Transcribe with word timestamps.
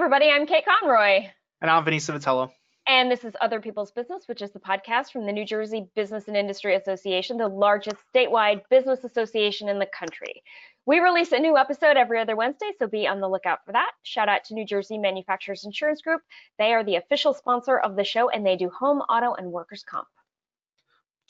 everybody. 0.00 0.30
I'm 0.30 0.46
Kate 0.46 0.64
Conroy. 0.64 1.26
And 1.60 1.70
I'm 1.70 1.84
Vanessa 1.84 2.12
Vitello. 2.12 2.50
And 2.88 3.10
this 3.10 3.22
is 3.22 3.34
Other 3.38 3.60
People's 3.60 3.90
Business, 3.90 4.22
which 4.28 4.40
is 4.40 4.50
the 4.50 4.58
podcast 4.58 5.12
from 5.12 5.26
the 5.26 5.32
New 5.32 5.44
Jersey 5.44 5.90
Business 5.94 6.26
and 6.26 6.38
Industry 6.38 6.74
Association, 6.74 7.36
the 7.36 7.48
largest 7.48 7.98
statewide 8.10 8.62
business 8.70 9.04
association 9.04 9.68
in 9.68 9.78
the 9.78 9.84
country. 9.84 10.42
We 10.86 11.00
release 11.00 11.32
a 11.32 11.38
new 11.38 11.58
episode 11.58 11.98
every 11.98 12.18
other 12.18 12.34
Wednesday, 12.34 12.70
so 12.78 12.86
be 12.86 13.06
on 13.06 13.20
the 13.20 13.28
lookout 13.28 13.58
for 13.66 13.72
that. 13.72 13.90
Shout 14.02 14.30
out 14.30 14.42
to 14.44 14.54
New 14.54 14.64
Jersey 14.64 14.96
Manufacturers 14.96 15.66
Insurance 15.66 16.00
Group. 16.00 16.22
They 16.58 16.72
are 16.72 16.82
the 16.82 16.96
official 16.96 17.34
sponsor 17.34 17.76
of 17.76 17.94
the 17.94 18.04
show, 18.04 18.30
and 18.30 18.46
they 18.46 18.56
do 18.56 18.70
home, 18.70 19.00
auto, 19.00 19.34
and 19.34 19.52
workers' 19.52 19.84
comp. 19.84 20.08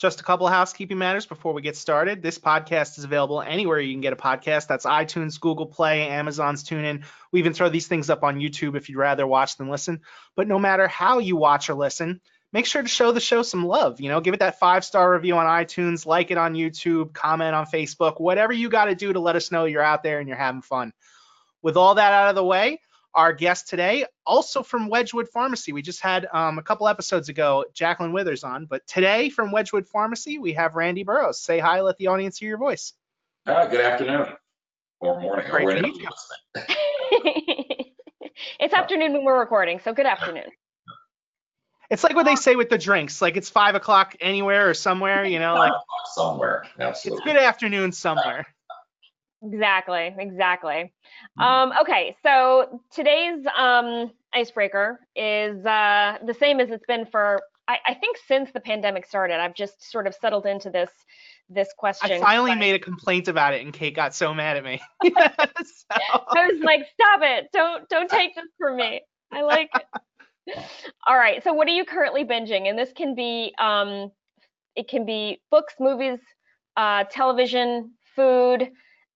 Just 0.01 0.19
a 0.19 0.23
couple 0.23 0.47
of 0.47 0.53
housekeeping 0.53 0.97
matters 0.97 1.27
before 1.27 1.53
we 1.53 1.61
get 1.61 1.77
started. 1.77 2.23
This 2.23 2.39
podcast 2.39 2.97
is 2.97 3.03
available 3.03 3.39
anywhere 3.39 3.79
you 3.79 3.93
can 3.93 4.01
get 4.01 4.13
a 4.13 4.15
podcast. 4.15 4.65
That's 4.65 4.87
iTunes, 4.87 5.39
Google 5.39 5.67
Play, 5.67 6.07
Amazon's 6.07 6.63
TuneIn. 6.63 7.03
We 7.31 7.37
even 7.37 7.53
throw 7.53 7.69
these 7.69 7.85
things 7.85 8.09
up 8.09 8.23
on 8.23 8.39
YouTube 8.39 8.75
if 8.75 8.89
you'd 8.89 8.97
rather 8.97 9.27
watch 9.27 9.57
than 9.57 9.69
listen. 9.69 10.01
But 10.35 10.47
no 10.47 10.57
matter 10.57 10.87
how 10.87 11.19
you 11.19 11.35
watch 11.35 11.69
or 11.69 11.75
listen, 11.75 12.19
make 12.51 12.65
sure 12.65 12.81
to 12.81 12.87
show 12.87 13.11
the 13.11 13.19
show 13.19 13.43
some 13.43 13.63
love. 13.63 14.01
You 14.01 14.09
know, 14.09 14.21
give 14.21 14.33
it 14.33 14.39
that 14.39 14.57
five 14.57 14.83
star 14.83 15.13
review 15.13 15.35
on 15.37 15.45
iTunes, 15.45 16.07
like 16.07 16.31
it 16.31 16.37
on 16.39 16.55
YouTube, 16.55 17.13
comment 17.13 17.53
on 17.53 17.67
Facebook, 17.67 18.19
whatever 18.19 18.53
you 18.53 18.69
got 18.69 18.85
to 18.85 18.95
do 18.95 19.13
to 19.13 19.19
let 19.19 19.35
us 19.35 19.51
know 19.51 19.65
you're 19.65 19.83
out 19.83 20.01
there 20.01 20.17
and 20.17 20.27
you're 20.27 20.35
having 20.35 20.63
fun. 20.63 20.93
With 21.61 21.77
all 21.77 21.93
that 21.93 22.11
out 22.11 22.29
of 22.29 22.35
the 22.35 22.43
way, 22.43 22.79
our 23.13 23.33
guest 23.33 23.67
today, 23.67 24.05
also 24.25 24.63
from 24.63 24.87
Wedgewood 24.87 25.29
Pharmacy. 25.29 25.73
We 25.73 25.81
just 25.81 26.01
had 26.01 26.27
um, 26.31 26.57
a 26.57 26.63
couple 26.63 26.87
episodes 26.87 27.29
ago 27.29 27.65
Jacqueline 27.73 28.13
Withers 28.13 28.43
on, 28.43 28.65
but 28.65 28.85
today 28.87 29.29
from 29.29 29.51
Wedgewood 29.51 29.87
Pharmacy, 29.87 30.37
we 30.37 30.53
have 30.53 30.75
Randy 30.75 31.03
Burrows. 31.03 31.39
Say 31.39 31.59
hi, 31.59 31.81
let 31.81 31.97
the 31.97 32.07
audience 32.07 32.37
hear 32.37 32.49
your 32.49 32.57
voice. 32.57 32.93
Uh, 33.45 33.65
good 33.67 33.81
afternoon 33.81 34.27
or 34.99 35.19
morning. 35.19 35.45
Great 35.49 35.75
to 35.75 35.81
meet 35.81 35.95
you. 35.95 36.07
it's 38.59 38.73
afternoon 38.73 39.13
when 39.13 39.23
we're 39.23 39.39
recording, 39.39 39.79
so 39.79 39.93
good 39.93 40.05
afternoon. 40.05 40.49
It's 41.89 42.05
like 42.05 42.15
what 42.15 42.25
they 42.25 42.35
say 42.35 42.55
with 42.55 42.69
the 42.69 42.77
drinks, 42.77 43.21
like 43.21 43.35
it's 43.35 43.49
five 43.49 43.75
o'clock 43.75 44.15
anywhere 44.21 44.69
or 44.69 44.73
somewhere, 44.73 45.25
you 45.25 45.39
know, 45.39 45.55
like 45.55 45.73
somewhere. 46.13 46.65
Absolutely. 46.79 47.17
It's 47.17 47.25
good 47.25 47.43
afternoon 47.43 47.91
somewhere. 47.91 48.45
Exactly, 49.43 50.13
exactly. 50.17 50.93
Mm-hmm. 51.39 51.41
Um, 51.41 51.73
okay, 51.81 52.15
so 52.23 52.81
today's 52.93 53.43
um, 53.57 54.11
icebreaker 54.33 54.99
is 55.15 55.65
uh, 55.65 56.17
the 56.25 56.33
same 56.33 56.59
as 56.59 56.69
it's 56.69 56.85
been 56.85 57.05
for 57.05 57.41
I, 57.67 57.77
I, 57.87 57.93
think 57.93 58.17
since 58.27 58.51
the 58.51 58.59
pandemic 58.59 59.05
started. 59.05 59.39
I've 59.39 59.55
just 59.55 59.89
sort 59.89 60.07
of 60.07 60.15
settled 60.15 60.45
into 60.45 60.69
this 60.69 60.89
this 61.49 61.69
question. 61.77 62.11
I 62.11 62.19
finally 62.19 62.55
made 62.55 62.75
a 62.75 62.79
complaint 62.79 63.27
about 63.27 63.53
it, 63.53 63.61
and 63.61 63.73
Kate 63.73 63.95
got 63.95 64.13
so 64.13 64.33
mad 64.33 64.57
at 64.57 64.63
me. 64.63 64.81
so. 65.03 65.13
I 65.19 66.47
was 66.47 66.61
like, 66.63 66.85
"Stop 66.93 67.21
it! 67.23 67.49
Don't 67.53 67.87
don't 67.89 68.09
take 68.09 68.35
this 68.35 68.45
from 68.57 68.77
me. 68.77 69.01
I 69.31 69.43
like 69.43 69.69
it." 69.75 70.57
All 71.07 71.17
right. 71.17 71.43
So, 71.43 71.53
what 71.53 71.67
are 71.67 71.71
you 71.71 71.85
currently 71.85 72.25
binging? 72.25 72.69
And 72.69 72.77
this 72.77 72.91
can 72.93 73.15
be 73.15 73.53
um, 73.59 74.11
it 74.75 74.87
can 74.87 75.05
be 75.05 75.41
books, 75.51 75.75
movies, 75.79 76.19
uh, 76.77 77.05
television, 77.05 77.91
food. 78.15 78.69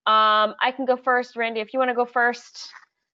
Um, 0.07 0.53
I 0.61 0.71
can 0.75 0.85
go 0.85 0.95
first, 0.95 1.35
Randy, 1.35 1.61
if 1.61 1.73
you 1.73 1.79
want 1.79 1.89
to 1.89 1.95
go 1.95 2.05
first. 2.05 2.69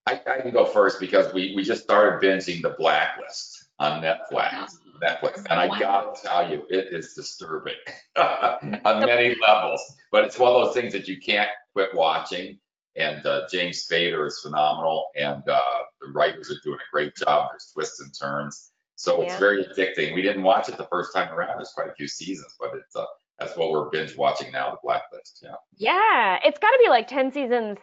I, 0.06 0.20
I, 0.26 0.40
can 0.40 0.50
go 0.50 0.66
first 0.66 1.00
because 1.00 1.32
we, 1.32 1.54
we 1.56 1.62
just 1.62 1.84
started 1.84 2.20
binging 2.26 2.60
The 2.60 2.70
Blacklist 2.78 3.68
on 3.78 4.02
Netflix. 4.02 4.76
Netflix, 5.02 5.38
and 5.50 5.58
I 5.58 5.66
gotta 5.80 6.20
tell 6.20 6.50
you, 6.50 6.64
it 6.68 6.92
is 6.92 7.14
disturbing 7.14 7.74
on 8.16 9.00
many 9.00 9.34
levels. 9.46 9.80
But 10.10 10.24
it's 10.24 10.38
one 10.38 10.52
of 10.52 10.64
those 10.64 10.74
things 10.74 10.92
that 10.92 11.08
you 11.08 11.18
can't 11.20 11.50
quit 11.72 11.94
watching. 11.94 12.58
And 12.94 13.24
uh, 13.24 13.48
James 13.50 13.86
Spader 13.88 14.26
is 14.26 14.40
phenomenal, 14.40 15.06
and 15.16 15.42
uh, 15.48 15.60
the 16.02 16.12
writers 16.12 16.50
are 16.50 16.60
doing 16.62 16.78
a 16.78 16.92
great 16.92 17.16
job. 17.16 17.48
There's 17.50 17.70
twists 17.72 18.00
and 18.00 18.12
turns, 18.16 18.72
so 18.96 19.18
yeah. 19.18 19.28
it's 19.28 19.38
very 19.38 19.64
addicting. 19.64 20.14
We 20.14 20.20
didn't 20.20 20.42
watch 20.42 20.68
it 20.68 20.76
the 20.76 20.86
first 20.90 21.14
time 21.14 21.32
around. 21.32 21.56
There's 21.56 21.72
quite 21.74 21.88
a 21.88 21.94
few 21.94 22.06
seasons, 22.06 22.54
but 22.60 22.72
it's 22.74 22.94
uh, 22.94 23.06
that's 23.42 23.56
what 23.56 23.70
we're 23.70 23.90
binge 23.90 24.16
watching 24.16 24.52
now, 24.52 24.70
The 24.70 24.78
Blacklist. 24.82 25.40
Yeah. 25.42 25.54
Yeah, 25.76 26.38
it's 26.44 26.58
got 26.58 26.70
to 26.70 26.78
be 26.82 26.88
like 26.88 27.08
ten 27.08 27.32
seasons 27.32 27.78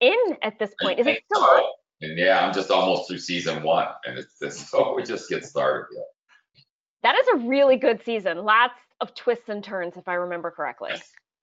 in 0.00 0.18
at 0.42 0.58
this 0.58 0.74
point. 0.80 0.98
Is 0.98 1.06
it 1.06 1.22
still 1.30 1.42
so. 1.42 1.46
on? 1.46 1.62
And 2.00 2.18
yeah, 2.18 2.44
I'm 2.44 2.52
just 2.52 2.70
almost 2.70 3.08
through 3.08 3.18
season 3.18 3.62
one, 3.62 3.86
and 4.04 4.18
it's, 4.18 4.34
it's 4.40 4.68
so 4.68 4.94
we 4.94 5.04
just 5.04 5.28
get 5.28 5.44
started. 5.44 5.86
Yeah. 5.94 6.62
That 7.02 7.16
is 7.16 7.28
a 7.34 7.46
really 7.48 7.76
good 7.76 8.02
season. 8.04 8.38
Lots 8.38 8.74
of 9.00 9.14
twists 9.14 9.48
and 9.48 9.62
turns, 9.62 9.96
if 9.96 10.08
I 10.08 10.14
remember 10.14 10.50
correctly. 10.50 10.90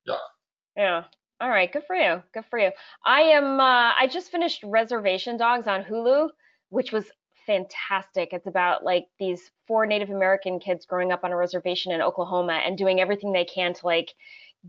Yeah. 0.06 0.16
Yeah. 0.76 1.04
All 1.40 1.50
right. 1.50 1.72
Good 1.72 1.84
for 1.88 1.96
you. 1.96 2.22
Good 2.34 2.46
for 2.50 2.60
you. 2.60 2.72
I 3.06 3.22
am. 3.22 3.60
Uh, 3.60 3.94
I 4.00 4.08
just 4.12 4.32
finished 4.32 4.64
Reservation 4.64 5.38
Dogs 5.38 5.68
on 5.68 5.84
Hulu, 5.84 6.30
which 6.70 6.92
was 6.92 7.06
fantastic. 7.46 8.30
It's 8.32 8.48
about 8.48 8.84
like 8.84 9.06
these 9.20 9.52
four 9.68 9.86
Native 9.86 10.10
American 10.10 10.60
kids 10.60 10.86
growing 10.86 11.12
up 11.12 11.24
on 11.24 11.32
a 11.32 11.38
reservation 11.38 11.92
in 11.92 12.02
Oklahoma 12.02 12.62
and 12.66 12.78
doing 12.78 13.00
everything 13.00 13.32
they 13.32 13.46
can 13.46 13.74
to 13.74 13.86
like 13.86 14.14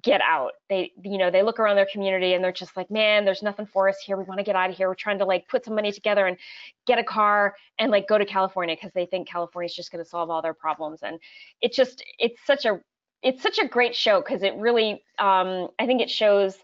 get 0.03 0.21
out. 0.22 0.53
They, 0.71 0.93
you 1.05 1.19
know, 1.19 1.31
they 1.31 1.43
look 1.43 1.61
around 1.61 1.77
their 1.77 1.88
community 1.93 2.32
and 2.32 2.43
they're 2.43 2.53
just 2.53 2.77
like, 2.77 2.91
man, 2.91 3.25
there's 3.25 3.43
nothing 3.43 3.66
for 3.66 3.88
us 3.88 3.99
here. 4.05 4.16
We 4.16 4.25
want 4.25 4.38
to 4.38 4.44
get 4.44 4.56
out 4.56 4.71
of 4.71 4.77
here. 4.77 4.88
We're 4.88 4.94
trying 4.94 5.19
to 5.19 5.27
like 5.27 5.47
put 5.49 5.65
some 5.65 5.75
money 5.75 5.93
together 5.93 6.27
and 6.27 6.38
get 6.87 6.99
a 6.99 7.05
car 7.05 7.55
and 7.78 7.91
like 7.91 8.09
go 8.09 8.16
to 8.16 8.25
California 8.25 8.75
because 8.75 8.93
they 8.94 9.06
think 9.06 9.28
California's 9.28 9.75
just 9.75 9.93
going 9.93 10.03
to 10.03 10.09
solve 10.09 10.31
all 10.31 10.41
their 10.41 10.55
problems. 10.55 11.00
And 11.03 11.19
it 11.61 11.72
just, 11.72 12.03
it's 12.19 12.41
such 12.47 12.65
a, 12.65 12.81
it's 13.22 13.43
such 13.43 13.59
a 13.59 13.69
great 13.69 13.94
show 13.94 14.21
because 14.21 14.43
it 14.43 14.55
really, 14.56 15.05
um, 15.19 15.69
I 15.78 15.87
think 15.87 16.00
it 16.00 16.11
shows 16.11 16.56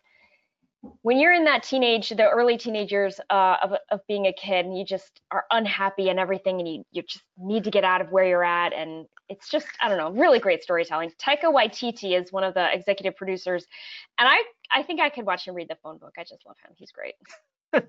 when 1.03 1.19
you're 1.19 1.33
in 1.33 1.44
that 1.44 1.62
teenage, 1.62 2.11
the 2.11 2.28
early 2.28 2.56
teenage 2.56 2.93
years 2.93 3.21
uh, 3.31 3.56
of, 3.62 3.72
of 3.91 4.00
being 4.06 4.27
a 4.27 4.33
kid, 4.33 4.65
and 4.65 4.78
you 4.78 4.84
just 4.84 5.21
are 5.31 5.44
unhappy 5.50 6.09
and 6.09 6.19
everything, 6.19 6.61
and 6.61 6.69
you, 6.69 6.84
you 6.93 7.03
just 7.03 7.25
need 7.37 7.65
to 7.65 7.71
get 7.71 7.84
out 7.84 8.00
of 8.00 8.11
where 8.11 8.27
you're 8.27 8.44
at, 8.44 8.72
and 8.72 9.06
it's 9.28 9.49
just, 9.49 9.66
I 9.81 9.89
don't 9.89 9.99
know, 9.99 10.11
really 10.11 10.39
great 10.39 10.62
storytelling. 10.62 11.11
Taika 11.21 11.44
Waititi 11.44 12.19
is 12.19 12.33
one 12.33 12.44
of 12.44 12.55
the 12.55 12.72
executive 12.72 13.16
producers, 13.16 13.66
and 14.19 14.28
I, 14.28 14.43
I 14.72 14.83
think 14.83 15.00
I 15.00 15.09
could 15.09 15.27
watch 15.27 15.47
him 15.47 15.55
read 15.55 15.69
the 15.69 15.77
phone 15.83 15.99
book. 15.99 16.15
I 16.16 16.22
just 16.22 16.47
love 16.47 16.56
him. 16.65 16.72
He's 16.77 16.93
great. 16.93 17.15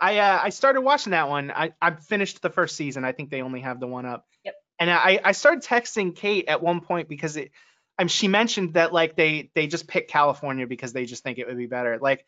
I 0.00 0.18
uh, 0.18 0.40
I 0.42 0.48
started 0.48 0.80
watching 0.80 1.12
that 1.12 1.28
one. 1.28 1.50
I 1.50 1.72
I 1.80 1.92
finished 1.92 2.42
the 2.42 2.50
first 2.50 2.76
season. 2.76 3.04
I 3.04 3.12
think 3.12 3.30
they 3.30 3.42
only 3.42 3.60
have 3.60 3.80
the 3.80 3.86
one 3.86 4.06
up. 4.06 4.26
Yep. 4.44 4.54
And 4.80 4.90
I 4.90 5.20
I 5.22 5.32
started 5.32 5.62
texting 5.62 6.14
Kate 6.14 6.48
at 6.48 6.62
one 6.62 6.80
point 6.80 7.08
because 7.08 7.36
it 7.36 7.52
Mean, 7.98 8.08
she 8.08 8.28
mentioned 8.28 8.74
that 8.74 8.92
like 8.92 9.16
they 9.16 9.50
they 9.54 9.66
just 9.66 9.86
picked 9.86 10.10
California 10.10 10.66
because 10.66 10.92
they 10.92 11.04
just 11.04 11.22
think 11.22 11.38
it 11.38 11.46
would 11.46 11.56
be 11.56 11.66
better. 11.66 11.98
Like, 12.00 12.24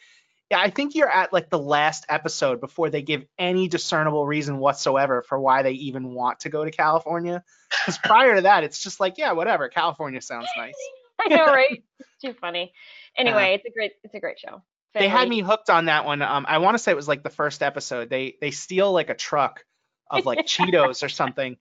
yeah, 0.51 0.61
I 0.61 0.71
think 0.71 0.95
you're 0.95 1.11
at 1.11 1.33
like 1.33 1.51
the 1.51 1.59
last 1.59 2.07
episode 2.09 2.61
before 2.61 2.91
they 2.91 3.03
give 3.03 3.25
any 3.39 3.67
discernible 3.69 4.27
reason 4.27 4.59
whatsoever 4.59 5.23
for 5.23 5.41
why 5.41 5.63
they 5.63 5.73
even 5.73 6.13
want 6.13 6.41
to 6.41 6.49
go 6.49 6.65
to 6.65 6.71
California. 6.71 7.43
Because 7.71 7.99
prior 7.99 8.37
to 8.37 8.43
that, 8.43 8.63
it's 8.63 8.83
just 8.83 9.01
like, 9.01 9.19
yeah, 9.19 9.33
whatever. 9.33 9.69
California 9.69 10.21
sounds 10.21 10.49
nice. 10.57 10.75
I 11.21 11.29
know, 11.29 11.47
right? 11.47 11.83
It's 12.01 12.23
too 12.23 12.39
funny. 12.41 12.73
Anyway, 13.17 13.53
uh, 13.53 13.55
it's 13.55 13.65
a 13.67 13.71
great 13.71 13.93
it's 14.03 14.15
a 14.15 14.21
great 14.21 14.39
show. 14.39 14.63
Family. 14.93 15.07
They 15.07 15.09
had 15.09 15.29
me 15.29 15.41
hooked 15.41 15.71
on 15.71 15.87
that 15.87 16.05
one. 16.05 16.23
Um, 16.23 16.45
I 16.49 16.59
want 16.59 16.75
to 16.75 16.79
say 16.79 16.93
it 16.93 16.97
was 16.97 17.09
like 17.09 17.23
the 17.23 17.31
first 17.31 17.63
episode. 17.63 18.11
They 18.11 18.37
they 18.41 18.51
steal 18.51 18.93
like 18.93 19.11
a 19.11 19.15
truck 19.15 19.65
of 20.11 20.27
like 20.27 20.39
Cheetos 20.47 21.03
or 21.03 21.09
something, 21.09 21.57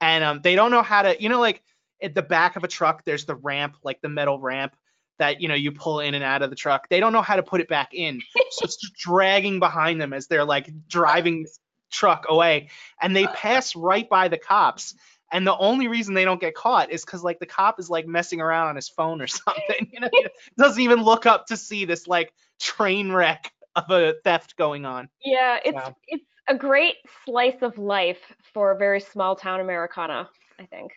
and 0.00 0.24
um, 0.24 0.40
they 0.42 0.54
don't 0.54 0.70
know 0.70 0.82
how 0.82 1.02
to, 1.02 1.20
you 1.20 1.28
know, 1.28 1.40
like 1.40 1.62
at 2.02 2.14
the 2.14 2.22
back 2.22 2.56
of 2.56 2.64
a 2.64 2.68
truck 2.68 3.04
there's 3.04 3.24
the 3.24 3.34
ramp 3.34 3.76
like 3.82 4.00
the 4.00 4.08
metal 4.08 4.38
ramp 4.38 4.74
that 5.18 5.40
you 5.40 5.48
know 5.48 5.54
you 5.54 5.72
pull 5.72 6.00
in 6.00 6.14
and 6.14 6.24
out 6.24 6.42
of 6.42 6.50
the 6.50 6.56
truck. 6.56 6.88
They 6.88 7.00
don't 7.00 7.12
know 7.12 7.22
how 7.22 7.36
to 7.36 7.42
put 7.42 7.60
it 7.60 7.68
back 7.68 7.92
in. 7.92 8.20
So 8.50 8.64
it's 8.64 8.76
just 8.76 8.94
dragging 8.94 9.58
behind 9.58 10.00
them 10.00 10.12
as 10.12 10.26
they're 10.26 10.44
like 10.44 10.70
driving 10.88 11.42
this 11.42 11.58
truck 11.90 12.26
away. 12.28 12.70
And 13.02 13.14
they 13.14 13.26
pass 13.26 13.76
right 13.76 14.08
by 14.08 14.28
the 14.28 14.38
cops. 14.38 14.94
And 15.30 15.46
the 15.46 15.56
only 15.56 15.88
reason 15.88 16.14
they 16.14 16.24
don't 16.24 16.40
get 16.40 16.54
caught 16.54 16.90
is 16.90 17.04
because 17.04 17.22
like 17.22 17.38
the 17.38 17.46
cop 17.46 17.78
is 17.78 17.90
like 17.90 18.06
messing 18.06 18.40
around 18.40 18.68
on 18.68 18.76
his 18.76 18.88
phone 18.88 19.20
or 19.20 19.26
something 19.26 19.90
you 19.92 20.00
know? 20.00 20.08
Doesn't 20.56 20.82
even 20.82 21.02
look 21.02 21.26
up 21.26 21.46
to 21.46 21.56
see 21.56 21.84
this 21.84 22.06
like 22.06 22.32
train 22.58 23.12
wreck 23.12 23.52
of 23.76 23.90
a 23.90 24.14
theft 24.24 24.56
going 24.56 24.86
on. 24.86 25.08
Yeah 25.22 25.58
it's 25.64 25.74
wow. 25.74 25.94
it's 26.06 26.24
a 26.48 26.54
great 26.54 26.96
slice 27.26 27.60
of 27.60 27.76
life 27.76 28.32
for 28.54 28.70
a 28.70 28.78
very 28.78 29.00
small 29.00 29.36
town 29.36 29.60
americana 29.60 30.30
i 30.58 30.64
think 30.64 30.92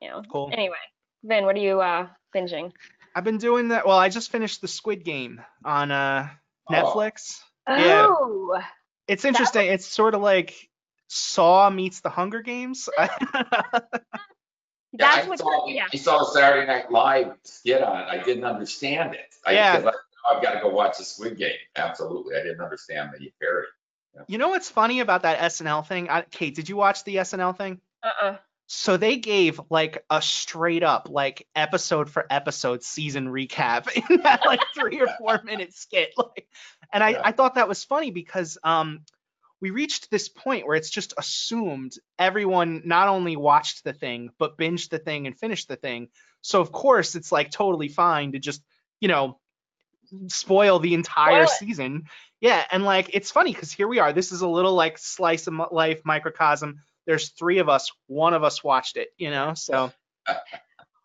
you 0.00 0.08
know. 0.08 0.22
Cool. 0.30 0.50
Anyway, 0.52 0.76
Vin, 1.24 1.44
what 1.44 1.56
are 1.56 1.60
you 1.60 1.80
uh 1.80 2.08
binging? 2.34 2.72
I've 3.14 3.24
been 3.24 3.38
doing 3.38 3.68
that. 3.68 3.86
Well, 3.86 3.98
I 3.98 4.08
just 4.08 4.30
finished 4.30 4.60
the 4.60 4.68
Squid 4.68 5.04
Game 5.04 5.40
on 5.64 5.90
uh 5.90 6.28
Netflix. 6.70 7.40
Oh. 7.66 8.54
Yeah. 8.54 8.64
It's 9.08 9.24
interesting. 9.24 9.66
Was... 9.66 9.74
It's 9.74 9.86
sort 9.86 10.14
of 10.14 10.22
like 10.22 10.68
Saw 11.08 11.68
meets 11.70 12.00
the 12.00 12.10
Hunger 12.10 12.42
Games. 12.42 12.88
That's 12.98 13.12
yeah, 14.92 15.28
what. 15.28 15.38
Saw, 15.38 15.66
yeah. 15.68 15.86
I 15.92 15.96
saw 15.96 16.18
the 16.18 16.30
Saturday 16.32 16.66
Night 16.66 16.90
Live 16.90 17.32
skit 17.44 17.82
on 17.82 18.00
it. 18.00 18.06
I 18.08 18.22
didn't 18.22 18.44
understand 18.44 19.14
it. 19.14 19.34
I, 19.46 19.52
yeah. 19.52 19.72
I, 19.72 20.34
have 20.34 20.42
got 20.42 20.52
to 20.52 20.60
go 20.60 20.68
watch 20.68 20.98
the 20.98 21.04
Squid 21.04 21.38
Game. 21.38 21.52
Absolutely, 21.76 22.36
I 22.36 22.42
didn't 22.42 22.60
understand 22.60 23.10
the 23.16 23.32
parody. 23.40 23.68
Yeah. 24.14 24.22
You 24.26 24.38
know 24.38 24.48
what's 24.48 24.68
funny 24.68 25.00
about 25.00 25.22
that 25.22 25.38
SNL 25.38 25.86
thing? 25.86 26.08
I, 26.08 26.22
Kate, 26.22 26.54
did 26.54 26.68
you 26.68 26.76
watch 26.76 27.04
the 27.04 27.16
SNL 27.16 27.56
thing? 27.56 27.80
Uh-uh. 28.02 28.36
So 28.72 28.96
they 28.96 29.16
gave 29.16 29.60
like 29.68 30.04
a 30.10 30.22
straight 30.22 30.84
up 30.84 31.08
like 31.10 31.44
episode 31.56 32.08
for 32.08 32.24
episode 32.30 32.84
season 32.84 33.26
recap 33.26 33.90
in 34.10 34.22
that 34.22 34.46
like 34.46 34.60
three 34.76 35.00
or 35.00 35.08
four 35.18 35.42
minute 35.44 35.74
skit. 35.74 36.12
Like, 36.16 36.46
and 36.92 37.02
I, 37.02 37.20
I 37.20 37.32
thought 37.32 37.56
that 37.56 37.66
was 37.66 37.82
funny 37.82 38.12
because 38.12 38.58
um 38.62 39.00
we 39.60 39.70
reached 39.70 40.08
this 40.08 40.28
point 40.28 40.68
where 40.68 40.76
it's 40.76 40.88
just 40.88 41.14
assumed 41.18 41.94
everyone 42.16 42.82
not 42.84 43.08
only 43.08 43.34
watched 43.34 43.82
the 43.82 43.92
thing 43.92 44.30
but 44.38 44.56
binged 44.56 44.90
the 44.90 45.00
thing 45.00 45.26
and 45.26 45.36
finished 45.36 45.66
the 45.66 45.74
thing. 45.74 46.06
So 46.40 46.60
of 46.60 46.70
course 46.70 47.16
it's 47.16 47.32
like 47.32 47.50
totally 47.50 47.88
fine 47.88 48.32
to 48.32 48.38
just 48.38 48.62
you 49.00 49.08
know 49.08 49.40
spoil 50.28 50.78
the 50.78 50.94
entire 50.94 51.46
Spoil 51.46 51.56
season. 51.58 52.04
Yeah, 52.40 52.64
and 52.70 52.84
like 52.84 53.10
it's 53.14 53.32
funny 53.32 53.52
because 53.52 53.72
here 53.72 53.88
we 53.88 53.98
are. 53.98 54.12
This 54.12 54.30
is 54.30 54.42
a 54.42 54.48
little 54.48 54.74
like 54.74 54.96
slice 54.96 55.48
of 55.48 55.54
life 55.72 56.02
microcosm. 56.04 56.78
There's 57.10 57.30
three 57.30 57.58
of 57.58 57.68
us. 57.68 57.90
One 58.06 58.34
of 58.34 58.44
us 58.44 58.62
watched 58.62 58.96
it. 58.96 59.08
You 59.18 59.30
know, 59.30 59.54
so 59.54 59.92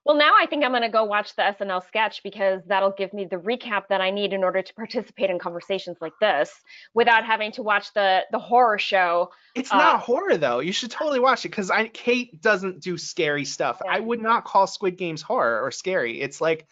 Well, 0.06 0.18
now 0.18 0.34
I 0.40 0.46
think 0.46 0.64
I'm 0.64 0.70
going 0.70 0.84
to 0.84 0.90
go 0.90 1.04
watch 1.04 1.36
the 1.36 1.42
SNL 1.42 1.84
sketch 1.88 2.22
because 2.22 2.62
that'll 2.68 2.92
give 2.92 3.12
me 3.12 3.26
the 3.26 3.38
recap 3.38 3.88
that 3.90 4.02
I 4.02 4.12
need 4.12 4.34
in 4.34 4.44
order 4.44 4.62
to 4.62 4.74
participate 4.76 5.32
in 5.32 5.40
conversations 5.40 5.98
like 6.00 6.14
this 6.22 6.52
without 6.94 7.26
having 7.26 7.52
to 7.54 7.64
watch 7.64 7.92
the 7.96 8.22
the 8.32 8.38
horror 8.38 8.78
show. 8.78 9.32
It's 9.56 9.74
Uh, 9.74 9.78
not 9.78 10.02
horror 10.02 10.38
though. 10.38 10.60
You 10.60 10.74
should 10.74 10.92
totally 10.92 11.20
watch 11.20 11.44
it 11.44 11.50
because 11.50 11.72
I 11.72 11.88
Kate 11.88 12.40
doesn't 12.40 12.82
do 12.82 13.00
scary 13.00 13.46
stuff. 13.46 13.82
Yeah. 13.84 13.94
I 13.96 14.00
would 14.00 14.22
not 14.22 14.46
call 14.46 14.68
Squid 14.68 14.96
Games 14.96 15.24
horror 15.24 15.64
or 15.66 15.72
scary. 15.72 16.22
It's 16.22 16.40
like 16.40 16.68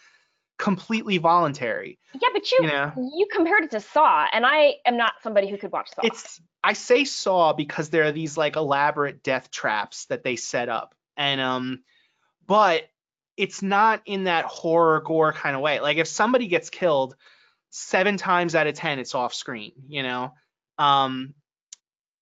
completely 0.58 1.18
voluntary. 1.18 2.00
Yeah, 2.14 2.30
but 2.34 2.52
you 2.52 2.60
You 2.62 2.68
know, 2.68 2.92
you 2.96 3.28
compared 3.32 3.64
it 3.64 3.72
to 3.72 3.80
Saw, 3.80 4.28
and 4.32 4.46
I 4.46 4.76
am 4.86 4.98
not 4.98 5.14
somebody 5.22 5.50
who 5.50 5.58
could 5.58 5.72
watch 5.72 5.90
Saw. 5.94 6.02
it's 6.04 6.42
I 6.64 6.74
say 6.74 7.04
Saw 7.04 7.54
because 7.54 7.90
there 7.90 8.04
are 8.04 8.12
these 8.12 8.38
like 8.38 8.56
elaborate 8.56 9.24
death 9.24 9.52
traps 9.52 10.06
that 10.06 10.24
they 10.24 10.36
set 10.36 10.70
up, 10.70 10.96
and 11.18 11.42
um, 11.42 11.84
but 12.48 12.84
it's 13.36 13.62
not 13.62 14.02
in 14.06 14.26
that 14.26 14.46
horror 14.46 15.02
gore 15.02 15.34
kind 15.34 15.56
of 15.56 15.62
way. 15.62 15.80
Like 15.80 15.98
if 15.98 16.08
somebody 16.08 16.48
gets 16.48 16.70
killed, 16.70 17.16
seven 17.70 18.18
times 18.18 18.56
out 18.56 18.68
of 18.68 18.76
ten 18.76 19.00
it's 19.00 19.16
off 19.16 19.34
screen. 19.34 19.74
You 19.88 20.04
know, 20.04 20.34
um, 20.78 21.34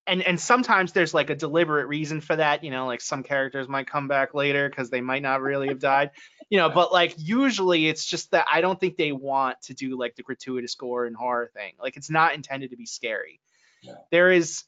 and 0.07 0.21
and 0.23 0.39
sometimes 0.39 0.93
there's 0.93 1.13
like 1.13 1.29
a 1.29 1.35
deliberate 1.35 1.87
reason 1.87 2.21
for 2.21 2.35
that 2.35 2.63
you 2.63 2.71
know 2.71 2.85
like 2.85 3.01
some 3.01 3.23
characters 3.23 3.67
might 3.67 3.87
come 3.87 4.07
back 4.07 4.33
later 4.33 4.69
because 4.69 4.89
they 4.89 5.01
might 5.01 5.21
not 5.21 5.41
really 5.41 5.67
have 5.67 5.79
died 5.79 6.11
you 6.51 6.57
know 6.59 6.69
but 6.69 6.91
like 6.93 7.15
usually 7.17 7.87
it's 7.87 8.05
just 8.05 8.29
that 8.31 8.45
i 8.51 8.61
don't 8.61 8.79
think 8.79 8.97
they 8.97 9.11
want 9.11 9.59
to 9.63 9.73
do 9.73 9.97
like 9.97 10.15
the 10.15 10.21
gratuitous 10.21 10.75
gore 10.75 11.05
and 11.07 11.15
horror 11.15 11.49
thing 11.55 11.73
like 11.81 11.97
it's 11.97 12.09
not 12.11 12.35
intended 12.35 12.69
to 12.69 12.77
be 12.77 12.85
scary 12.85 13.39
Yeah. 13.81 13.93
there 14.11 14.31
is 14.31 14.63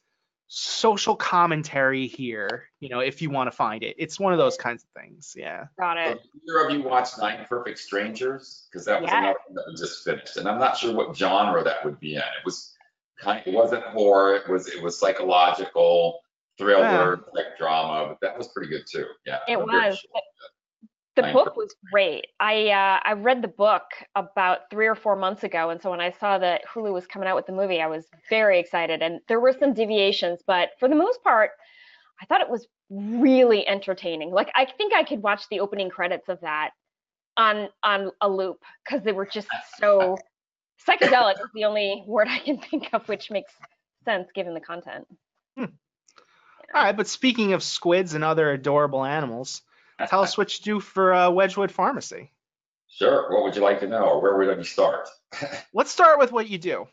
social 0.46 1.16
commentary 1.16 2.06
here 2.06 2.64
you 2.80 2.88
know 2.88 3.00
if 3.00 3.22
you 3.22 3.30
want 3.30 3.50
to 3.50 3.56
find 3.56 3.82
it 3.82 3.96
it's 3.98 4.18
one 4.20 4.32
of 4.32 4.38
those 4.38 4.56
kinds 4.56 4.84
of 4.84 4.90
things 5.02 5.34
yeah 5.36 5.66
Got 5.78 5.96
Have 5.98 6.16
it. 6.16 6.22
either 6.48 6.66
of 6.66 6.72
you 6.72 6.82
watched 6.82 7.18
Nine 7.18 7.44
Perfect 7.48 7.78
Strangers? 7.78 8.66
Because 8.70 8.84
that 8.86 9.00
was 9.00 9.10
Yeah. 9.10 9.18
another 9.18 9.38
one 9.46 9.54
that 9.56 9.64
was 9.70 9.80
just 9.80 10.04
finished, 10.04 10.36
and 10.36 10.46
I'm 10.48 10.58
not 10.58 10.76
sure 10.76 10.94
what 10.94 11.16
genre 11.16 11.64
that 11.64 11.84
would 11.84 11.98
be 11.98 12.14
in. 12.14 12.20
It 12.20 12.44
was 12.44 12.76
kind, 13.20 13.42
it 13.46 13.52
wasn't 13.54 13.82
horror. 13.84 14.36
It 14.36 14.48
was 14.48 14.68
it 14.68 14.82
was 14.82 14.98
psychological 14.98 16.20
thriller, 16.58 17.24
like 17.32 17.56
drama, 17.58 18.08
but 18.08 18.18
that 18.20 18.36
was 18.38 18.48
pretty 18.48 18.68
good 18.68 18.84
too. 18.86 19.06
Yeah. 19.26 19.38
It 19.48 19.58
was. 19.58 19.98
sure. 19.98 20.20
The 21.16 21.32
book 21.32 21.56
was 21.56 21.74
great. 21.92 22.26
I 22.40 22.70
uh, 22.70 23.00
I 23.04 23.12
read 23.12 23.40
the 23.40 23.48
book 23.48 23.82
about 24.16 24.70
three 24.70 24.88
or 24.88 24.96
four 24.96 25.14
months 25.14 25.44
ago, 25.44 25.70
and 25.70 25.80
so 25.80 25.90
when 25.90 26.00
I 26.00 26.10
saw 26.10 26.38
that 26.38 26.62
Hulu 26.66 26.92
was 26.92 27.06
coming 27.06 27.28
out 27.28 27.36
with 27.36 27.46
the 27.46 27.52
movie, 27.52 27.80
I 27.80 27.86
was 27.86 28.04
very 28.28 28.58
excited. 28.58 29.00
And 29.00 29.20
there 29.28 29.38
were 29.38 29.54
some 29.58 29.74
deviations, 29.74 30.40
but 30.44 30.70
for 30.80 30.88
the 30.88 30.96
most 30.96 31.22
part, 31.22 31.50
I 32.20 32.26
thought 32.26 32.40
it 32.40 32.50
was 32.50 32.66
really 32.90 33.66
entertaining. 33.66 34.30
Like 34.32 34.50
I 34.56 34.66
think 34.66 34.92
I 34.92 35.04
could 35.04 35.22
watch 35.22 35.42
the 35.50 35.60
opening 35.60 35.88
credits 35.88 36.28
of 36.28 36.40
that 36.40 36.70
on 37.36 37.68
on 37.82 38.10
a 38.20 38.28
loop 38.28 38.62
because 38.84 39.04
they 39.04 39.12
were 39.12 39.26
just 39.26 39.48
so 39.78 40.16
psychedelic. 40.88 41.34
is 41.34 41.50
the 41.54 41.64
only 41.64 42.02
word 42.06 42.28
I 42.28 42.38
can 42.38 42.58
think 42.58 42.90
of 42.92 43.08
which 43.08 43.30
makes 43.30 43.52
sense 44.04 44.28
given 44.34 44.54
the 44.54 44.60
content. 44.60 45.06
all 46.74 46.82
right 46.82 46.96
but 46.96 47.06
speaking 47.06 47.52
of 47.52 47.62
squids 47.62 48.14
and 48.14 48.24
other 48.24 48.50
adorable 48.50 49.04
animals 49.04 49.62
tell 50.08 50.20
us 50.20 50.36
what 50.36 50.56
you 50.58 50.64
do 50.64 50.80
for 50.80 51.14
uh, 51.14 51.30
wedgewood 51.30 51.70
pharmacy 51.70 52.30
Sure. 52.94 53.28
What 53.32 53.42
would 53.42 53.56
you 53.56 53.62
like 53.62 53.80
to 53.80 53.88
know, 53.88 54.04
or 54.04 54.20
where 54.20 54.36
would 54.36 54.58
you 54.58 54.64
start? 54.64 55.08
let's 55.74 55.90
start 55.90 56.18
with 56.20 56.30
what 56.30 56.48
you 56.48 56.58
do 56.58 56.86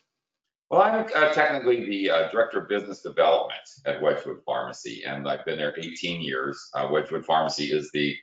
Well, 0.68 0.82
I'm 0.82 1.06
uh, 1.14 1.32
technically 1.32 1.84
the 1.84 2.10
uh, 2.10 2.30
Director 2.32 2.60
of 2.60 2.68
Business 2.68 3.02
Development 3.02 3.60
at 3.86 4.02
Wedgewood 4.02 4.42
Pharmacy, 4.44 5.04
and 5.06 5.28
I've 5.28 5.44
been 5.44 5.58
there 5.58 5.78
18 5.78 6.20
years. 6.20 6.60
Uh, 6.74 6.88
Wedgewood 6.90 7.24
Pharmacy 7.24 7.66
is 7.66 7.90
the 7.92 8.16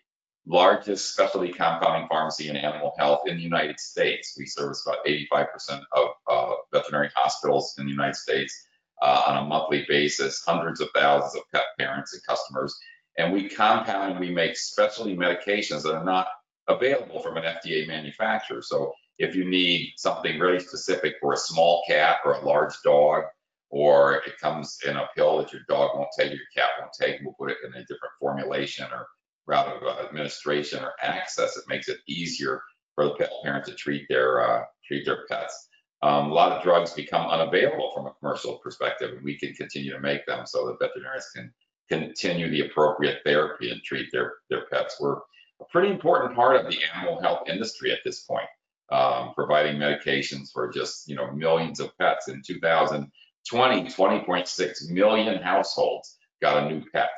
largest 0.45 1.13
specialty 1.13 1.53
compounding 1.53 2.09
pharmacy 2.09 2.49
in 2.49 2.57
animal 2.57 2.93
health 2.97 3.21
in 3.27 3.37
the 3.37 3.43
United 3.43 3.79
States. 3.79 4.35
We 4.37 4.45
service 4.45 4.85
about 4.85 5.05
85% 5.05 5.81
of 5.93 6.07
uh, 6.27 6.53
veterinary 6.73 7.11
hospitals 7.15 7.75
in 7.77 7.85
the 7.85 7.91
United 7.91 8.15
States 8.15 8.67
uh, 9.01 9.23
on 9.27 9.37
a 9.37 9.47
monthly 9.47 9.85
basis, 9.87 10.43
hundreds 10.45 10.81
of 10.81 10.89
thousands 10.93 11.35
of 11.35 11.43
pet 11.53 11.65
parents 11.77 12.13
and 12.13 12.23
customers. 12.27 12.75
And 13.19 13.33
we 13.33 13.49
compound 13.49 14.11
and 14.11 14.19
we 14.19 14.31
make 14.31 14.55
specialty 14.55 15.15
medications 15.15 15.83
that 15.83 15.93
are 15.93 16.05
not 16.05 16.27
available 16.69 17.19
from 17.21 17.35
an 17.35 17.43
FDA 17.43 17.85
manufacturer. 17.85 18.61
So 18.61 18.93
if 19.17 19.35
you 19.35 19.43
need 19.43 19.91
something 19.97 20.39
really 20.39 20.61
specific 20.61 21.15
for 21.19 21.33
a 21.33 21.37
small 21.37 21.83
cat 21.85 22.19
or 22.23 22.35
a 22.35 22.45
large 22.45 22.75
dog, 22.81 23.25
or 23.71 24.15
it 24.25 24.39
comes 24.39 24.77
in 24.87 24.95
a 24.95 25.09
pill 25.15 25.37
that 25.37 25.51
your 25.51 25.63
dog 25.67 25.91
won't 25.95 26.07
take, 26.17 26.31
your 26.31 26.39
cat 26.55 26.69
won't 26.79 26.93
take, 26.99 27.19
we'll 27.21 27.35
put 27.37 27.51
it 27.51 27.57
in 27.63 27.73
a 27.73 27.81
different 27.81 28.13
formulation 28.19 28.85
or 28.91 29.05
route 29.47 29.67
of 29.67 30.05
administration 30.05 30.81
or 30.81 30.93
access. 31.03 31.57
It 31.57 31.65
makes 31.67 31.89
it 31.89 31.97
easier 32.07 32.61
for 32.95 33.03
the 33.03 33.15
pet 33.15 33.31
parent 33.43 33.65
to 33.65 33.75
treat 33.75 34.05
their 34.07 34.41
uh, 34.41 34.63
treat 34.87 35.05
their 35.05 35.25
pets. 35.29 35.67
Um, 36.01 36.31
a 36.31 36.33
lot 36.33 36.53
of 36.53 36.63
drugs 36.63 36.93
become 36.93 37.29
unavailable 37.29 37.91
from 37.93 38.07
a 38.07 38.13
commercial 38.13 38.59
perspective, 38.59 39.11
and 39.11 39.23
we 39.23 39.37
can 39.37 39.53
continue 39.53 39.91
to 39.91 39.99
make 39.99 40.25
them 40.25 40.45
so 40.45 40.65
that 40.67 40.79
veterinarians 40.79 41.29
can 41.35 41.53
continue 41.89 42.49
the 42.49 42.67
appropriate 42.67 43.21
therapy 43.25 43.71
and 43.71 43.81
treat 43.83 44.11
their 44.11 44.35
their 44.49 44.65
pets. 44.71 44.97
We're 44.99 45.17
a 45.61 45.65
pretty 45.69 45.89
important 45.89 46.35
part 46.35 46.55
of 46.55 46.71
the 46.71 46.77
animal 46.95 47.21
health 47.21 47.49
industry 47.49 47.91
at 47.91 47.99
this 48.05 48.21
point 48.21 48.47
um, 48.91 49.33
providing 49.35 49.77
medications 49.77 50.51
for 50.51 50.71
just 50.71 51.07
you 51.07 51.15
know 51.15 51.31
millions 51.31 51.79
of 51.79 51.97
pets. 51.97 52.27
In 52.27 52.41
2020, 52.45 53.83
20.6 53.83 54.89
million 54.89 55.41
households 55.41 56.17
got 56.41 56.63
a 56.63 56.69
new 56.69 56.83
pet 56.91 57.09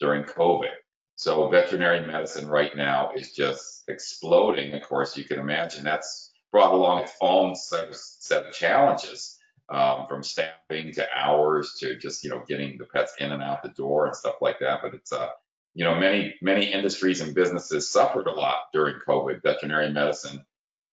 during 0.00 0.24
COVID. 0.24 0.70
So 1.16 1.48
veterinary 1.48 2.04
medicine 2.04 2.48
right 2.48 2.74
now 2.76 3.12
is 3.14 3.32
just 3.32 3.84
exploding. 3.88 4.72
Of 4.74 4.82
course, 4.82 5.16
you 5.16 5.24
can 5.24 5.38
imagine 5.38 5.84
that's 5.84 6.32
brought 6.50 6.74
along 6.74 7.04
its 7.04 7.12
own 7.20 7.54
set 7.54 7.88
of, 7.88 7.96
set 7.96 8.46
of 8.46 8.52
challenges, 8.52 9.31
um, 9.72 10.06
from 10.06 10.22
staffing 10.22 10.92
to 10.92 11.06
hours 11.16 11.76
to 11.80 11.96
just 11.96 12.22
you 12.22 12.30
know 12.30 12.42
getting 12.46 12.76
the 12.78 12.84
pets 12.84 13.14
in 13.18 13.32
and 13.32 13.42
out 13.42 13.62
the 13.62 13.70
door 13.70 14.06
and 14.06 14.14
stuff 14.14 14.36
like 14.40 14.58
that. 14.60 14.80
But 14.82 14.94
it's 14.94 15.12
uh, 15.12 15.30
you 15.74 15.84
know 15.84 15.94
many 15.94 16.34
many 16.42 16.72
industries 16.72 17.20
and 17.20 17.34
businesses 17.34 17.90
suffered 17.90 18.26
a 18.26 18.32
lot 18.32 18.64
during 18.72 18.96
COVID. 19.08 19.42
Veterinary 19.42 19.90
medicine 19.90 20.44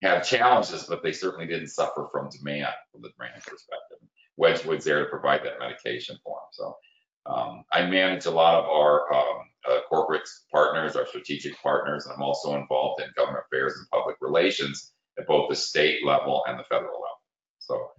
had 0.01 0.21
challenges, 0.21 0.86
but 0.86 1.03
they 1.03 1.12
certainly 1.12 1.45
didn't 1.45 1.67
suffer 1.67 2.07
from 2.12 2.29
demand 2.29 2.74
from 2.91 3.01
the 3.01 3.09
demand 3.09 3.43
perspective. 3.43 3.98
Wedgewood's 4.38 4.86
there 4.86 5.03
to 5.03 5.09
provide 5.09 5.43
that 5.43 5.59
medication 5.59 6.17
for 6.24 6.38
them. 6.38 6.48
So 6.53 6.77
um, 7.25 7.65
I 7.74 7.86
manage 7.86 8.25
a 8.25 8.31
lot 8.31 8.63
of 8.63 8.65
our 8.69 9.13
um, 9.13 9.41
uh, 9.69 9.79
corporate 9.89 10.27
partners, 10.53 10.95
our 10.95 11.05
strategic 11.05 11.62
partners, 11.62 12.05
and 12.05 12.15
I'm 12.15 12.21
also 12.21 12.55
involved 12.55 13.01
in 13.01 13.09
government 13.17 13.43
affairs 13.45 13.75
and 13.77 13.89
public 13.89 14.15
relations 14.21 14.93
at 15.19 15.27
both 15.27 15.50
the 15.50 15.55
state 15.57 16.05
level 16.05 16.43
and 16.48 16.57
the 16.57 16.63
federal 16.63 16.93
level. 16.93 17.21
So 17.59 17.91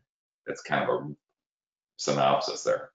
that's 0.51 0.63
kind 0.63 0.89
of 0.89 0.89
a 0.89 1.15
synopsis 1.97 2.65
there. 2.65 2.91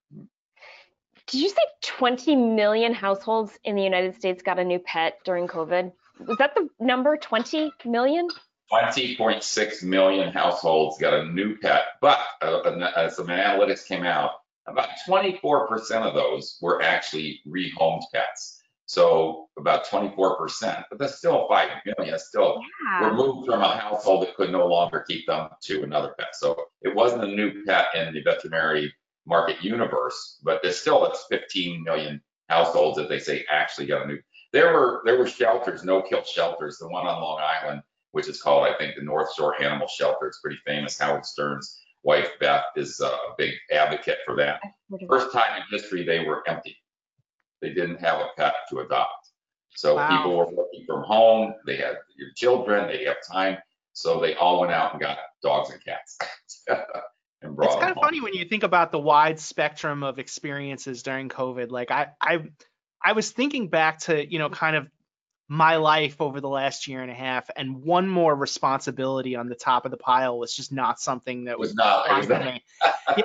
Did 1.28 1.42
you 1.42 1.50
say 1.50 1.56
20 1.82 2.36
million 2.36 2.94
households 2.94 3.58
in 3.64 3.76
the 3.76 3.82
United 3.82 4.16
States 4.16 4.44
got 4.44 4.60
a 4.60 4.64
new 4.64 4.78
pet 4.78 5.20
during 5.24 5.48
COVID? 5.48 5.92
Was 6.20 6.38
that 6.38 6.54
the 6.54 6.70
number? 6.80 7.18
20 7.18 7.72
million? 7.86 8.28
20.6 8.72 9.84
million 9.84 10.34
households 10.34 10.98
got 10.98 11.14
a 11.14 11.26
new 11.26 11.58
pet, 11.58 11.84
but 12.02 12.20
uh, 12.42 12.62
as 12.96 13.16
some 13.16 13.28
analytics 13.28 13.88
came 13.88 14.04
out, 14.04 14.32
about 14.68 14.90
24% 15.08 15.92
of 16.02 16.14
those 16.14 16.58
were 16.62 16.82
actually 16.82 17.42
rehomed 17.48 18.02
pets. 18.14 18.55
So 18.88 19.50
about 19.58 19.86
24%, 19.86 20.84
but 20.90 21.00
that's 21.00 21.16
still 21.18 21.48
5 21.50 21.70
million. 21.86 22.12
That's 22.12 22.28
still 22.28 22.62
Yeah. 22.84 23.10
removed 23.10 23.48
from 23.48 23.62
a 23.62 23.78
household 23.78 24.24
that 24.24 24.36
could 24.36 24.52
no 24.52 24.68
longer 24.68 25.02
keep 25.08 25.26
them 25.26 25.50
to 25.64 25.84
another 25.84 26.14
pet. 26.20 26.36
So 26.36 26.68
it 26.82 26.94
wasn't 26.94 27.24
a 27.24 27.28
new 27.28 27.64
pet 27.66 27.96
in 27.96 28.14
the 28.14 28.22
veterinary 28.22 28.94
market 29.26 29.64
universe, 29.64 30.40
but 30.44 30.62
there's 30.62 30.80
still 30.80 31.06
it's 31.08 31.26
15 31.30 31.84
million 31.84 32.22
households 32.50 32.98
that 32.98 33.10
they 33.10 33.20
say 33.20 33.44
actually 33.50 33.88
got 33.88 34.04
a 34.04 34.08
new. 34.08 34.20
There 34.54 34.72
were 34.74 35.02
there 35.04 35.18
were 35.18 35.28
shelters, 35.28 35.84
no 35.84 36.02
kill 36.02 36.24
shelters. 36.24 36.78
The 36.78 36.88
one 36.88 37.08
on 37.08 37.22
Long 37.22 37.42
Island, 37.42 37.82
which 38.12 38.28
is 38.28 38.42
called 38.42 38.68
I 38.68 38.78
think 38.78 38.96
the 38.96 39.02
North 39.04 39.34
Shore 39.34 39.60
Animal 39.62 39.88
Shelter, 39.88 40.28
it's 40.28 40.40
pretty 40.42 40.60
famous. 40.66 41.00
Howard 41.00 41.26
Stern's 41.26 41.82
wife 42.04 42.30
Beth 42.40 42.66
is 42.76 43.02
uh, 43.02 43.08
a 43.08 43.34
big 43.36 43.56
advocate 43.72 44.20
for 44.26 44.36
that. 44.36 44.62
First 45.10 45.32
time 45.34 45.58
in 45.58 45.64
history 45.72 46.04
they 46.06 46.20
were 46.20 46.48
empty. 46.48 46.78
They 47.62 47.74
didn't 47.74 47.98
have 47.98 48.20
a 48.20 48.28
pet 48.38 48.54
to 48.70 48.80
adopt. 48.80 49.30
So 49.76 49.96
Wow. 49.96 50.08
people 50.08 50.38
were 50.38 50.46
working 50.52 50.86
from 50.86 51.04
home. 51.04 51.54
They 51.66 51.78
had 51.78 51.98
your 52.16 52.30
children. 52.36 52.88
They 52.88 53.06
have 53.06 53.18
time. 53.30 53.58
So 53.94 54.20
they 54.20 54.36
all 54.36 54.60
went 54.62 54.74
out 54.74 54.94
and 54.94 55.02
got 55.02 55.18
dogs 55.42 55.70
and 55.72 55.84
cats. 55.84 56.18
and 57.42 57.56
brought 57.56 57.68
It's 57.68 57.76
kind 57.76 57.92
of 57.92 57.98
home. 57.98 58.04
funny 58.04 58.22
when 58.22 58.34
you 58.34 58.46
think 58.46 58.64
about 58.64 58.92
the 58.92 59.00
wide 59.00 59.40
spectrum 59.40 60.04
of 60.04 60.20
experiences 60.20 61.04
during 61.04 61.30
COVID. 61.30 61.72
Like 61.72 61.92
I, 61.92 62.08
I, 62.20 62.44
I 63.02 63.14
was 63.14 63.32
thinking 63.32 63.68
back 63.70 64.00
to 64.02 64.26
you 64.26 64.40
know 64.40 64.50
kind 64.50 64.76
of 64.76 64.88
my 65.48 65.76
life 65.76 66.22
over 66.22 66.42
the 66.42 66.50
last 66.50 66.88
year 66.88 67.02
and 67.02 67.12
a 67.12 67.16
half, 67.16 67.50
and 67.56 67.84
one 67.84 68.10
more 68.10 68.36
responsibility 68.36 69.36
on 69.36 69.48
the 69.48 69.56
top 69.56 69.86
of 69.86 69.92
the 69.92 69.98
pile 69.98 70.40
was 70.40 70.56
just 70.56 70.72
not 70.72 71.00
something 71.00 71.46
that 71.46 71.60
was 71.60 71.70
was 71.70 71.76
not, 71.76 72.06
it 72.06 72.10
fun 72.10 72.18
was 72.18 72.28
for 72.28 72.34
not 72.34 72.46
me. 72.46 72.64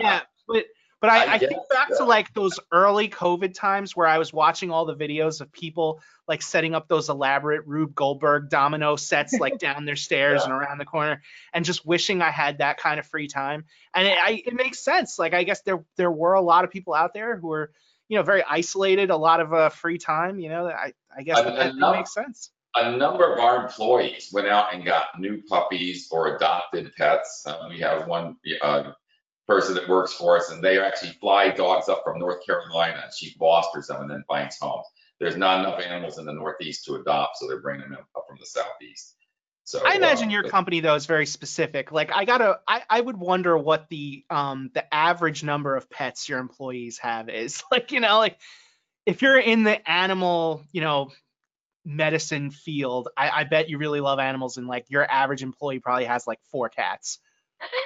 Yeah, 0.00 0.20
but 0.46 0.64
but 1.00 1.10
I, 1.10 1.24
I 1.24 1.32
I, 1.34 1.38
think 1.38 1.68
back 1.70 1.88
yeah. 1.90 1.96
to 1.98 2.04
like 2.04 2.32
those 2.34 2.58
early 2.70 3.08
COVID 3.08 3.54
times 3.54 3.96
where 3.96 4.06
I 4.06 4.18
was 4.18 4.32
watching 4.32 4.70
all 4.70 4.84
the 4.84 4.94
videos 4.94 5.40
of 5.40 5.50
people 5.52 6.00
like 6.28 6.42
setting 6.42 6.74
up 6.74 6.86
those 6.88 7.08
elaborate 7.08 7.66
Rube 7.66 7.94
Goldberg 7.94 8.50
domino 8.50 8.96
sets 8.96 9.38
like 9.40 9.58
down 9.66 9.84
their 9.84 9.96
stairs 9.96 10.42
Yeah. 10.42 10.52
and 10.52 10.52
around 10.52 10.78
the 10.78 10.84
corner, 10.84 11.22
and 11.52 11.64
just 11.64 11.84
wishing 11.86 12.22
I 12.22 12.30
had 12.30 12.58
that 12.58 12.76
kind 12.78 13.00
of 13.00 13.06
free 13.06 13.28
time. 13.28 13.64
And 13.94 14.06
it, 14.06 14.18
I, 14.20 14.42
it 14.46 14.54
makes 14.54 14.78
sense. 14.80 15.18
Like 15.18 15.34
I 15.34 15.42
guess 15.44 15.62
there 15.62 15.84
there 15.96 16.10
were 16.10 16.34
a 16.34 16.42
lot 16.42 16.64
of 16.64 16.70
people 16.70 16.94
out 16.94 17.14
there 17.14 17.36
who 17.36 17.48
were 17.48 17.72
you 18.08 18.16
know 18.16 18.22
very 18.22 18.42
isolated, 18.48 19.10
a 19.10 19.16
lot 19.16 19.40
of 19.40 19.52
uh, 19.52 19.68
free 19.70 19.98
time. 19.98 20.38
You 20.38 20.50
know, 20.50 20.66
I 20.68 20.92
I 21.16 21.22
guess 21.22 21.40
that, 21.40 21.56
that 21.56 21.76
no- 21.76 21.92
makes 21.92 22.12
sense. 22.14 22.50
a 22.76 22.96
number 22.96 23.32
of 23.32 23.40
our 23.40 23.64
employees 23.66 24.30
went 24.32 24.46
out 24.46 24.72
and 24.74 24.84
got 24.84 25.18
new 25.18 25.42
puppies 25.48 26.08
or 26.12 26.36
adopted 26.36 26.92
pets. 26.96 27.44
Um, 27.46 27.70
we 27.70 27.80
have 27.80 28.06
one 28.06 28.36
uh, 28.62 28.92
person 29.50 29.74
that 29.74 29.88
works 29.88 30.12
for 30.12 30.36
us, 30.36 30.52
and 30.52 30.62
they 30.62 30.78
actually 30.78 31.10
fly 31.20 31.50
dogs 31.50 31.88
up 31.88 32.02
from 32.04 32.20
North 32.20 32.46
Carolina, 32.46 33.00
and 33.02 33.12
she 33.12 33.30
fosters 33.30 33.88
them 33.88 34.02
and 34.02 34.10
then 34.10 34.22
finds 34.28 34.56
homes. 34.60 34.86
There's 35.18 35.36
not 35.36 35.58
enough 35.58 35.80
animals 35.80 36.18
in 36.18 36.24
the 36.24 36.32
Northeast 36.32 36.84
to 36.84 36.94
adopt, 36.94 37.38
so 37.38 37.48
they're 37.48 37.60
bringing 37.60 37.90
them 37.90 37.98
up 38.16 38.24
from 38.28 38.38
the 38.38 38.46
Southeast. 38.46 39.16
So 39.64 39.80
I 39.84 39.96
imagine 39.96 40.28
uh, 40.28 40.32
your 40.32 40.42
company 40.44 40.80
though 40.80 40.94
is 40.94 41.06
very 41.06 41.26
specific. 41.26 41.90
Like 41.90 42.12
I 42.14 42.24
gotta, 42.24 42.60
I, 42.66 42.82
I 42.88 43.00
would 43.00 43.16
wonder 43.16 43.58
what 43.58 43.88
the 43.88 44.24
um 44.30 44.70
the 44.72 44.92
average 44.94 45.42
number 45.42 45.76
of 45.76 45.90
pets 45.90 46.28
your 46.28 46.38
employees 46.38 46.98
have 46.98 47.28
is. 47.28 47.62
Like 47.72 47.90
you 47.90 48.00
know, 48.00 48.18
like 48.18 48.38
if 49.04 49.20
you're 49.20 49.38
in 49.38 49.64
the 49.64 49.90
animal, 49.90 50.62
you 50.72 50.80
know, 50.80 51.10
medicine 51.84 52.50
field, 52.52 53.08
I, 53.16 53.30
I 53.30 53.44
bet 53.44 53.68
you 53.68 53.78
really 53.78 54.00
love 54.00 54.20
animals, 54.20 54.58
and 54.58 54.68
like 54.68 54.86
your 54.88 55.08
average 55.10 55.42
employee 55.42 55.80
probably 55.80 56.04
has 56.04 56.26
like 56.26 56.38
four 56.52 56.68
cats. 56.68 57.18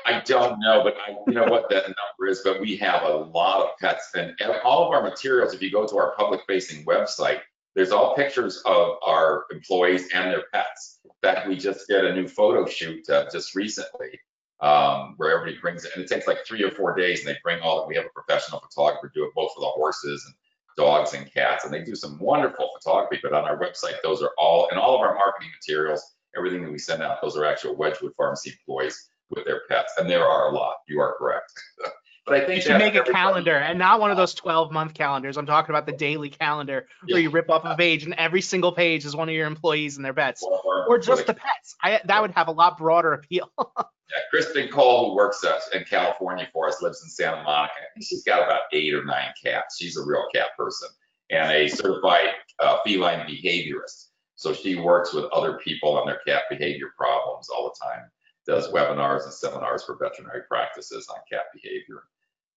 I 0.07 0.21
don't 0.21 0.59
know, 0.61 0.83
but 0.85 0.95
I, 0.97 1.12
you 1.26 1.35
know 1.35 1.45
what 1.45 1.69
that 1.71 1.83
number 1.83 2.28
is, 2.28 2.43
but 2.45 2.61
we 2.61 2.76
have 2.76 3.02
a 3.02 3.16
lot 3.16 3.62
of 3.64 3.71
pets 3.81 4.11
and 4.14 4.35
all 4.64 4.87
of 4.87 4.93
our 4.93 5.02
materials, 5.02 5.54
if 5.54 5.62
you 5.62 5.71
go 5.71 5.87
to 5.87 5.97
our 5.97 6.14
public 6.16 6.40
facing 6.47 6.85
website, 6.85 7.40
there's 7.75 7.90
all 7.90 8.14
pictures 8.14 8.62
of 8.66 8.97
our 9.04 9.47
employees 9.50 10.09
and 10.14 10.31
their 10.31 10.45
pets. 10.52 11.00
Fact, 11.23 11.49
we 11.49 11.57
just 11.57 11.88
did 11.88 12.04
a 12.04 12.14
new 12.14 12.28
photo 12.28 12.66
shoot 12.66 13.09
uh, 13.11 13.25
just 13.33 13.54
recently 13.54 14.21
um, 14.61 15.14
where 15.16 15.33
everybody 15.37 15.61
brings 15.61 15.85
it, 15.85 15.93
and 15.95 16.04
it 16.04 16.09
takes 16.09 16.26
like 16.26 16.45
three 16.47 16.62
or 16.62 16.71
four 16.71 16.95
days, 16.95 17.21
and 17.21 17.28
they 17.28 17.38
bring 17.43 17.61
all, 17.61 17.81
that. 17.81 17.88
we 17.88 17.97
have 17.97 18.04
a 18.04 18.21
professional 18.21 18.61
photographer 18.61 19.11
do 19.14 19.25
it 19.25 19.31
both 19.35 19.52
for 19.54 19.61
the 19.61 19.66
horses 19.66 20.25
and 20.26 20.35
dogs 20.76 21.14
and 21.14 21.33
cats, 21.33 21.64
and 21.64 21.73
they 21.73 21.83
do 21.83 21.95
some 21.95 22.19
wonderful 22.19 22.71
photography, 22.78 23.19
but 23.23 23.33
on 23.33 23.45
our 23.45 23.59
website, 23.59 23.95
those 24.02 24.23
are 24.23 24.33
all, 24.38 24.69
and 24.71 24.78
all 24.78 24.95
of 24.95 25.00
our 25.00 25.14
marketing 25.14 25.50
materials, 25.61 26.14
everything 26.37 26.62
that 26.62 26.71
we 26.71 26.78
send 26.78 27.02
out, 27.02 27.21
those 27.23 27.37
are 27.37 27.45
actual 27.45 27.75
Wedgewood 27.75 28.12
Pharmacy 28.16 28.50
employees 28.50 29.09
with 29.31 29.45
their 29.45 29.62
pets, 29.69 29.93
and 29.99 30.09
there 30.09 30.25
are 30.26 30.49
a 30.49 30.52
lot. 30.54 30.76
You 30.88 31.00
are 31.00 31.14
correct. 31.19 31.52
but 32.26 32.35
I 32.35 32.40
think 32.47 32.57
You 32.57 32.62
should 32.62 32.78
make 32.78 32.95
a 32.95 33.02
calendar, 33.02 33.57
and 33.57 33.78
not 33.78 34.00
one 34.00 34.11
of 34.11 34.16
those 34.16 34.35
12 34.35 34.73
month 34.73 34.95
calendars. 34.95 35.37
I'm 35.37 35.47
talking 35.47 35.71
about 35.71 35.87
the 35.87 35.93
daily 35.93 36.31
calendar 36.31 36.87
where 37.07 37.19
Yeah. 37.19 37.25
you 37.25 37.31
rip 37.31 37.50
off 37.50 37.64
a 37.64 37.76
page, 37.76 38.04
and 38.04 38.14
every 38.14 38.40
single 38.40 38.73
page 38.73 39.04
is 39.04 39.14
one 39.16 39.28
of 39.28 39.35
your 39.35 39.47
employees 39.47 39.97
and 39.97 40.04
their 40.04 40.14
pets, 40.14 40.43
Or, 40.43 40.87
or 40.88 40.99
just 40.99 41.26
the 41.26 41.35
pets. 41.35 41.76
I 41.83 42.00
that 42.04 42.23
would 42.23 42.33
have 42.33 42.49
a 42.49 42.52
lot 42.52 42.78
broader 42.78 43.12
appeal. 43.12 43.50
yeah, 43.59 44.21
Kristen 44.31 44.69
Cole, 44.69 45.11
who 45.11 45.16
works 45.16 45.43
uh, 45.45 45.59
in 45.75 45.85
California 45.85 46.49
for 46.52 46.69
us, 46.69 46.81
lives 46.83 47.02
in 47.02 47.09
Santa 47.09 47.43
Monica. 47.43 47.73
She's 48.00 48.23
got 48.25 48.43
about 48.43 48.61
eight 48.73 48.95
or 48.95 49.04
nine 49.04 49.33
cats. 49.43 49.76
She's 49.81 49.97
a 49.97 50.04
real 50.04 50.25
cat 50.35 50.49
person 50.57 50.88
and 51.31 51.50
a 51.50 51.69
certified 51.69 52.28
uh, 52.61 52.78
feline 52.85 53.26
behaviorist. 53.26 54.09
So 54.37 54.52
she 54.52 54.76
works 54.76 55.14
with 55.14 55.25
other 55.33 55.59
people 55.64 55.97
on 55.97 56.07
their 56.07 56.21
cat 56.26 56.43
behavior 56.50 56.88
problems 56.99 57.49
all 57.49 57.64
the 57.73 57.85
time. 57.87 58.02
Does 58.47 58.69
webinars 58.69 59.25
and 59.25 59.33
seminars 59.33 59.85
for 59.85 59.97
veterinary 59.97 60.43
practices 60.49 61.09
on 61.09 61.17
cat 61.31 61.45
behavior. 61.55 62.05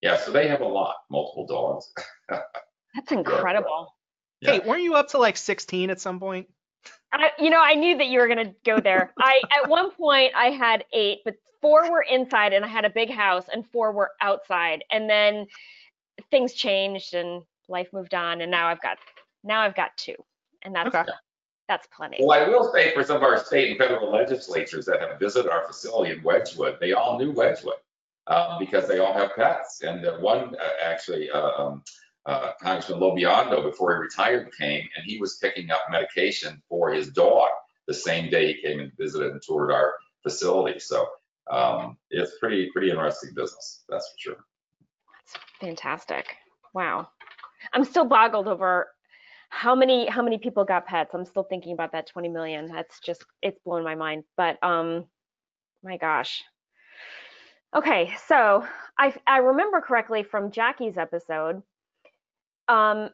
Yeah, 0.01 0.17
so 0.17 0.31
they 0.31 0.47
have 0.47 0.61
a 0.61 0.67
lot, 0.67 0.95
multiple 1.09 1.47
dogs. 1.47 1.91
That's 2.93 3.11
incredible. 3.11 3.95
Yeah. 4.41 4.53
Hey, 4.53 4.59
weren't 4.59 4.83
you 4.83 4.95
up 4.95 5.09
to 5.09 5.17
like 5.17 5.37
16 5.37 5.89
at 5.89 5.99
some 5.99 6.19
point? 6.19 6.47
I, 7.11 7.31
you 7.39 7.49
know, 7.49 7.61
I 7.61 7.73
knew 7.73 7.97
that 7.97 8.07
you 8.07 8.19
were 8.19 8.27
gonna 8.27 8.53
go 8.65 8.79
there. 8.79 9.13
I 9.17 9.41
at 9.63 9.69
one 9.69 9.91
point 9.91 10.33
I 10.35 10.47
had 10.47 10.83
eight, 10.93 11.19
but 11.23 11.35
four 11.61 11.89
were 11.89 12.01
inside, 12.03 12.53
and 12.53 12.63
I 12.65 12.67
had 12.67 12.85
a 12.85 12.89
big 12.89 13.09
house, 13.09 13.45
and 13.51 13.65
four 13.71 13.91
were 13.91 14.11
outside. 14.21 14.83
And 14.91 15.09
then 15.09 15.47
things 16.29 16.53
changed, 16.53 17.13
and 17.13 17.43
life 17.69 17.87
moved 17.93 18.13
on, 18.13 18.41
and 18.41 18.51
now 18.51 18.67
I've 18.67 18.81
got 18.81 18.97
now 19.43 19.61
I've 19.61 19.75
got 19.75 19.95
two, 19.97 20.15
and 20.63 20.75
that's 20.75 20.93
Okay. 20.93 21.09
That's 21.67 21.87
plenty. 21.87 22.17
Well, 22.21 22.39
I 22.39 22.47
will 22.47 22.71
say 22.71 22.93
for 22.93 23.03
some 23.03 23.17
of 23.17 23.23
our 23.23 23.43
state 23.43 23.69
and 23.71 23.77
federal 23.77 24.11
legislatures 24.11 24.85
that 24.85 25.01
have 25.01 25.19
visited 25.19 25.51
our 25.51 25.67
facility 25.67 26.13
in 26.13 26.23
Wedgewood, 26.23 26.77
they 26.79 26.93
all 26.93 27.19
knew 27.19 27.31
Wedgewood 27.31 27.75
uh, 28.27 28.57
because 28.57 28.87
they 28.87 28.99
all 28.99 29.13
have 29.13 29.35
pets. 29.35 29.81
And 29.83 30.03
the 30.03 30.13
one 30.13 30.55
uh, 30.55 30.69
actually, 30.81 31.29
uh, 31.29 31.51
um, 31.57 31.83
uh, 32.25 32.51
Congressman 32.61 32.99
LoBiondo, 32.99 33.63
before 33.63 33.95
he 33.95 34.01
retired, 34.01 34.49
came 34.57 34.87
and 34.95 35.05
he 35.05 35.17
was 35.17 35.37
picking 35.37 35.71
up 35.71 35.81
medication 35.89 36.61
for 36.69 36.91
his 36.91 37.09
dog 37.09 37.49
the 37.87 37.93
same 37.93 38.29
day 38.29 38.53
he 38.53 38.61
came 38.61 38.79
and 38.79 38.91
visited 38.97 39.31
and 39.31 39.41
toured 39.41 39.71
our 39.71 39.93
facility. 40.23 40.79
So 40.79 41.07
um, 41.49 41.97
it's 42.09 42.37
pretty 42.39 42.69
pretty 42.71 42.89
interesting 42.89 43.31
business, 43.33 43.83
that's 43.89 44.09
for 44.09 44.17
sure. 44.19 44.45
That's 45.33 45.45
fantastic. 45.59 46.35
Wow. 46.73 47.09
I'm 47.73 47.85
still 47.85 48.05
boggled 48.05 48.47
over 48.47 48.87
how 49.49 49.75
many 49.75 50.07
how 50.07 50.21
many 50.21 50.37
people 50.37 50.65
got 50.65 50.85
pets. 50.85 51.13
I'm 51.13 51.25
still 51.25 51.43
thinking 51.43 51.73
about 51.73 51.91
that 51.93 52.07
20 52.07 52.29
million. 52.29 52.67
That's 52.67 52.99
just 52.99 53.25
it's 53.41 53.59
blown 53.65 53.83
my 53.83 53.95
mind. 53.95 54.23
But 54.35 54.61
um 54.63 55.05
my 55.83 55.97
gosh. 55.97 56.43
Okay, 57.75 58.13
so 58.27 58.65
I 58.97 59.13
I 59.25 59.39
remember 59.39 59.81
correctly 59.81 60.23
from 60.23 60.51
Jackie's 60.51 60.97
episode, 60.97 61.61
um 62.67 63.09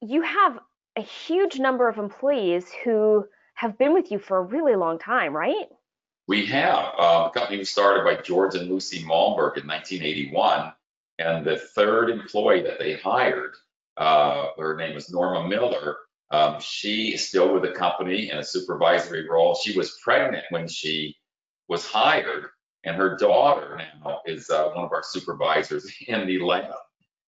you 0.00 0.22
have 0.22 0.58
a 0.96 1.02
huge 1.02 1.58
number 1.58 1.88
of 1.88 1.98
employees 1.98 2.70
who 2.84 3.26
have 3.54 3.78
been 3.78 3.94
with 3.94 4.10
you 4.10 4.18
for 4.18 4.38
a 4.38 4.42
really 4.42 4.76
long 4.76 4.98
time, 4.98 5.34
right? 5.34 5.66
We 6.28 6.46
have 6.46 6.94
uh, 6.98 7.28
a 7.28 7.30
company 7.34 7.58
was 7.58 7.70
started 7.70 8.04
by 8.04 8.22
George 8.22 8.54
and 8.54 8.68
Lucy 8.68 9.02
Malmberg 9.02 9.56
in 9.58 9.66
1981, 9.66 10.72
and 11.18 11.44
the 11.44 11.56
third 11.58 12.10
employee 12.10 12.62
that 12.62 12.78
they 12.78 12.94
hired, 12.94 13.54
uh, 13.96 14.48
her 14.58 14.76
name 14.76 14.96
is 14.96 15.10
Norma 15.10 15.48
Miller. 15.48 15.96
Um, 16.30 16.56
she 16.60 17.14
is 17.14 17.28
still 17.28 17.52
with 17.52 17.62
the 17.62 17.72
company 17.72 18.30
in 18.30 18.38
a 18.38 18.44
supervisory 18.44 19.28
role. 19.28 19.54
She 19.54 19.76
was 19.76 19.98
pregnant 20.02 20.44
when 20.50 20.66
she 20.66 21.14
was 21.68 21.86
hired, 21.86 22.46
and 22.84 22.96
her 22.96 23.16
daughter 23.16 23.80
now 24.04 24.20
is 24.26 24.48
uh, 24.50 24.70
one 24.70 24.84
of 24.84 24.92
our 24.92 25.02
supervisors 25.04 25.92
in 26.06 26.26
the 26.26 26.38
lab. 26.38 26.72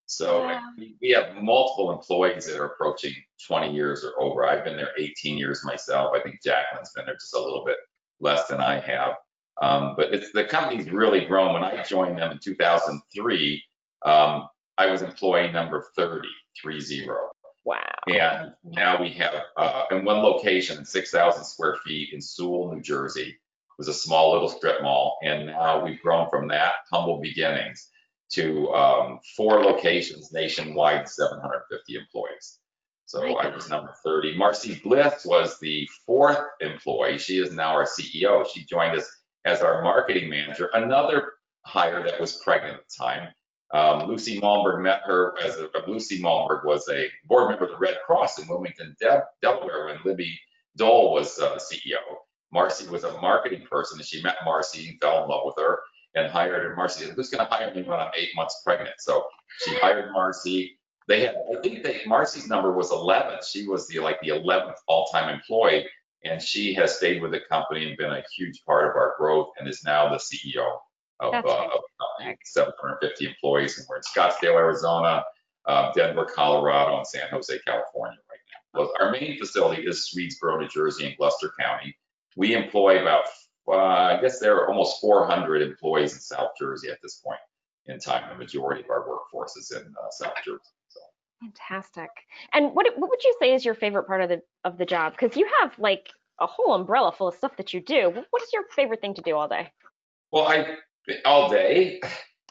So 0.06 0.44
Wow. 0.44 0.61
we 1.00 1.11
have 1.11 1.35
multiple 1.42 1.90
employees 1.92 2.47
that 2.47 2.59
are 2.61 2.66
approaching 2.66 3.14
20 3.47 3.73
years 3.75 4.04
or 4.04 4.12
over. 4.23 4.47
I've 4.47 4.64
been 4.64 4.76
there 4.76 4.90
18 4.99 5.38
years 5.38 5.64
myself. 5.64 6.12
I 6.14 6.21
think 6.23 6.42
Jacqueline's 6.42 6.92
been 6.94 7.06
there 7.06 7.14
just 7.14 7.35
a 7.35 7.40
little 7.40 7.64
bit 7.64 7.76
less 8.21 8.47
than 8.49 8.61
I 8.61 8.80
have. 8.80 9.14
Um, 9.62 9.94
but 9.97 10.12
it's, 10.12 10.30
the 10.33 10.44
company's 10.44 10.90
really 10.90 11.25
grown. 11.25 11.54
When 11.54 11.64
I 11.64 11.83
joined 11.85 12.18
them 12.18 12.33
in 12.33 12.38
2003, 12.38 13.62
um, 14.04 14.49
I 14.76 14.87
was 14.90 15.02
employee 15.02 15.50
number 15.52 15.87
30, 15.97 16.28
three 16.61 16.80
zero. 16.80 17.30
Wow. 17.64 17.78
And 18.06 18.52
now 18.62 19.00
we 19.00 19.11
have, 19.11 19.34
uh, 19.56 19.84
in 19.90 20.04
one 20.04 20.18
location, 20.18 20.84
6,000 20.84 21.44
square 21.44 21.76
feet 21.84 22.11
in 22.12 22.20
Sewell, 22.20 22.73
New 22.73 22.82
Jersey. 22.82 23.28
It 23.28 23.78
was 23.78 23.88
a 23.88 23.94
small 23.94 24.32
little 24.32 24.50
strip 24.50 24.82
mall. 24.82 25.18
And 25.23 25.46
now 25.46 25.82
we've 25.82 26.00
grown 26.02 26.28
from 26.28 26.49
that 26.49 26.75
humble 26.92 27.20
beginnings 27.20 27.88
to 28.32 28.68
um, 28.75 29.20
four 29.37 29.64
locations 29.64 30.32
nationwide, 30.32 31.08
750 31.08 31.94
employees. 31.94 32.58
So 33.06 33.37
I 33.38 33.54
was 33.54 33.68
number 33.68 33.94
30. 34.04 34.37
Marcy 34.37 34.80
Bliss 34.82 35.25
was 35.25 35.58
the 35.61 35.88
fourth 36.06 36.38
employee. 36.61 37.18
She 37.18 37.38
is 37.38 37.52
now 37.52 37.70
our 37.70 37.87
CEO. 37.87 38.46
She 38.52 38.64
joined 38.64 38.96
us 38.96 39.08
as 39.44 39.61
our 39.61 39.82
marketing 39.82 40.30
manager, 40.30 40.70
another 40.73 41.32
hire 41.62 42.02
that 42.02 42.20
was 42.20 42.37
pregnant 42.42 42.75
at 42.75 42.88
the 42.88 43.04
time. 43.04 43.28
Um, 43.73 44.06
Lucy 44.06 44.40
Malmberg 44.40 44.83
met 44.83 45.00
her 45.04 45.35
as 45.42 45.56
a, 45.56 45.68
Lucy 45.88 46.21
Malmberg 46.21 46.64
was 46.64 46.88
a 46.88 47.09
board 47.25 47.50
member 47.50 47.64
of 47.64 47.71
the 47.71 47.78
Red 47.78 47.97
Cross 48.06 48.38
in 48.38 48.47
Wilmington, 48.47 48.94
Del- 49.00 49.28
Delaware, 49.42 49.87
when 49.87 49.99
Libby 50.04 50.38
Dole 50.76 51.12
was 51.12 51.38
uh, 51.38 51.59
CEO. 51.59 51.99
Marcy 52.52 52.88
was 52.88 53.02
a 53.04 53.21
marketing 53.21 53.66
person, 53.68 53.99
and 53.99 54.06
she 54.06 54.23
met 54.23 54.37
Marcy 54.44 54.88
and 54.88 55.00
fell 55.00 55.25
in 55.25 55.28
love 55.28 55.42
with 55.44 55.56
her 55.59 55.80
and 56.14 56.30
hired 56.30 56.62
her. 56.62 56.76
Marcy 56.76 57.04
said, 57.04 57.14
"Who's 57.14 57.30
going 57.30 57.44
to 57.44 57.52
hire 57.52 57.75
me 57.75 57.83
when 57.83 57.99
I'm 57.99 58.12
eight 58.16 58.30
months 58.37 58.62
pregnant?" 58.64 58.94
So 58.99 59.26
she 59.59 59.75
hired 59.78 60.12
Marcy. 60.12 60.78
They 61.09 61.23
had, 61.23 61.35
I 61.52 61.61
think, 61.61 61.83
they, 61.83 62.00
Marcy's 62.06 62.49
number 62.49 62.73
was 62.73 62.90
11. 62.90 63.40
She 63.47 63.66
was 63.66 63.87
the 63.88 63.99
like 63.99 64.21
the 64.21 64.28
11th 64.28 64.76
all-time 64.87 65.28
employee, 65.28 65.87
and 66.25 66.40
she 66.40 66.73
has 66.75 66.97
stayed 66.97 67.21
with 67.21 67.33
the 67.33 67.40
company 67.50 67.88
and 67.88 67.97
been 67.97 68.11
a 68.11 68.23
huge 68.37 68.62
part 68.64 68.88
of 68.88 68.97
our 68.97 69.14
growth, 69.18 69.49
and 69.59 69.68
is 69.68 69.85
now 69.85 70.09
the 70.09 70.16
CEO 70.16 70.78
of, 71.21 71.33
That's 71.33 71.49
uh, 71.49 71.64
of 71.66 71.80
750 72.44 73.26
employees, 73.26 73.78
and 73.78 73.87
we're 73.88 73.97
in 73.97 74.02
Scottsdale, 74.02 74.56
Arizona, 74.56 75.25
uh, 75.66 75.92
Denver, 75.92 76.25
Colorado, 76.25 76.97
and 76.99 77.06
San 77.06 77.28
Jose, 77.30 77.59
California 77.66 78.18
right 78.30 78.38
now. 78.75 78.80
Well, 78.80 78.92
our 79.00 79.12
main 79.12 79.38
facility 79.38 79.83
is 79.83 80.11
Swedesboro, 80.12 80.61
New 80.61 80.68
Jersey, 80.68 81.06
in 81.06 81.14
Gloucester 81.16 81.52
County. 81.59 81.97
We 82.37 82.54
employ 82.54 83.00
about, 83.00 83.25
uh, 83.68 83.76
I 83.76 84.21
guess 84.21 84.40
there 84.40 84.56
are 84.56 84.68
almost 84.68 85.00
400 85.00 85.62
employees 85.62 86.14
in 86.14 86.21
South 86.21 86.50
Jersey 86.59 86.90
at 86.90 86.99
this 87.02 87.21
point 87.25 87.38
in 87.87 87.99
time. 87.99 88.28
The 88.30 88.37
majority 88.37 88.83
of 88.83 88.90
our 88.90 89.09
workforce 89.09 89.56
is 89.56 89.71
in 89.71 89.83
uh, 89.83 90.11
South 90.11 90.35
Jersey. 90.44 90.59
So. 90.88 91.00
Fantastic. 91.40 92.11
And 92.52 92.75
what 92.75 92.87
what 92.97 93.11
would 93.11 93.23
you 93.23 93.35
say 93.40 93.54
is 93.54 93.64
your 93.64 93.75
favorite 93.75 94.04
part 94.04 94.23
of 94.23 94.28
the 94.28 94.42
of 94.64 94.78
the 94.78 94.85
job? 94.85 95.12
Because 95.12 95.37
you 95.37 95.49
have 95.61 95.78
like 95.78 96.09
a 96.40 96.47
whole 96.47 96.75
umbrella 96.75 97.12
full 97.12 97.28
of 97.28 97.35
stuff 97.35 97.56
that 97.56 97.73
you 97.73 97.80
do. 97.80 98.11
What 98.30 98.42
is 98.42 98.52
your 98.52 98.64
favorite 98.75 99.00
thing 99.00 99.14
to 99.14 99.23
do 99.23 99.37
all 99.37 99.49
day? 99.49 99.71
Well, 100.33 100.49
I 100.49 100.76
all 101.25 101.50
day. 101.50 102.00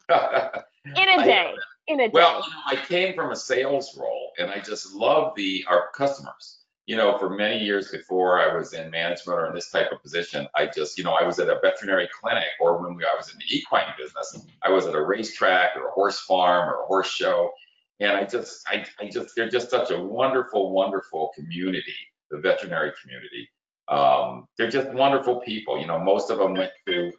In 0.10 1.10
a 1.10 1.24
day. 1.24 1.54
In 1.88 2.00
a 2.00 2.08
day. 2.08 2.12
Well, 2.14 2.46
I 2.68 2.76
came 2.76 3.16
from 3.16 3.32
a 3.32 3.36
sales 3.36 3.98
role 3.98 4.32
and 4.38 4.50
I 4.50 4.60
just 4.60 4.94
love 4.94 5.34
the 5.36 5.66
our 5.68 5.90
customers. 5.96 6.60
You 6.86 6.98
know, 6.98 7.18
for 7.18 7.30
many 7.30 7.64
years 7.64 7.92
before 7.92 8.42
I 8.42 8.54
was 8.54 8.74
in 8.74 8.92
management 8.92 9.40
or 9.40 9.48
in 9.48 9.56
this 9.56 9.72
type 9.72 9.94
of 9.94 10.02
position, 10.02 10.46
I 10.54 10.66
just, 10.66 10.98
you 10.98 11.06
know, 11.06 11.14
I 11.14 11.26
was 11.26 11.40
at 11.40 11.48
a 11.48 11.58
veterinary 11.62 12.10
clinic 12.20 12.50
or 12.60 12.82
when 12.82 12.96
we, 12.96 13.06
I 13.06 13.16
was 13.16 13.32
in 13.32 13.38
the 13.38 13.56
equine 13.56 13.86
business, 13.98 14.38
I 14.62 14.70
was 14.70 14.86
at 14.86 14.94
a 14.94 15.02
racetrack 15.02 15.78
or 15.78 15.88
a 15.88 15.92
horse 15.92 16.20
farm 16.20 16.68
or 16.68 16.82
a 16.82 16.86
horse 16.86 17.10
show. 17.10 17.52
And 18.02 18.12
I 18.12 18.26
just, 18.26 18.68
I, 18.68 18.86
I 19.00 19.08
just, 19.08 19.34
they're 19.34 19.50
just 19.50 19.70
such 19.70 19.92
a 19.92 19.98
wonderful, 19.98 20.74
wonderful 20.74 21.32
community, 21.34 21.96
the 22.30 22.40
veterinary 22.40 22.92
community. 23.02 23.48
Um, 23.88 24.48
they're 24.58 24.70
just 24.70 24.90
wonderful 24.90 25.40
people. 25.40 25.80
You 25.80 25.88
know, 25.88 26.00
most 26.00 26.30
of 26.32 26.38
them 26.38 26.54
went 26.54 26.72
to 26.88 27.14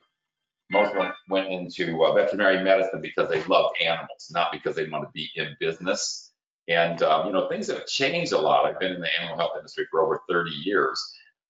most 0.71 0.92
of 0.92 1.02
them 1.02 1.12
went 1.28 1.49
into 1.49 2.02
uh, 2.04 2.12
veterinary 2.14 2.62
medicine 2.62 3.00
because 3.00 3.28
they 3.28 3.42
loved 3.44 3.76
animals, 3.83 4.30
not 4.30 4.52
because 4.52 4.75
they 4.76 4.88
want 4.88 5.04
to 5.04 5.11
be 5.12 5.28
in 5.37 5.56
business. 5.61 6.33
And, 6.68 7.02
um, 7.02 7.26
you 7.26 7.33
know, 7.33 7.49
things 7.49 7.66
have 7.68 7.87
changed 7.87 8.33
a 8.33 8.38
lot. 8.38 8.64
I've 8.64 8.80
been 8.80 8.92
in 8.92 9.00
the 9.00 9.21
animal 9.21 9.37
health 9.37 9.52
industry 9.56 9.87
for 9.90 10.02
over 10.02 10.23
30 10.28 10.50
years. 10.50 11.00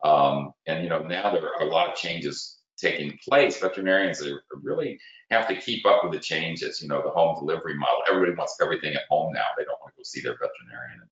Um, 0.03 0.53
and, 0.67 0.83
you 0.83 0.91
know, 0.91 1.01
now 1.01 1.33
there 1.33 1.45
are 1.45 1.67
a 1.67 1.71
lot 1.71 1.89
of 1.89 1.95
changes 1.95 2.59
taking 2.77 3.17
place. 3.27 3.59
Veterinarians 3.59 4.23
really 4.63 4.99
have 5.31 5.47
to 5.49 5.57
keep 5.57 5.87
up 5.87 6.03
with 6.03 6.13
the 6.13 6.19
changes, 6.19 6.83
you 6.83 6.89
know, 6.89 7.01
the 7.03 7.11
home 7.11 7.37
delivery 7.39 7.77
model. 7.77 8.03
Everybody 8.09 8.37
wants 8.37 8.57
everything 8.61 8.95
at 8.95 9.03
home 9.09 9.33
now. 9.33 9.45
They 9.57 9.65
don't 9.65 9.81
want 9.81 9.95
to 9.95 9.99
go 9.99 10.03
see 10.03 10.21
their 10.21 10.35
veterinarian. 10.35 11.09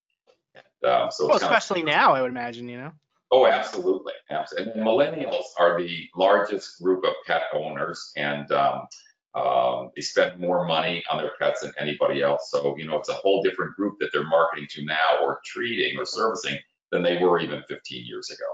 And, 0.55 0.93
um, 0.93 1.11
so 1.13 1.29
Well, 1.29 1.39
kind 1.39 1.53
of 1.53 1.57
especially 1.57 1.85
now, 1.85 2.15
I 2.15 2.23
would 2.23 2.31
imagine, 2.31 2.69
you 2.69 2.79
know. 2.79 2.93
Oh, 3.33 3.47
absolutely, 3.47 4.13
absolutely. 4.31 4.73
And 4.75 4.83
millennials 4.87 5.45
are 5.59 5.81
the 5.81 6.07
largest 6.15 6.83
group 6.83 7.03
of 7.03 7.15
pet 7.27 7.45
owners, 7.55 8.13
and 8.15 8.53
um, 8.53 8.87
um, 9.35 9.91
they 9.97 10.03
spend 10.03 10.39
more 10.39 10.67
money 10.67 11.03
on 11.11 11.17
their 11.17 11.33
pets 11.41 11.63
than 11.63 11.73
anybody 11.79 12.21
else. 12.21 12.51
So, 12.51 12.77
you 12.77 12.87
know, 12.87 12.99
it's 12.99 13.09
a 13.09 13.15
whole 13.15 13.43
different 13.43 13.75
group 13.75 13.97
that 14.01 14.11
they're 14.13 14.27
marketing 14.27 14.67
to 14.73 14.85
now, 14.85 15.19
or 15.23 15.41
treating, 15.47 15.99
or 15.99 16.05
servicing 16.05 16.59
than 16.91 17.03
they 17.03 17.17
were 17.17 17.41
even 17.41 17.63
15 17.71 18.05
years 18.05 18.29
ago. 18.29 18.45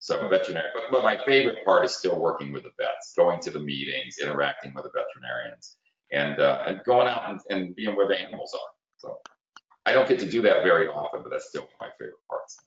So, 0.00 0.28
veterinary. 0.28 0.68
But, 0.74 0.90
but 0.90 1.04
my 1.04 1.16
favorite 1.24 1.64
part 1.64 1.84
is 1.84 1.94
still 1.94 2.18
working 2.18 2.52
with 2.52 2.64
the 2.64 2.72
vets, 2.76 3.14
going 3.16 3.38
to 3.42 3.52
the 3.52 3.60
meetings, 3.60 4.16
interacting 4.20 4.74
with 4.74 4.82
the 4.82 4.90
veterinarians, 4.90 5.76
and 6.10 6.40
uh, 6.40 6.64
and 6.66 6.82
going 6.84 7.06
out 7.06 7.30
and, 7.30 7.40
and 7.50 7.76
being 7.76 7.94
where 7.94 8.08
the 8.08 8.20
animals 8.20 8.52
are. 8.52 8.70
So, 8.96 9.16
I 9.86 9.92
don't 9.92 10.08
get 10.08 10.18
to 10.18 10.28
do 10.28 10.42
that 10.42 10.64
very 10.64 10.88
often, 10.88 11.22
but 11.22 11.30
that's 11.30 11.48
still 11.48 11.68
my 11.80 11.88
favorite 12.00 12.16
parts. 12.28 12.58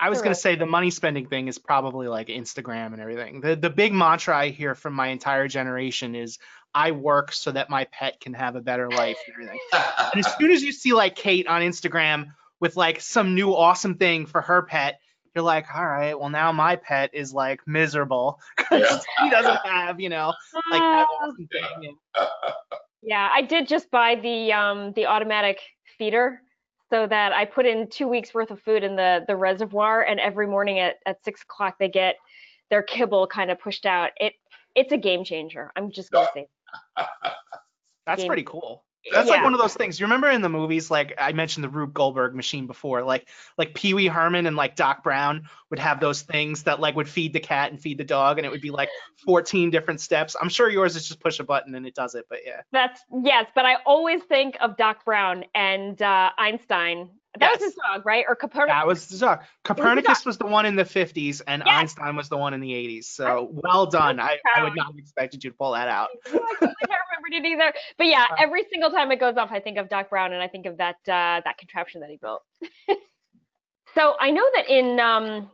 I 0.00 0.08
was 0.08 0.22
gonna 0.22 0.34
say 0.34 0.54
the 0.56 0.66
money 0.66 0.90
spending 0.90 1.26
thing 1.26 1.48
is 1.48 1.58
probably 1.58 2.08
like 2.08 2.28
Instagram 2.28 2.92
and 2.92 3.00
everything. 3.00 3.40
The 3.40 3.54
the 3.54 3.70
big 3.70 3.92
mantra 3.92 4.36
I 4.36 4.48
hear 4.48 4.74
from 4.74 4.94
my 4.94 5.08
entire 5.08 5.46
generation 5.46 6.14
is 6.14 6.38
I 6.74 6.92
work 6.92 7.32
so 7.32 7.52
that 7.52 7.68
my 7.68 7.84
pet 7.84 8.20
can 8.20 8.32
have 8.34 8.56
a 8.56 8.60
better 8.60 8.88
life 8.88 9.18
and 9.26 9.34
everything. 9.34 9.58
And 10.14 10.24
as 10.24 10.34
soon 10.38 10.52
as 10.52 10.62
you 10.62 10.72
see 10.72 10.92
like 10.94 11.16
Kate 11.16 11.46
on 11.46 11.62
Instagram 11.62 12.32
with 12.60 12.76
like 12.76 13.00
some 13.00 13.34
new 13.34 13.54
awesome 13.54 13.96
thing 13.96 14.26
for 14.26 14.40
her 14.40 14.62
pet, 14.62 15.00
you're 15.34 15.44
like, 15.44 15.66
all 15.74 15.86
right, 15.86 16.18
well 16.18 16.30
now 16.30 16.50
my 16.52 16.76
pet 16.76 17.10
is 17.12 17.34
like 17.34 17.60
miserable 17.66 18.40
because 18.56 19.04
he 19.18 19.30
doesn't 19.30 19.66
have, 19.66 20.00
you 20.00 20.08
know, 20.08 20.32
like 20.70 20.80
that 20.80 21.06
Uh, 21.10 21.26
awesome 21.26 21.48
thing. 21.52 21.96
Yeah, 23.02 23.30
I 23.32 23.40
did 23.40 23.66
just 23.66 23.90
buy 23.90 24.16
the 24.16 24.52
um 24.52 24.92
the 24.92 25.06
automatic 25.06 25.58
feeder 25.96 26.42
so 26.90 27.06
that 27.06 27.32
I 27.32 27.44
put 27.44 27.66
in 27.66 27.88
two 27.88 28.08
weeks 28.08 28.34
worth 28.34 28.50
of 28.50 28.60
food 28.60 28.82
in 28.82 28.96
the 28.96 29.24
the 29.26 29.36
reservoir 29.36 30.02
and 30.02 30.20
every 30.20 30.46
morning 30.46 30.78
at, 30.78 30.96
at 31.06 31.24
six 31.24 31.42
o'clock 31.42 31.76
they 31.78 31.88
get 31.88 32.16
their 32.68 32.82
kibble 32.82 33.26
kind 33.26 33.50
of 33.50 33.58
pushed 33.58 33.86
out. 33.86 34.10
It 34.16 34.34
it's 34.74 34.92
a 34.92 34.98
game 34.98 35.24
changer. 35.24 35.70
I'm 35.76 35.90
just 35.90 36.10
gonna 36.10 36.28
say. 36.34 36.48
That's 38.06 38.22
Game- 38.22 38.28
pretty 38.28 38.44
cool. 38.44 38.84
That's 39.12 39.28
like 39.28 39.42
one 39.42 39.54
of 39.54 39.60
those 39.60 39.74
things. 39.74 39.98
You 39.98 40.06
remember 40.06 40.28
in 40.28 40.42
the 40.42 40.48
movies, 40.48 40.90
like 40.90 41.14
I 41.18 41.32
mentioned 41.32 41.64
the 41.64 41.68
Rube 41.68 41.94
Goldberg 41.94 42.34
machine 42.34 42.66
before, 42.66 43.02
like 43.02 43.28
like 43.56 43.74
Pee 43.74 43.94
Wee 43.94 44.06
Herman 44.06 44.46
and 44.46 44.56
like 44.56 44.76
Doc 44.76 45.02
Brown 45.02 45.48
would 45.70 45.78
have 45.78 46.00
those 46.00 46.22
things 46.22 46.64
that 46.64 46.80
like 46.80 46.96
would 46.96 47.08
feed 47.08 47.32
the 47.32 47.40
cat 47.40 47.70
and 47.70 47.80
feed 47.80 47.98
the 47.98 48.04
dog, 48.04 48.38
and 48.38 48.46
it 48.46 48.50
would 48.50 48.60
be 48.60 48.70
like 48.70 48.90
14 49.24 49.70
different 49.70 50.00
steps. 50.00 50.36
I'm 50.40 50.48
sure 50.48 50.68
yours 50.68 50.96
is 50.96 51.08
just 51.08 51.20
push 51.20 51.40
a 51.40 51.44
button 51.44 51.74
and 51.74 51.86
it 51.86 51.94
does 51.94 52.14
it, 52.14 52.26
but 52.28 52.40
yeah. 52.44 52.60
That's 52.72 53.00
yes, 53.22 53.46
but 53.54 53.64
I 53.64 53.76
always 53.86 54.22
think 54.24 54.56
of 54.60 54.76
Doc 54.76 55.04
Brown 55.04 55.44
and 55.54 56.00
uh, 56.02 56.30
Einstein. 56.36 57.10
That 57.38 57.52
was 57.52 57.62
his 57.62 57.74
dog, 57.74 58.04
right? 58.04 58.24
Or 58.26 58.34
Copernicus. 58.34 58.74
That 58.74 58.86
was 58.86 59.06
the 59.06 59.18
dog. 59.18 59.40
Copernicus 59.64 60.26
was 60.26 60.36
the 60.36 60.46
one 60.46 60.66
in 60.66 60.74
the 60.74 60.84
50s, 60.84 61.40
and 61.46 61.62
Yes. 61.64 61.80
Einstein 61.80 62.16
was 62.16 62.28
the 62.28 62.36
one 62.36 62.54
in 62.54 62.60
the 62.60 62.72
80s. 62.72 63.04
So 63.04 63.48
well 63.52 63.86
done. 63.86 64.18
I, 64.18 64.38
I 64.56 64.64
would 64.64 64.74
not 64.74 64.88
have 64.88 64.98
expected 64.98 65.44
you 65.44 65.50
to 65.50 65.56
pull 65.56 65.72
that 65.72 65.88
out. 65.88 66.08
I 66.26 66.30
can't 66.30 66.42
remember 66.60 67.28
it 67.30 67.44
either. 67.46 67.72
But 67.98 68.08
yeah, 68.08 68.26
every 68.38 68.64
single 68.70 68.90
time 68.90 69.12
it 69.12 69.20
goes 69.20 69.36
off, 69.36 69.50
I 69.52 69.60
think 69.60 69.78
of 69.78 69.88
Doc 69.88 70.10
Brown 70.10 70.32
and 70.32 70.42
I 70.42 70.48
think 70.48 70.66
of 70.66 70.78
that 70.78 70.96
uh, 71.06 71.40
that 71.44 71.56
contraption 71.58 72.00
that 72.00 72.10
he 72.10 72.16
built. 72.16 72.42
so 73.94 74.14
I 74.18 74.32
know 74.32 74.44
that 74.56 74.68
in 74.68 74.98
um, 74.98 75.50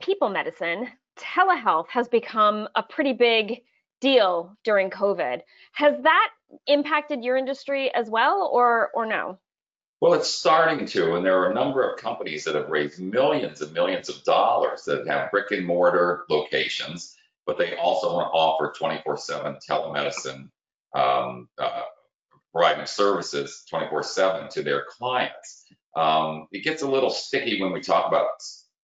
people 0.00 0.30
medicine, 0.30 0.88
telehealth 1.16 1.88
has 1.88 2.08
become 2.08 2.68
a 2.74 2.82
pretty 2.82 3.12
big 3.12 3.62
deal 4.00 4.56
during 4.64 4.90
COVID. 4.90 5.42
Has 5.72 5.94
that 6.02 6.30
impacted 6.66 7.22
your 7.22 7.36
industry 7.36 7.94
as 7.94 8.10
well, 8.10 8.50
or 8.52 8.90
or 8.94 9.06
no? 9.06 9.38
Well, 10.02 10.14
it's 10.14 10.28
starting 10.28 10.84
to, 10.84 11.14
and 11.14 11.24
there 11.24 11.38
are 11.38 11.52
a 11.52 11.54
number 11.54 11.88
of 11.88 11.96
companies 11.96 12.42
that 12.42 12.56
have 12.56 12.70
raised 12.70 13.00
millions 13.00 13.62
and 13.62 13.72
millions 13.72 14.08
of 14.08 14.24
dollars 14.24 14.82
that 14.86 15.06
have 15.06 15.30
brick 15.30 15.52
and 15.52 15.64
mortar 15.64 16.24
locations, 16.28 17.16
but 17.46 17.56
they 17.56 17.76
also 17.76 18.12
want 18.12 18.26
to 18.26 18.32
offer 18.32 18.72
24/7 18.76 19.60
telemedicine, 19.64 20.50
um, 20.92 21.48
uh, 21.56 21.82
providing 22.52 22.84
services 22.84 23.64
24/7 23.70 24.48
to 24.48 24.64
their 24.64 24.86
clients. 24.86 25.66
Um, 25.94 26.48
it 26.50 26.64
gets 26.64 26.82
a 26.82 26.90
little 26.90 27.10
sticky 27.10 27.60
when 27.60 27.70
we 27.70 27.80
talk 27.80 28.08
about 28.08 28.26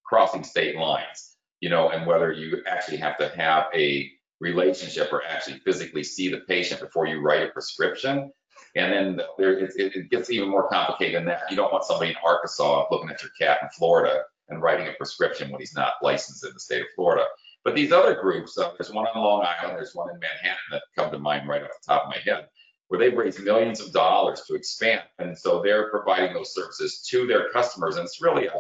crossing 0.05 0.45
state 0.45 0.77
lines, 0.77 1.37
you 1.59 1.69
know, 1.69 1.91
and 1.91 2.07
whether 2.07 2.31
you 2.31 2.63
actually 2.65 2.99
have 2.99 3.19
to 3.19 3.29
have 3.31 3.67
a 3.75 4.09
relationship 4.39 5.13
or 5.13 5.25
actually 5.25 5.59
physically 5.65 6.05
see 6.05 6.29
the 6.29 6.43
patient 6.47 6.81
before 6.81 7.09
you 7.09 7.19
write 7.21 7.43
a 7.43 7.49
prescription. 7.49 8.33
And 8.79 8.93
then 8.93 9.27
there, 9.39 9.59
it, 9.59 9.73
it 9.77 10.11
gets 10.11 10.31
even 10.31 10.49
more 10.49 10.69
complicated 10.69 11.17
than 11.17 11.27
that. 11.27 11.43
You 11.51 11.57
don't 11.57 11.73
want 11.73 11.85
somebody 11.85 12.11
in 12.11 12.17
Arkansas 12.25 12.87
looking 12.93 13.11
at 13.11 13.21
your 13.23 13.33
cat 13.39 13.59
in 13.63 13.69
Florida 13.71 14.23
and 14.49 14.63
writing 14.63 14.87
a 14.87 14.93
prescription 14.93 15.51
when 15.51 15.61
he's 15.61 15.75
not 15.75 15.95
licensed 16.01 16.45
in 16.45 16.53
the 16.55 16.61
state 16.61 16.83
of 16.83 16.87
Florida. 16.95 17.25
But 17.65 17.75
these 17.75 17.91
other 17.91 18.15
groups, 18.15 18.57
uh, 18.57 18.71
there's 18.79 18.93
one 18.93 19.07
on 19.07 19.21
Long 19.21 19.45
Island, 19.45 19.77
there's 19.77 19.95
one 19.95 20.11
in 20.11 20.19
Manhattan 20.21 20.59
that 20.71 20.83
come 20.97 21.11
to 21.11 21.19
mind 21.19 21.49
right 21.49 21.63
off 21.63 21.71
the 21.83 21.93
top 21.93 22.05
of 22.05 22.11
my 22.11 22.19
head, 22.25 22.47
where 22.87 23.01
they've 23.01 23.19
raised 23.19 23.43
millions 23.43 23.81
of 23.81 23.93
dollars 23.93 24.43
to 24.47 24.55
expand. 24.55 25.03
And 25.19 25.37
so 25.37 25.61
they're 25.61 25.91
providing 25.91 26.33
those 26.33 26.55
services 26.55 27.05
to 27.11 27.27
their 27.27 27.51
customers. 27.51 27.97
And 27.97 28.05
it's 28.07 28.23
really 28.23 28.47
a 28.47 28.53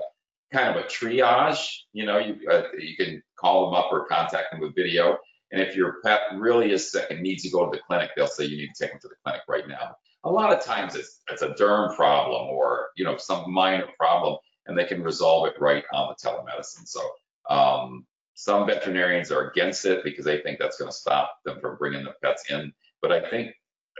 kind 0.52 0.76
of 0.76 0.84
a 0.84 0.88
triage. 0.88 1.64
You 1.92 2.06
know, 2.06 2.18
you, 2.18 2.36
uh, 2.50 2.64
you 2.76 2.96
can 2.96 3.22
call 3.38 3.66
them 3.66 3.74
up 3.74 3.92
or 3.92 4.06
contact 4.06 4.50
them 4.50 4.60
with 4.60 4.74
video. 4.74 5.16
And 5.52 5.62
if 5.62 5.76
your 5.76 6.02
pet 6.04 6.22
really 6.34 6.72
is 6.72 6.90
sick 6.90 7.06
and 7.10 7.20
needs 7.20 7.44
to 7.44 7.50
go 7.50 7.64
to 7.64 7.74
the 7.74 7.82
clinic, 7.86 8.10
they'll 8.16 8.26
say 8.26 8.44
you 8.44 8.56
need 8.56 8.72
to 8.74 8.84
take 8.84 8.90
them 8.90 9.00
to 9.00 9.08
the 9.08 9.14
clinic 9.24 9.42
right 9.48 9.66
now. 9.66 9.94
A 10.24 10.30
lot 10.30 10.52
of 10.52 10.64
times 10.64 10.94
it's, 10.96 11.20
it's 11.30 11.42
a 11.42 11.50
derm 11.50 11.94
problem 11.94 12.48
or, 12.48 12.88
you 12.96 13.04
know, 13.04 13.16
some 13.16 13.50
minor 13.52 13.86
problem 13.98 14.36
and 14.66 14.76
they 14.76 14.84
can 14.84 15.02
resolve 15.02 15.46
it 15.46 15.54
right 15.60 15.84
on 15.92 16.08
the 16.08 16.28
telemedicine. 16.28 16.86
So 16.86 17.00
um, 17.48 18.06
some 18.34 18.66
veterinarians 18.66 19.32
are 19.32 19.50
against 19.50 19.84
it 19.84 20.04
because 20.04 20.24
they 20.24 20.40
think 20.40 20.58
that's 20.58 20.78
going 20.78 20.90
to 20.90 20.96
stop 20.96 21.38
them 21.44 21.60
from 21.60 21.76
bringing 21.76 22.04
the 22.04 22.14
pets 22.22 22.50
in. 22.50 22.72
But 23.00 23.12
I 23.12 23.28
think 23.30 23.52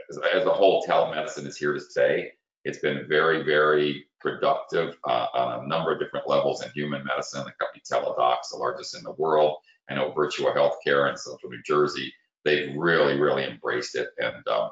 as, 0.09 0.45
a 0.45 0.53
whole, 0.53 0.85
telemedicine 0.87 1.45
is 1.45 1.57
here 1.57 1.73
to 1.73 1.79
stay. 1.79 2.31
It's 2.65 2.79
been 2.79 3.07
very, 3.07 3.43
very 3.43 4.07
productive 4.19 4.95
uh, 5.07 5.27
on 5.33 5.63
a 5.63 5.67
number 5.67 5.91
of 5.91 5.99
different 5.99 6.27
levels 6.27 6.63
in 6.63 6.71
human 6.71 7.03
medicine. 7.05 7.43
The 7.45 7.53
company 7.59 7.81
Teladoc's, 7.89 8.51
the 8.51 8.57
largest 8.57 8.95
in 8.95 9.03
the 9.03 9.13
world. 9.13 9.57
I 9.89 9.95
know 9.95 10.11
Virtua 10.11 10.55
Healthcare 10.55 11.09
in 11.09 11.17
Central 11.17 11.51
New 11.51 11.61
Jersey, 11.65 12.13
they've 12.45 12.75
really, 12.75 13.19
really 13.19 13.45
embraced 13.45 13.95
it. 13.95 14.09
And 14.19 14.47
um, 14.47 14.69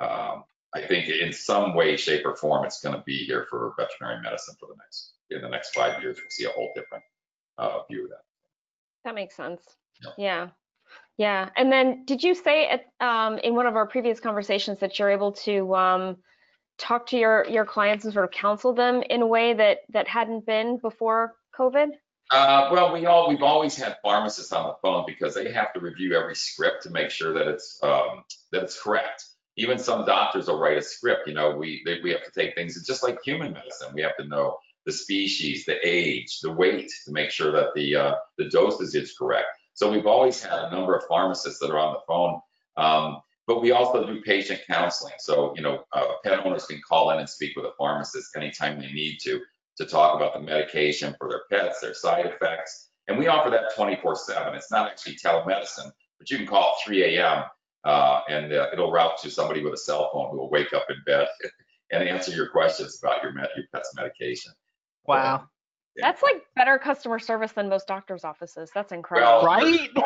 um, 0.00 0.44
I 0.74 0.80
think 0.80 1.08
in 1.08 1.32
some 1.32 1.74
way, 1.74 1.96
shape, 1.96 2.24
or 2.24 2.34
form, 2.34 2.64
it's 2.64 2.80
going 2.80 2.94
to 2.94 3.02
be 3.04 3.18
here 3.18 3.46
for 3.50 3.74
veterinary 3.76 4.22
medicine 4.22 4.54
for 4.58 4.68
the 4.68 4.76
next 4.76 5.12
in 5.30 5.42
the 5.42 5.48
next 5.48 5.74
five 5.74 6.02
years. 6.02 6.16
We'll 6.16 6.30
see 6.30 6.44
a 6.44 6.50
whole 6.50 6.72
different 6.74 7.04
uh, 7.58 7.80
view 7.90 8.04
of 8.04 8.10
that. 8.10 8.22
That 9.04 9.14
makes 9.14 9.36
sense. 9.36 9.60
Yeah. 10.02 10.10
Yeah. 10.18 10.48
Yeah. 11.18 11.48
And 11.56 11.70
then 11.70 12.04
did 12.04 12.22
you 12.22 12.34
say 12.34 12.68
at, 12.68 12.84
um, 13.06 13.38
in 13.38 13.54
one 13.54 13.66
of 13.66 13.76
our 13.76 13.86
previous 13.86 14.20
conversations 14.20 14.80
that 14.80 14.98
you're 14.98 15.10
able 15.10 15.32
to 15.32 15.74
um, 15.74 16.16
talk 16.78 17.06
to 17.08 17.18
your, 17.18 17.46
your 17.48 17.64
clients 17.64 18.04
and 18.04 18.12
sort 18.12 18.24
of 18.24 18.30
counsel 18.30 18.72
them 18.72 19.02
in 19.08 19.22
a 19.22 19.26
way 19.26 19.52
that, 19.54 19.78
that 19.90 20.08
hadn't 20.08 20.46
been 20.46 20.78
before 20.78 21.34
COVID? 21.58 21.88
Uh, 22.30 22.70
well, 22.72 22.92
we 22.94 23.04
all, 23.04 23.28
we've 23.28 23.42
always 23.42 23.76
had 23.76 23.96
pharmacists 24.02 24.52
on 24.52 24.68
the 24.68 24.74
phone 24.80 25.04
because 25.06 25.34
they 25.34 25.52
have 25.52 25.72
to 25.74 25.80
review 25.80 26.16
every 26.16 26.34
script 26.34 26.84
to 26.84 26.90
make 26.90 27.10
sure 27.10 27.34
that 27.34 27.46
it's, 27.46 27.78
um, 27.82 28.24
that 28.52 28.62
it's 28.62 28.80
correct. 28.80 29.26
Even 29.56 29.78
some 29.78 30.06
doctors 30.06 30.46
will 30.46 30.58
write 30.58 30.78
a 30.78 30.82
script, 30.82 31.28
you 31.28 31.34
know, 31.34 31.56
we, 31.56 31.82
they, 31.84 32.00
we 32.02 32.10
have 32.10 32.24
to 32.24 32.30
take 32.30 32.54
things, 32.54 32.76
it's 32.76 32.86
just 32.86 33.02
like 33.02 33.18
human 33.22 33.52
medicine. 33.52 33.92
We 33.94 34.02
have 34.02 34.16
to 34.16 34.26
know 34.26 34.56
the 34.86 34.92
species, 34.92 35.64
the 35.64 35.76
age, 35.86 36.40
the 36.40 36.52
weight 36.52 36.90
to 37.04 37.12
make 37.12 37.30
sure 37.30 37.52
that 37.52 37.68
the, 37.74 37.94
uh, 37.94 38.14
the 38.38 38.48
dosage 38.48 38.94
is 38.94 39.14
correct. 39.16 39.46
So 39.74 39.90
we've 39.90 40.06
always 40.06 40.42
had 40.42 40.58
a 40.58 40.70
number 40.70 40.96
of 40.96 41.04
pharmacists 41.04 41.58
that 41.60 41.70
are 41.70 41.78
on 41.78 41.94
the 41.94 42.00
phone. 42.06 42.40
Um, 42.76 43.20
but 43.46 43.60
we 43.60 43.72
also 43.72 44.06
do 44.06 44.20
patient 44.22 44.60
counseling. 44.66 45.14
So, 45.18 45.54
you 45.56 45.62
know, 45.62 45.84
uh, 45.92 46.06
pet 46.24 46.44
owners 46.44 46.66
can 46.66 46.80
call 46.86 47.10
in 47.10 47.18
and 47.18 47.28
speak 47.28 47.56
with 47.56 47.64
a 47.64 47.72
pharmacist 47.76 48.36
anytime 48.36 48.80
they 48.80 48.92
need 48.92 49.18
to, 49.22 49.40
to 49.78 49.86
talk 49.86 50.14
about 50.16 50.34
the 50.34 50.40
medication 50.40 51.14
for 51.18 51.28
their 51.28 51.42
pets, 51.50 51.80
their 51.80 51.94
side 51.94 52.26
effects. 52.26 52.90
And 53.08 53.18
we 53.18 53.26
offer 53.26 53.50
that 53.50 53.74
24 53.74 54.16
seven. 54.16 54.54
It's 54.54 54.70
not 54.70 54.88
actually 54.88 55.16
telemedicine, 55.16 55.90
but 56.18 56.30
you 56.30 56.38
can 56.38 56.46
call 56.46 56.74
at 56.78 56.84
3 56.84 57.16
a.m. 57.16 57.44
Uh, 57.84 58.20
and 58.28 58.52
uh, 58.52 58.68
it'll 58.72 58.92
route 58.92 59.18
to 59.22 59.30
somebody 59.30 59.62
with 59.64 59.74
a 59.74 59.78
cell 59.78 60.10
phone 60.12 60.30
who 60.30 60.36
will 60.38 60.50
wake 60.50 60.72
up 60.72 60.86
in 60.88 60.96
bed 61.04 61.26
and 61.92 62.08
answer 62.08 62.30
your 62.32 62.48
questions 62.48 62.98
about 63.02 63.22
your, 63.22 63.32
med- 63.32 63.48
your 63.56 63.66
pet's 63.74 63.92
medication. 63.96 64.52
Wow. 65.06 65.48
Yeah. 65.96 66.06
That's 66.06 66.22
like 66.22 66.42
better 66.56 66.78
customer 66.78 67.18
service 67.18 67.52
than 67.52 67.68
most 67.68 67.86
doctor's 67.86 68.24
offices. 68.24 68.70
That's 68.74 68.92
incredible. 68.92 69.42
Well, 69.42 69.44
Right? 69.46 69.90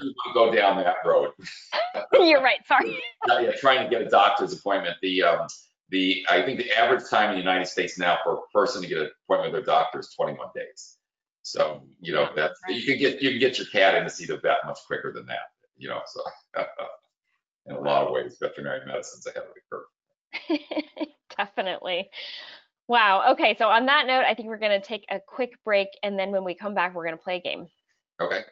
You 0.00 0.14
go 0.34 0.52
down 0.52 0.76
that 0.82 0.96
road. 1.04 1.30
You're 2.12 2.42
right. 2.42 2.64
Sorry. 2.66 2.98
Uh, 3.28 3.38
yeah, 3.38 3.50
trying 3.60 3.82
to 3.82 3.90
get 3.90 4.06
a 4.06 4.08
doctor's 4.10 4.52
appointment. 4.52 4.96
The 5.02 5.22
um, 5.22 5.46
the 5.90 6.24
I 6.28 6.42
think 6.42 6.58
the 6.58 6.72
average 6.72 7.08
time 7.08 7.30
in 7.30 7.36
the 7.36 7.40
United 7.40 7.66
States 7.66 7.98
now 7.98 8.18
for 8.22 8.34
a 8.34 8.40
person 8.52 8.82
to 8.82 8.88
get 8.88 8.98
an 8.98 9.10
appointment 9.26 9.52
with 9.52 9.64
their 9.64 9.74
doctor 9.74 10.00
is 10.00 10.10
21 10.16 10.48
days. 10.54 10.96
So 11.42 11.82
you 12.00 12.12
know 12.12 12.22
Yeah, 12.22 12.28
that 12.36 12.50
right. 12.68 12.76
you 12.76 12.84
can 12.86 12.98
get 12.98 13.20
you 13.22 13.30
can 13.30 13.40
get 13.40 13.58
your 13.58 13.66
cat 13.68 13.94
in 13.96 14.04
to 14.04 14.10
see 14.10 14.26
the 14.26 14.36
vet 14.38 14.58
much 14.66 14.78
quicker 14.86 15.12
than 15.12 15.26
that. 15.26 15.50
You 15.82 15.88
know, 15.88 16.00
so 16.06 16.22
in 17.66 17.74
a 17.74 17.80
lot 17.80 18.06
of 18.06 18.12
ways, 18.12 18.36
veterinary 18.40 18.86
medicine's 18.86 19.26
ahead 19.26 19.42
of 19.42 19.48
the 19.52 19.60
curve. 19.68 21.08
Definitely. 21.36 22.08
Wow. 22.86 23.32
Okay. 23.32 23.56
So 23.58 23.66
on 23.66 23.86
that 23.86 24.06
note, 24.06 24.22
I 24.24 24.34
think 24.34 24.48
we're 24.48 24.58
going 24.58 24.80
to 24.80 24.86
take 24.86 25.04
a 25.10 25.18
quick 25.18 25.54
break. 25.64 25.88
And 26.04 26.16
then 26.16 26.30
when 26.30 26.44
we 26.44 26.54
come 26.54 26.72
back, 26.72 26.94
we're 26.94 27.04
going 27.04 27.18
to 27.18 27.22
play 27.22 27.38
a 27.38 27.40
game. 27.40 27.66
Okay. 28.20 28.42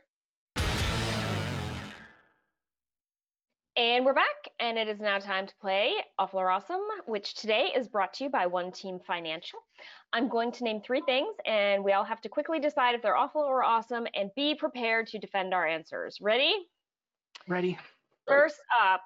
And 3.76 4.04
we're 4.04 4.12
back, 4.12 4.26
and 4.58 4.76
it 4.76 4.88
is 4.88 5.00
now 5.00 5.18
time 5.18 5.46
to 5.46 5.54
play 5.60 5.94
Awful 6.18 6.40
or 6.40 6.50
Awesome, 6.50 6.82
which 7.06 7.34
today 7.34 7.72
is 7.74 7.88
brought 7.88 8.12
to 8.14 8.24
you 8.24 8.30
by 8.30 8.46
One 8.46 8.72
Team 8.72 8.98
Financial. 9.06 9.60
I'm 10.12 10.28
going 10.28 10.52
to 10.52 10.64
name 10.64 10.82
three 10.82 11.00
things, 11.06 11.34
and 11.46 11.82
we 11.82 11.92
all 11.92 12.04
have 12.04 12.20
to 12.22 12.28
quickly 12.28 12.58
decide 12.58 12.94
if 12.94 13.00
they're 13.00 13.16
awful 13.16 13.40
or 13.40 13.62
awesome 13.62 14.06
and 14.14 14.30
be 14.36 14.54
prepared 14.54 15.06
to 15.06 15.18
defend 15.18 15.54
our 15.54 15.66
answers. 15.66 16.18
Ready? 16.20 16.52
Ready? 17.50 17.76
First 18.28 18.60
up, 18.80 19.02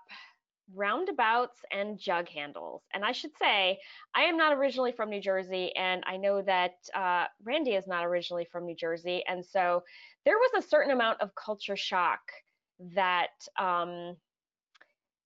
roundabouts 0.75 1.57
and 1.73 1.99
jug 1.99 2.29
handles. 2.29 2.83
And 2.93 3.03
I 3.03 3.13
should 3.13 3.31
say, 3.41 3.79
I 4.15 4.25
am 4.25 4.37
not 4.37 4.53
originally 4.53 4.93
from 4.93 5.09
New 5.09 5.23
Jersey, 5.23 5.75
and 5.75 6.05
I 6.07 6.19
know 6.19 6.43
that 6.43 6.75
uh, 6.95 7.25
Randy 7.43 7.71
is 7.71 7.87
not 7.87 8.05
originally 8.05 8.47
from 8.53 8.67
New 8.67 8.77
Jersey. 8.77 9.23
And 9.27 9.43
so 9.43 9.83
there 10.27 10.37
was 10.37 10.63
a 10.63 10.69
certain 10.69 10.93
amount 10.93 11.23
of 11.23 11.35
culture 11.35 11.75
shock 11.75 12.21
that 12.95 13.31
um, 13.59 14.15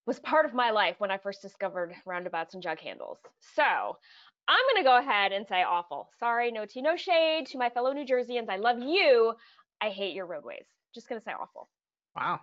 was 0.07 0.20
part 0.20 0.46
of 0.46 0.54
my 0.54 0.70
life 0.70 0.94
when 0.98 1.11
I 1.11 1.18
first 1.18 1.42
discovered 1.42 1.94
roundabouts 2.07 2.54
and 2.54 2.62
jug 2.62 2.78
handles. 2.78 3.18
So 3.57 3.64
I'm 3.64 4.64
going 4.72 4.85
to 4.85 4.88
go 4.88 4.96
ahead 4.96 5.33
and 5.33 5.44
say 5.48 5.64
awful. 5.64 6.09
Sorry, 6.20 6.52
no 6.52 6.66
tea, 6.66 6.83
no 6.83 6.94
shade 6.94 7.46
to 7.46 7.59
my 7.59 7.68
fellow 7.68 7.92
New 7.92 8.07
Jerseyans. 8.07 8.48
I 8.48 8.59
love 8.59 8.78
you. 8.78 9.35
I 9.81 9.88
hate 9.88 10.14
your 10.14 10.26
roadways. 10.26 10.66
Just 10.94 11.09
going 11.09 11.20
to 11.20 11.24
say 11.24 11.33
awful. 11.33 11.68
Wow. 12.14 12.42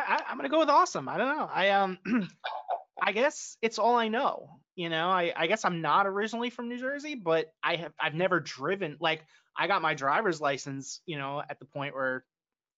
I, 0.00 0.22
I'm 0.28 0.36
gonna 0.36 0.48
go 0.48 0.60
with 0.60 0.68
awesome. 0.70 1.08
I 1.08 1.18
don't 1.18 1.36
know. 1.36 1.48
I 1.52 1.70
um 1.70 1.98
I 3.02 3.12
guess 3.12 3.56
it's 3.62 3.78
all 3.78 3.96
I 3.96 4.08
know. 4.08 4.60
You 4.74 4.88
know, 4.88 5.08
I, 5.08 5.32
I 5.36 5.48
guess 5.48 5.64
I'm 5.64 5.82
not 5.82 6.06
originally 6.06 6.48
from 6.48 6.68
New 6.68 6.78
Jersey, 6.78 7.14
but 7.14 7.52
I 7.62 7.76
have 7.76 7.92
I've 8.00 8.14
never 8.14 8.40
driven 8.40 8.96
like 9.00 9.24
I 9.56 9.66
got 9.66 9.82
my 9.82 9.94
driver's 9.94 10.40
license, 10.40 11.00
you 11.04 11.18
know, 11.18 11.42
at 11.48 11.58
the 11.58 11.66
point 11.66 11.94
where 11.94 12.24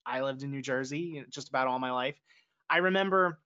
I 0.07 0.23
lived 0.23 0.43
in 0.43 0.51
New 0.51 0.63
Jersey 0.63 1.01
you 1.01 1.21
know, 1.21 1.27
just 1.31 1.49
about 1.49 1.69
all 1.69 1.79
my 1.79 1.93
life. 1.93 2.21
I 2.69 2.79
remember 2.79 3.39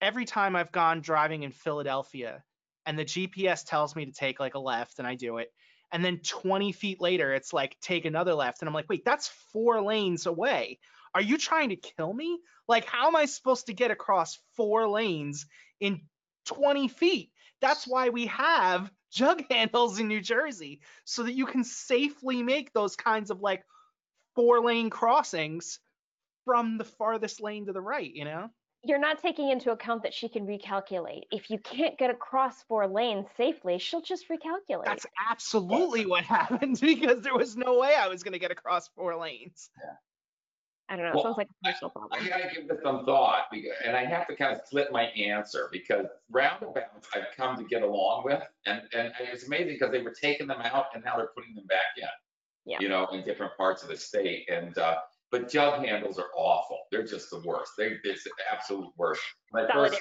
every 0.00 0.24
time 0.24 0.54
I've 0.54 0.72
gone 0.72 1.00
driving 1.00 1.42
in 1.42 1.50
Philadelphia 1.50 2.44
and 2.86 2.98
the 2.98 3.04
GPS 3.04 3.64
tells 3.66 3.96
me 3.96 4.06
to 4.06 4.12
take 4.12 4.40
like 4.40 4.54
a 4.54 4.60
left 4.60 4.98
and 4.98 5.06
I 5.06 5.14
do 5.14 5.38
it. 5.38 5.52
And 5.90 6.04
then 6.04 6.18
20 6.18 6.72
feet 6.72 7.00
later, 7.00 7.32
it's 7.32 7.52
like, 7.52 7.76
take 7.80 8.04
another 8.04 8.34
left. 8.34 8.60
And 8.60 8.68
I'm 8.68 8.74
like, 8.74 8.88
wait, 8.90 9.04
that's 9.04 9.28
four 9.52 9.80
lanes 9.80 10.26
away. 10.26 10.78
Are 11.14 11.20
you 11.20 11.38
trying 11.38 11.70
to 11.70 11.76
kill 11.76 12.12
me? 12.12 12.38
Like, 12.66 12.84
how 12.84 13.08
am 13.08 13.16
I 13.16 13.24
supposed 13.24 13.66
to 13.66 13.74
get 13.74 13.90
across 13.90 14.38
four 14.56 14.88
lanes 14.88 15.46
in 15.80 16.02
20 16.46 16.88
feet? 16.88 17.30
That's 17.60 17.86
why 17.86 18.10
we 18.10 18.26
have 18.26 18.90
jug 19.12 19.42
handles 19.50 19.98
in 19.98 20.08
New 20.08 20.20
Jersey 20.20 20.80
so 21.04 21.24
that 21.24 21.34
you 21.34 21.46
can 21.46 21.64
safely 21.64 22.42
make 22.42 22.72
those 22.72 22.96
kinds 22.96 23.30
of 23.30 23.40
like 23.40 23.64
four 24.34 24.60
lane 24.60 24.90
crossings 24.90 25.80
from 26.44 26.78
the 26.78 26.84
farthest 26.84 27.40
lane 27.40 27.66
to 27.66 27.72
the 27.72 27.80
right, 27.80 28.12
you 28.12 28.24
know? 28.24 28.50
you're 28.84 28.98
not 28.98 29.20
taking 29.20 29.50
into 29.50 29.72
account 29.72 30.02
that 30.04 30.14
she 30.14 30.28
can 30.28 30.46
recalculate. 30.46 31.22
If 31.30 31.50
you 31.50 31.58
can't 31.58 31.98
get 31.98 32.10
across 32.10 32.62
four 32.62 32.86
lanes 32.86 33.26
safely, 33.36 33.78
she'll 33.78 34.02
just 34.02 34.26
recalculate. 34.28 34.84
That's 34.84 35.06
absolutely 35.30 36.06
what 36.06 36.24
happened 36.24 36.78
because 36.80 37.22
there 37.22 37.36
was 37.36 37.56
no 37.56 37.78
way 37.78 37.94
I 37.94 38.08
was 38.08 38.22
going 38.22 38.32
to 38.32 38.38
get 38.38 38.50
across 38.50 38.88
four 38.88 39.16
lanes. 39.16 39.70
I 40.88 40.96
don't 40.96 41.04
know. 41.04 41.12
Well, 41.12 41.20
it 41.20 41.22
sounds 41.24 41.36
like 41.36 41.48
a 41.48 41.66
personal 41.66 41.90
problem. 41.90 42.12
I 42.12 42.18
problem. 42.18 42.40
gotta 42.40 42.54
give 42.54 42.68
this 42.68 42.78
some 42.82 43.04
thought, 43.04 43.46
because, 43.52 43.72
and 43.84 43.96
I 43.96 44.04
have 44.04 44.26
to 44.28 44.36
kind 44.36 44.54
of 44.54 44.60
split 44.66 44.90
my 44.90 45.04
answer 45.04 45.68
because 45.70 46.06
roundabouts 46.30 47.08
I've 47.14 47.36
come 47.36 47.56
to 47.58 47.64
get 47.64 47.82
along 47.82 48.24
with, 48.24 48.42
and 48.66 48.82
and 48.94 49.12
it's 49.20 49.46
amazing 49.46 49.74
because 49.74 49.90
they 49.90 50.00
were 50.00 50.14
taking 50.18 50.46
them 50.46 50.60
out 50.62 50.86
and 50.94 51.04
now 51.04 51.16
they're 51.16 51.30
putting 51.36 51.54
them 51.54 51.66
back 51.66 51.96
in. 51.96 52.08
Yeah. 52.64 52.78
You 52.80 52.88
know, 52.88 53.06
in 53.12 53.24
different 53.24 53.56
parts 53.56 53.82
of 53.82 53.90
the 53.90 53.96
state, 53.96 54.48
and 54.50 54.76
uh, 54.78 54.96
but 55.30 55.50
jug 55.50 55.84
handles 55.84 56.18
are 56.18 56.30
awful. 56.36 56.78
They're 56.90 57.06
just 57.06 57.30
the 57.30 57.40
worst. 57.40 57.72
They 57.76 57.96
it's 58.04 58.24
the 58.24 58.30
absolute 58.50 58.90
worst. 58.96 59.22
When 59.50 59.66
I 59.66 59.72
first 59.72 60.00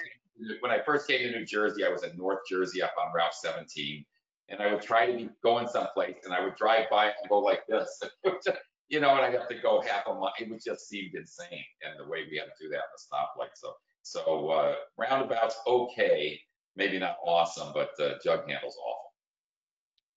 when 0.61 0.71
I 0.71 0.79
first 0.79 1.07
came 1.07 1.19
to 1.19 1.37
New 1.37 1.45
Jersey, 1.45 1.83
I 1.83 1.89
was 1.89 2.03
in 2.03 2.15
North 2.15 2.39
Jersey 2.49 2.81
up 2.81 2.93
on 3.03 3.11
Route 3.13 3.33
17, 3.33 4.05
and 4.49 4.61
I 4.61 4.71
would 4.71 4.81
try 4.81 5.05
to 5.05 5.17
be 5.17 5.29
going 5.43 5.67
someplace, 5.67 6.17
and 6.23 6.33
I 6.33 6.43
would 6.43 6.55
drive 6.55 6.85
by 6.89 7.05
and 7.05 7.29
go 7.29 7.39
like 7.39 7.65
this. 7.67 8.01
you 8.89 8.99
know, 8.99 9.09
and 9.15 9.25
I'd 9.25 9.33
have 9.33 9.49
to 9.49 9.59
go 9.59 9.81
half 9.81 10.07
a 10.07 10.13
mile. 10.13 10.33
It 10.39 10.49
would 10.49 10.61
just 10.63 10.87
seemed 10.87 11.15
insane, 11.15 11.63
and 11.81 11.99
the 11.99 12.07
way 12.07 12.25
we 12.29 12.37
had 12.37 12.45
to 12.45 12.51
do 12.63 12.69
that 12.69 12.77
on 12.77 12.89
the 12.93 13.43
stoplight. 13.43 13.51
So, 13.55 13.73
so 14.01 14.49
uh, 14.49 14.75
roundabouts 14.97 15.57
okay, 15.67 16.39
maybe 16.75 16.99
not 16.99 17.17
awesome, 17.25 17.73
but 17.73 17.91
uh, 17.99 18.15
jug 18.23 18.49
handles 18.49 18.77
awful. 18.77 19.07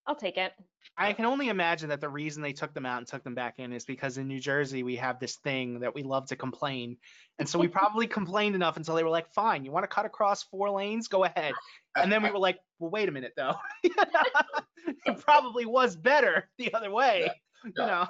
I'll 0.06 0.16
take 0.16 0.38
it. 0.38 0.52
I 0.96 1.12
can 1.12 1.24
only 1.24 1.48
imagine 1.48 1.90
that 1.90 2.00
the 2.00 2.08
reason 2.08 2.42
they 2.42 2.52
took 2.52 2.74
them 2.74 2.84
out 2.84 2.98
and 2.98 3.06
took 3.06 3.22
them 3.22 3.34
back 3.34 3.58
in 3.58 3.72
is 3.72 3.84
because 3.84 4.18
in 4.18 4.26
New 4.26 4.40
Jersey 4.40 4.82
we 4.82 4.96
have 4.96 5.20
this 5.20 5.36
thing 5.36 5.80
that 5.80 5.94
we 5.94 6.02
love 6.02 6.26
to 6.28 6.36
complain. 6.36 6.96
And 7.38 7.48
so 7.48 7.58
we 7.58 7.68
probably 7.68 8.06
complained 8.06 8.54
enough 8.54 8.76
until 8.76 8.96
they 8.96 9.04
were 9.04 9.10
like, 9.10 9.32
fine, 9.32 9.64
you 9.64 9.70
want 9.70 9.84
to 9.84 9.88
cut 9.88 10.06
across 10.06 10.42
four 10.42 10.70
lanes? 10.70 11.08
Go 11.08 11.24
ahead. 11.24 11.54
And 11.94 12.10
then 12.10 12.22
we 12.22 12.30
were 12.30 12.38
like, 12.38 12.58
well, 12.78 12.90
wait 12.90 13.08
a 13.08 13.12
minute 13.12 13.34
though. 13.36 13.54
it 13.84 15.20
probably 15.20 15.66
was 15.66 15.96
better 15.96 16.50
the 16.58 16.74
other 16.74 16.90
way. 16.90 17.30
You 17.64 17.72
Yeah. 17.76 17.86
know. 17.86 18.06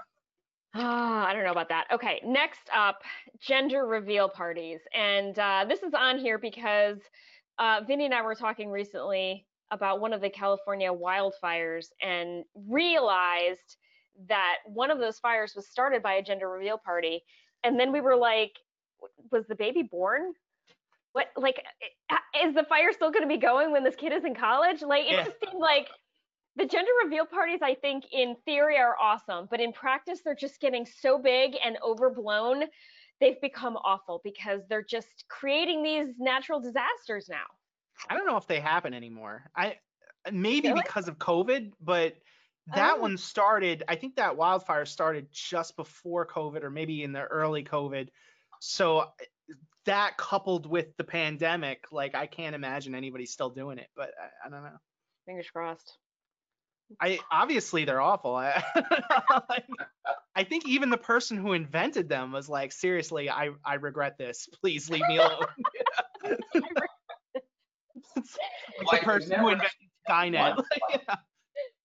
Ah, 0.74 1.26
I 1.26 1.32
don't 1.32 1.44
know 1.44 1.50
about 1.50 1.68
that. 1.70 1.86
Okay, 1.92 2.20
next 2.24 2.70
up, 2.72 3.02
gender 3.40 3.86
reveal 3.86 4.28
parties. 4.28 4.80
And 4.94 5.36
uh, 5.38 5.64
this 5.68 5.82
is 5.82 5.94
on 5.94 6.18
here 6.18 6.38
because 6.38 6.98
uh, 7.58 7.80
Vinny 7.86 8.04
and 8.04 8.14
I 8.14 8.22
were 8.22 8.36
talking 8.36 8.70
recently 8.70 9.46
about 9.72 10.00
one 10.00 10.12
of 10.12 10.20
the 10.20 10.30
California 10.30 10.92
wildfires 10.92 11.86
and 12.00 12.44
realized 12.54 13.76
that 14.28 14.58
one 14.64 14.90
of 14.90 14.98
those 14.98 15.18
fires 15.18 15.54
was 15.56 15.68
started 15.68 16.02
by 16.02 16.14
a 16.14 16.22
gender 16.22 16.48
reveal 16.48 16.78
party. 16.78 17.22
And 17.64 17.78
then 17.78 17.92
we 17.92 18.00
were 18.00 18.16
like, 18.16 18.52
was 19.32 19.46
the 19.48 19.54
baby 19.56 19.82
born? 19.82 20.34
What, 21.12 21.28
like, 21.36 21.64
is 22.40 22.54
the 22.54 22.64
fire 22.64 22.92
still 22.92 23.10
going 23.10 23.22
to 23.22 23.28
be 23.28 23.38
going 23.38 23.72
when 23.72 23.82
this 23.82 23.96
kid 23.96 24.12
is 24.12 24.24
in 24.24 24.34
college? 24.34 24.82
Like, 24.82 25.06
it 25.06 25.16
Yeah. 25.16 25.24
just 25.24 25.40
seemed 25.40 25.60
like 25.60 25.88
the 26.60 26.66
gender 26.66 26.90
reveal 27.04 27.24
parties, 27.24 27.60
I 27.62 27.74
think, 27.74 28.04
in 28.12 28.36
theory 28.44 28.76
are 28.76 28.94
awesome, 29.00 29.48
but 29.50 29.60
in 29.60 29.72
practice, 29.72 30.20
they're 30.22 30.34
just 30.34 30.60
getting 30.60 30.84
so 30.84 31.18
big 31.18 31.56
and 31.64 31.78
overblown. 31.82 32.64
They've 33.18 33.40
become 33.40 33.76
awful 33.76 34.20
because 34.22 34.60
they're 34.68 34.84
just 34.84 35.24
creating 35.28 35.82
these 35.82 36.14
natural 36.18 36.60
disasters 36.60 37.28
now. 37.30 37.44
I 38.08 38.14
don't 38.14 38.26
know 38.26 38.36
if 38.36 38.46
they 38.46 38.60
happen 38.60 38.92
anymore. 38.92 39.50
I 39.56 39.78
maybe 40.30 40.68
Really? 40.68 40.82
because 40.82 41.08
of 41.08 41.18
COVID, 41.18 41.72
but 41.80 42.16
that 42.74 42.98
Oh. 42.98 43.00
one 43.00 43.16
started. 43.16 43.82
I 43.88 43.96
think 43.96 44.16
that 44.16 44.36
wildfire 44.36 44.84
started 44.84 45.28
just 45.32 45.76
before 45.76 46.26
COVID, 46.26 46.62
or 46.62 46.70
maybe 46.70 47.02
in 47.02 47.12
the 47.12 47.22
early 47.24 47.64
COVID. 47.64 48.10
So 48.60 49.12
that 49.86 50.18
coupled 50.18 50.66
with 50.66 50.94
the 50.98 51.04
pandemic, 51.04 51.90
like 51.90 52.14
I 52.14 52.26
can't 52.26 52.54
imagine 52.54 52.94
anybody 52.94 53.24
still 53.24 53.50
doing 53.50 53.78
it. 53.78 53.88
But 53.96 54.12
I, 54.20 54.46
I 54.46 54.50
don't 54.50 54.62
know. 54.62 54.76
Fingers 55.24 55.50
crossed. 55.50 55.98
I 57.00 57.20
obviously 57.30 57.84
they're 57.84 58.00
awful. 58.00 58.34
I, 58.36 58.62
like, 59.48 59.64
I 60.34 60.44
think 60.44 60.66
even 60.66 60.90
the 60.90 60.98
person 60.98 61.36
who 61.36 61.52
invented 61.52 62.08
them 62.08 62.32
was 62.32 62.48
like, 62.48 62.72
seriously, 62.72 63.30
I 63.30 63.50
I 63.64 63.74
regret 63.74 64.18
this. 64.18 64.48
Please 64.60 64.90
leave 64.90 65.06
me 65.08 65.18
alone. 65.18 65.46
Like 66.24 66.38
Like, 68.86 69.00
the 69.00 69.04
person 69.04 69.28
never 69.30 69.42
who 69.42 69.48
invented 69.50 69.76
Skynet. 70.08 70.56
Like, 70.56 70.66
yeah. 71.08 71.16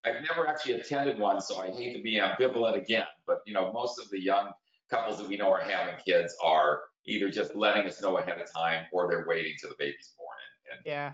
I've 0.04 0.22
never 0.22 0.46
actually 0.46 0.74
attended 0.74 1.18
one, 1.18 1.40
so 1.40 1.58
I 1.58 1.68
hate 1.68 1.96
to 1.96 2.02
be 2.02 2.20
ambivalent 2.20 2.80
again, 2.80 3.06
but 3.26 3.38
you 3.44 3.52
know, 3.52 3.72
most 3.72 3.98
of 3.98 4.08
the 4.10 4.20
young 4.20 4.50
couples 4.88 5.18
that 5.18 5.28
we 5.28 5.36
know 5.36 5.52
are 5.52 5.60
having 5.60 5.96
kids 6.04 6.34
are 6.42 6.82
either 7.06 7.28
just 7.28 7.56
letting 7.56 7.86
us 7.86 8.00
know 8.00 8.16
ahead 8.18 8.40
of 8.40 8.52
time 8.52 8.84
or 8.92 9.08
they're 9.08 9.26
waiting 9.28 9.54
till 9.60 9.70
the 9.70 9.76
baby's 9.78 10.14
born 10.16 10.28
and, 10.70 10.78
and 10.78 10.86
yeah. 10.86 11.12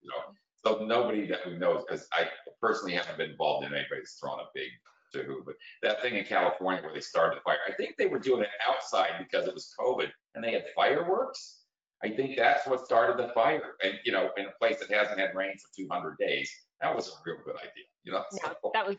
you 0.00 0.08
know, 0.08 0.34
so 0.64 0.84
nobody 0.84 1.26
that 1.26 1.46
we 1.46 1.56
know, 1.56 1.78
because 1.86 2.06
I 2.12 2.28
personally 2.60 2.92
haven't 2.94 3.18
been 3.18 3.30
involved 3.30 3.66
in 3.66 3.74
anybody's 3.74 4.02
that's 4.02 4.18
thrown 4.20 4.40
a 4.40 4.44
big 4.54 4.68
to 5.12 5.42
but 5.44 5.56
that 5.82 6.00
thing 6.02 6.14
in 6.14 6.24
California 6.24 6.82
where 6.82 6.92
they 6.94 7.00
started 7.00 7.38
the 7.38 7.40
fire, 7.42 7.58
I 7.66 7.72
think 7.72 7.96
they 7.96 8.06
were 8.06 8.18
doing 8.20 8.42
it 8.42 8.48
outside 8.68 9.10
because 9.18 9.48
it 9.48 9.54
was 9.54 9.74
COVID 9.78 10.08
and 10.34 10.44
they 10.44 10.52
had 10.52 10.66
fireworks. 10.76 11.64
I 12.02 12.10
think 12.10 12.36
that's 12.36 12.66
what 12.66 12.84
started 12.84 13.16
the 13.18 13.32
fire. 13.34 13.74
And, 13.82 13.94
you 14.04 14.12
know, 14.12 14.30
in 14.36 14.46
a 14.46 14.52
place 14.60 14.78
that 14.78 14.90
hasn't 14.90 15.18
had 15.18 15.34
rain 15.34 15.52
for 15.58 15.68
200 15.76 16.16
days, 16.18 16.50
that 16.80 16.94
was 16.94 17.08
a 17.08 17.12
real 17.26 17.38
good 17.44 17.56
idea, 17.56 17.84
you 18.04 18.12
know? 18.12 18.24
No, 18.32 18.54
So, 18.62 18.70
that 18.72 18.86
was 18.86 18.96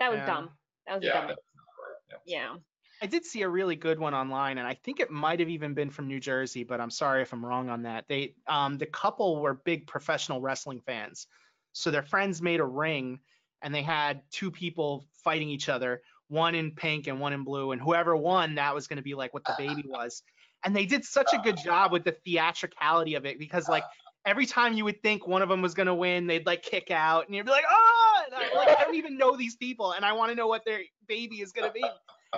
that 0.00 0.10
was 0.10 0.18
Yeah. 0.18 0.26
dumb. 0.26 0.58
That 0.86 0.94
was 0.96 1.04
yeah, 1.04 1.12
dumb. 1.12 1.28
that's 1.28 1.40
not 1.54 1.64
right. 2.12 2.20
Yeah. 2.26 2.56
I 3.02 3.06
did 3.06 3.24
see 3.24 3.42
a 3.42 3.48
really 3.48 3.76
good 3.76 3.98
one 3.98 4.14
online, 4.14 4.58
and 4.58 4.66
I 4.66 4.74
think 4.74 5.00
it 5.00 5.10
might 5.10 5.40
have 5.40 5.48
even 5.48 5.74
been 5.74 5.90
from 5.90 6.06
New 6.06 6.20
Jersey, 6.20 6.64
but 6.64 6.80
I'm 6.80 6.90
sorry 6.90 7.22
if 7.22 7.32
I'm 7.32 7.44
wrong 7.44 7.68
on 7.68 7.82
that. 7.82 8.06
They, 8.08 8.34
um, 8.46 8.78
the 8.78 8.86
couple 8.86 9.40
were 9.40 9.54
big 9.54 9.86
professional 9.86 10.40
wrestling 10.40 10.80
fans, 10.80 11.26
so 11.72 11.90
their 11.90 12.02
friends 12.02 12.40
made 12.40 12.60
a 12.60 12.64
ring, 12.64 13.20
and 13.62 13.74
they 13.74 13.82
had 13.82 14.22
two 14.30 14.50
people 14.50 15.04
fighting 15.22 15.48
each 15.48 15.68
other, 15.68 16.02
one 16.28 16.54
in 16.54 16.70
pink 16.70 17.06
and 17.06 17.20
one 17.20 17.32
in 17.32 17.44
blue, 17.44 17.72
and 17.72 17.80
whoever 17.80 18.16
won, 18.16 18.54
that 18.54 18.74
was 18.74 18.86
going 18.86 18.96
to 18.96 19.02
be 19.02 19.14
like 19.14 19.34
what 19.34 19.44
the 19.44 19.54
baby 19.58 19.84
was. 19.88 20.22
And 20.64 20.74
they 20.74 20.86
did 20.86 21.04
such 21.04 21.32
a 21.34 21.38
good 21.38 21.58
job 21.58 21.92
with 21.92 22.04
the 22.04 22.16
theatricality 22.24 23.16
of 23.16 23.26
it 23.26 23.38
because 23.38 23.68
like 23.68 23.84
every 24.24 24.46
time 24.46 24.72
you 24.72 24.84
would 24.84 25.02
think 25.02 25.26
one 25.26 25.42
of 25.42 25.48
them 25.48 25.60
was 25.60 25.74
going 25.74 25.86
to 25.86 25.94
win, 25.94 26.26
they'd 26.26 26.46
like 26.46 26.62
kick 26.62 26.90
out, 26.90 27.26
and 27.26 27.34
you'd 27.34 27.44
be 27.44 27.52
like, 27.52 27.64
oh, 27.70 28.22
and 28.26 28.34
I, 28.34 28.56
like, 28.56 28.78
I 28.78 28.82
don't 28.82 28.94
even 28.94 29.18
know 29.18 29.36
these 29.36 29.56
people, 29.56 29.92
and 29.92 30.04
I 30.04 30.12
want 30.12 30.30
to 30.30 30.34
know 30.34 30.46
what 30.46 30.64
their 30.64 30.80
baby 31.06 31.40
is 31.40 31.52
going 31.52 31.68
to 31.68 31.72
be. 31.72 31.84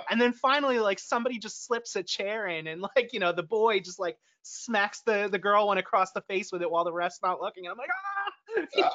And 0.09 0.19
then 0.19 0.33
finally, 0.33 0.79
like 0.79 0.99
somebody 0.99 1.39
just 1.39 1.65
slips 1.65 1.95
a 1.95 2.03
chair 2.03 2.47
in, 2.47 2.67
and 2.67 2.81
like 2.81 3.13
you 3.13 3.19
know, 3.19 3.31
the 3.31 3.43
boy 3.43 3.79
just 3.79 3.99
like 3.99 4.17
smacks 4.43 5.01
the 5.01 5.27
the 5.31 5.39
girl 5.39 5.67
one 5.67 5.77
across 5.77 6.11
the 6.13 6.21
face 6.21 6.51
with 6.51 6.61
it 6.61 6.71
while 6.71 6.83
the 6.85 6.93
rest's 6.93 7.21
not 7.21 7.41
looking. 7.41 7.65
And 7.65 7.73
I'm 7.73 7.77
like, 7.77 7.89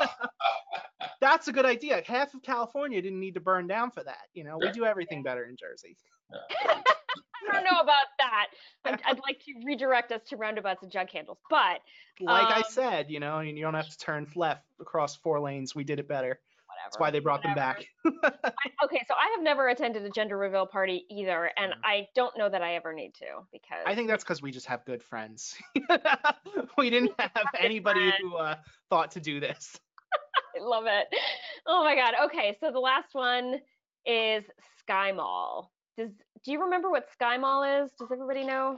ah, 0.01 1.09
that's 1.21 1.49
a 1.49 1.53
good 1.53 1.67
idea. 1.67 2.03
Half 2.07 2.35
of 2.35 2.43
California 2.43 3.01
didn't 3.03 3.21
need 3.21 3.35
to 3.35 3.41
burn 3.41 3.67
down 3.67 3.91
for 3.91 4.03
that. 4.03 4.29
You 4.35 4.45
know, 4.45 4.59
we 4.59 4.71
do 4.73 4.85
everything 4.85 5.23
better 5.23 5.45
in 5.45 5.57
Jersey. 5.57 5.97
I 6.69 7.53
don't 7.53 7.65
know 7.65 7.81
about 7.81 8.07
that. 8.19 8.47
I'd, 8.85 9.03
I'd 9.05 9.21
like 9.27 9.41
to 9.41 9.53
redirect 9.67 10.12
us 10.12 10.23
to 10.29 10.37
roundabouts 10.37 10.83
and 10.83 10.93
jug 10.93 11.11
handles, 11.11 11.38
but 11.51 11.81
Like 12.21 12.49
I 12.49 12.59
Um, 12.59 12.65
said, 12.71 13.11
you 13.11 13.21
know, 13.21 13.41
you 13.41 13.61
don't 13.61 13.75
have 13.75 13.88
to 13.88 13.99
turn 13.99 14.27
left 14.37 14.65
across 14.81 15.17
four 15.17 15.41
lanes. 15.41 15.75
We 15.75 15.85
did 15.85 15.99
it 15.99 16.09
better. 16.09 16.41
Whatever. 16.83 16.90
That's 16.90 16.99
why 17.01 17.11
they 17.11 17.18
brought 17.21 17.42
them 17.42 17.55
back. 17.55 17.85
I, 18.07 18.85
okay, 18.85 19.05
so 19.09 19.14
I 19.14 19.33
have 19.37 19.42
never 19.42 19.68
attended 19.68 20.05
a 20.05 20.11
gender 20.11 20.37
reveal 20.37 20.66
party 20.66 21.05
either, 21.11 21.51
and 21.57 21.73
Mhm. 21.73 21.77
I 21.85 22.09
don't 22.14 22.37
know 22.37 22.49
that 22.49 22.62
I 22.62 22.75
ever 22.75 22.92
need 22.92 23.14
to 23.14 23.27
because 23.53 23.83
I 23.87 23.95
think 23.95 24.09
that's 24.09 24.25
because 24.25 24.42
we 24.42 24.51
just 24.51 24.66
have 24.66 24.85
good 24.85 25.03
friends. 25.03 25.55
we 26.79 26.90
didn't 26.90 27.12
have 27.18 27.47
anybody 27.59 28.12
who 28.21 28.37
uh, 28.37 28.57
thought 28.90 29.11
to 29.12 29.21
do 29.21 29.40
this. 29.40 29.79
I 30.59 30.62
love 30.62 30.85
it. 30.87 31.07
Oh 31.66 31.83
my 31.85 31.95
god. 31.95 32.14
Okay, 32.27 32.57
so 32.61 32.71
the 32.71 32.79
last 32.81 33.14
one 33.14 33.61
is 34.05 34.45
Sky 34.79 35.12
Mall. 35.12 35.73
Does 35.97 36.11
do 36.45 36.53
you 36.53 36.62
remember 36.64 36.90
what 36.90 37.11
Sky 37.12 37.38
Mall 37.38 37.62
is? 37.85 37.90
Does 37.99 38.11
everybody 38.12 38.45
know? 38.45 38.77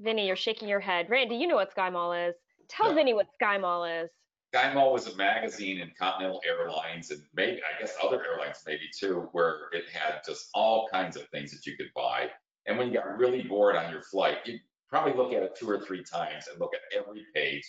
Vinny, 0.00 0.26
you're 0.26 0.36
shaking 0.36 0.68
your 0.68 0.80
head. 0.80 1.08
Randy, 1.10 1.36
you 1.36 1.46
know 1.46 1.56
what 1.56 1.70
Sky 1.70 1.90
Mall 1.90 2.12
is. 2.12 2.34
Tell 2.68 2.90
No. 2.90 2.94
Vinny 2.94 3.12
what 3.14 3.26
Sky 3.34 3.58
Mall 3.58 3.84
is. 3.84 4.10
Sky 4.52 4.74
Mall 4.74 4.92
was 4.92 5.06
a 5.06 5.16
magazine 5.16 5.78
in 5.78 5.92
Continental 5.96 6.40
Airlines 6.46 7.12
and 7.12 7.22
maybe, 7.34 7.58
I 7.58 7.80
guess 7.80 7.94
other 8.02 8.20
airlines 8.24 8.58
maybe 8.66 8.88
too, 8.98 9.28
where 9.30 9.68
it 9.72 9.84
had 9.92 10.22
just 10.26 10.48
all 10.54 10.88
kinds 10.92 11.16
of 11.16 11.28
things 11.28 11.52
that 11.52 11.66
you 11.66 11.76
could 11.76 11.90
buy. 11.94 12.28
And 12.66 12.76
when 12.76 12.88
you 12.88 12.94
got 12.94 13.16
really 13.16 13.42
bored 13.42 13.76
on 13.76 13.92
your 13.92 14.02
flight, 14.02 14.38
you'd 14.44 14.60
probably 14.88 15.12
look 15.14 15.32
at 15.32 15.44
it 15.44 15.54
two 15.56 15.70
or 15.70 15.78
three 15.78 16.02
times 16.02 16.48
and 16.50 16.58
look 16.58 16.72
at 16.74 16.98
every 16.98 17.24
page. 17.32 17.62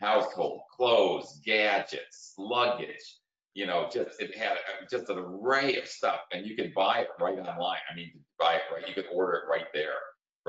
Household, 0.00 0.62
clothes, 0.76 1.40
gadgets, 1.44 2.34
luggage, 2.36 3.18
you 3.54 3.66
know, 3.66 3.88
just, 3.90 4.20
it 4.20 4.36
had 4.36 4.52
uh, 4.52 4.84
just 4.90 5.08
an 5.08 5.18
array 5.18 5.76
of 5.76 5.86
stuff 5.86 6.20
and 6.32 6.44
you 6.44 6.56
could 6.56 6.74
buy 6.74 6.98
it 7.00 7.08
right 7.20 7.38
online. 7.38 7.78
I 7.90 7.94
mean, 7.94 8.06
you 8.06 8.12
could 8.14 8.24
buy 8.38 8.54
it 8.56 8.62
right, 8.74 8.86
you 8.86 8.94
could 8.94 9.06
order 9.14 9.34
it 9.34 9.48
right 9.48 9.66
there. 9.72 9.94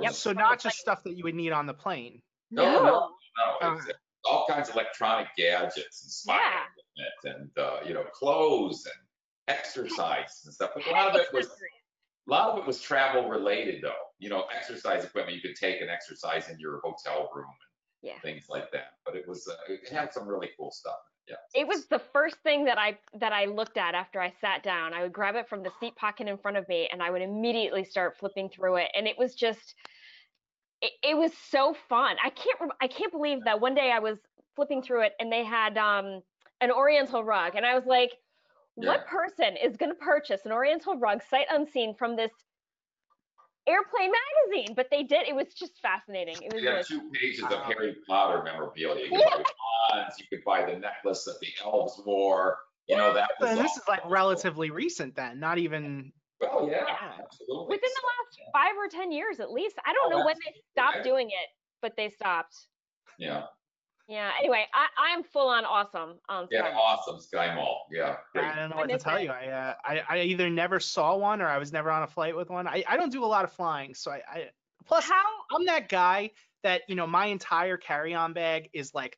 Yep. 0.01 0.11
the 0.11 0.17
So 0.17 0.33
not 0.33 0.59
just 0.59 0.77
stuff 0.77 1.03
that 1.03 1.15
you 1.15 1.23
would 1.23 1.35
need 1.35 1.51
on 1.51 1.67
the 1.67 1.73
plane. 1.73 2.21
No, 2.49 2.63
no, 2.63 2.81
no, 2.83 3.09
Oh. 3.61 3.73
it's 3.77 3.85
all 4.29 4.45
kinds 4.49 4.69
of 4.69 4.75
electronic 4.75 5.27
gadgets 5.37 6.03
and 6.03 6.11
spy 6.11 6.63
equipment 7.23 7.51
and, 7.57 7.63
uh, 7.63 7.79
you 7.87 7.93
know, 7.93 8.03
clothes 8.13 8.85
and 8.85 9.55
exercise 9.55 10.41
and 10.45 10.53
stuff. 10.53 10.71
But 10.75 10.87
a 10.87 10.91
lot 10.91 11.09
of 11.09 11.15
it 11.21 11.27
was, 11.33 11.47
a 11.47 12.31
lot 12.31 12.49
of 12.49 12.57
it 12.59 12.65
was 12.67 12.81
travel 12.81 13.29
related 13.29 13.81
though. 13.83 13.93
You 14.19 14.29
know, 14.29 14.45
exercise 14.55 15.03
equipment 15.03 15.35
you 15.35 15.41
could 15.41 15.55
take 15.55 15.81
and 15.81 15.89
exercise 15.89 16.49
in 16.49 16.59
your 16.59 16.81
hotel 16.83 17.29
room 17.33 17.45
Yeah. 18.01 18.13
and 18.13 18.21
things 18.21 18.45
like 18.49 18.71
that. 18.71 18.93
But 19.05 19.15
it 19.15 19.27
was, 19.27 19.47
uh, 19.47 19.55
it 19.71 19.89
had 19.89 20.13
some 20.13 20.27
really 20.27 20.49
cool 20.57 20.71
stuff. 20.71 20.99
Yeah. 21.27 21.35
It 21.53 21.67
was 21.67 21.87
the 21.87 21.99
first 21.99 22.37
thing 22.37 22.63
that 22.65 22.77
I 22.77 22.97
that 23.15 23.33
I 23.33 23.45
looked 23.45 23.75
at 23.75 23.95
after 23.95 24.21
I 24.21 24.31
sat 24.39 24.63
down. 24.63 24.93
I 24.93 25.03
would 25.03 25.11
grab 25.11 25.35
it 25.35 25.49
from 25.49 25.61
the 25.61 25.71
seat 25.77 25.93
pocket 25.97 26.27
in 26.29 26.37
front 26.37 26.55
of 26.55 26.65
me 26.69 26.87
and 26.89 27.03
I 27.03 27.09
would 27.11 27.21
immediately 27.21 27.83
start 27.83 28.17
flipping 28.17 28.47
through 28.47 28.77
it. 28.77 28.89
And 28.95 29.07
it 29.07 29.17
was 29.17 29.35
just 29.35 29.75
it, 30.81 30.91
it 31.03 31.17
was 31.17 31.31
so 31.49 31.75
fun. 31.89 32.15
I 32.23 32.29
can't 32.29 32.59
rem- 32.59 32.71
I 32.81 32.87
can't 32.87 33.11
believe 33.11 33.43
that 33.45 33.59
one 33.59 33.73
day 33.75 33.91
I 33.91 33.99
was 33.99 34.17
flipping 34.55 34.81
through 34.81 35.03
it 35.03 35.13
and 35.19 35.31
they 35.31 35.43
had 35.43 35.77
um 35.77 36.21
an 36.61 36.71
oriental 36.71 37.23
rug 37.23 37.55
and 37.55 37.65
I 37.65 37.75
was 37.75 37.85
like 37.85 38.11
what 38.75 39.05
Yeah. 39.07 39.11
person 39.11 39.57
is 39.57 39.75
going 39.75 39.91
to 39.91 39.95
purchase 39.97 40.45
an 40.45 40.51
oriental 40.51 40.95
rug 40.97 41.21
sight 41.29 41.47
unseen 41.49 41.95
from 41.97 42.15
this 42.15 42.31
airplane 43.67 44.11
magazine? 44.51 44.75
But 44.75 44.87
they 44.91 45.03
did. 45.03 45.27
It 45.27 45.35
was 45.35 45.53
just 45.53 45.79
fascinating. 45.81 46.35
It 46.41 46.53
was 46.53 46.61
You 46.61 46.69
had 46.69 46.85
two 46.85 47.09
pages 47.11 47.43
of 47.43 47.59
Harry 47.63 47.95
Potter 48.07 48.43
memorabilia. 48.43 49.05
You 49.05 49.09
could 49.11 49.19
Yeah. 49.19 49.29
buy 49.37 49.43
wands, 49.95 50.15
you 50.19 50.25
could 50.29 50.43
buy 50.45 50.63
the 50.65 50.77
necklace 50.77 51.23
that 51.25 51.39
the 51.41 51.47
elves 51.63 51.99
wore. 52.05 52.59
You 52.87 52.95
know, 52.95 53.13
that 53.13 53.31
was 53.39 53.49
And 53.49 53.59
this 53.59 53.71
all- 53.71 53.77
is 53.81 53.87
like 53.87 54.01
relatively 54.09 54.69
recent 54.71 55.15
then, 55.15 55.39
not 55.39 55.57
even. 55.57 56.13
Well, 56.39 56.67
yeah, 56.69 56.83
Yeah. 56.87 57.11
absolutely. 57.23 57.67
within 57.75 57.89
the 57.89 58.07
last 58.07 58.51
five 58.53 58.75
or 58.77 58.87
ten 58.87 59.11
years 59.11 59.39
at 59.39 59.51
least. 59.51 59.77
I 59.85 59.93
don't 59.93 60.13
Oh, 60.13 60.19
know 60.19 60.25
when 60.25 60.35
they 60.45 60.53
stopped 60.71 60.97
I- 60.97 61.01
doing 61.03 61.29
it, 61.29 61.49
but 61.81 61.95
they 61.97 62.09
stopped. 62.09 62.55
Yeah. 63.17 63.45
Yeah. 64.07 64.31
Anyway, 64.39 64.65
I, 64.73 64.87
I'm 64.97 65.23
full 65.23 65.49
on 65.49 65.65
awesome 65.65 66.19
on 66.29 66.47
Yeah, 66.51 66.61
Sky. 66.61 66.71
awesome. 66.73 67.19
Sky 67.19 67.55
Mall. 67.55 67.87
Yeah, 67.91 68.17
great. 68.33 68.45
I 68.45 68.55
don't 68.55 68.69
know 68.69 68.77
what 68.77 68.89
to 68.89 68.97
tell 68.97 69.17
it. 69.17 69.23
you. 69.23 69.31
I, 69.31 69.47
uh, 69.47 69.73
I 69.83 70.03
I 70.07 70.17
either 70.21 70.49
never 70.49 70.79
saw 70.79 71.17
one 71.17 71.41
or 71.41 71.47
I 71.47 71.57
was 71.57 71.73
never 71.73 71.91
on 71.91 72.03
a 72.03 72.07
flight 72.07 72.35
with 72.35 72.49
one. 72.49 72.67
I, 72.67 72.83
I 72.87 72.95
don't 72.97 73.11
do 73.11 73.25
a 73.25 73.27
lot 73.27 73.43
of 73.43 73.51
flying, 73.51 73.93
so 73.95 74.11
I, 74.11 74.21
I 74.31 74.49
plus 74.85 75.03
How? 75.03 75.23
I'm 75.53 75.65
that 75.65 75.89
guy 75.89 76.31
that 76.63 76.83
you 76.87 76.95
know 76.95 77.05
my 77.07 77.25
entire 77.25 77.75
carry-on 77.77 78.31
bag 78.33 78.69
is 78.73 78.93
like 78.93 79.17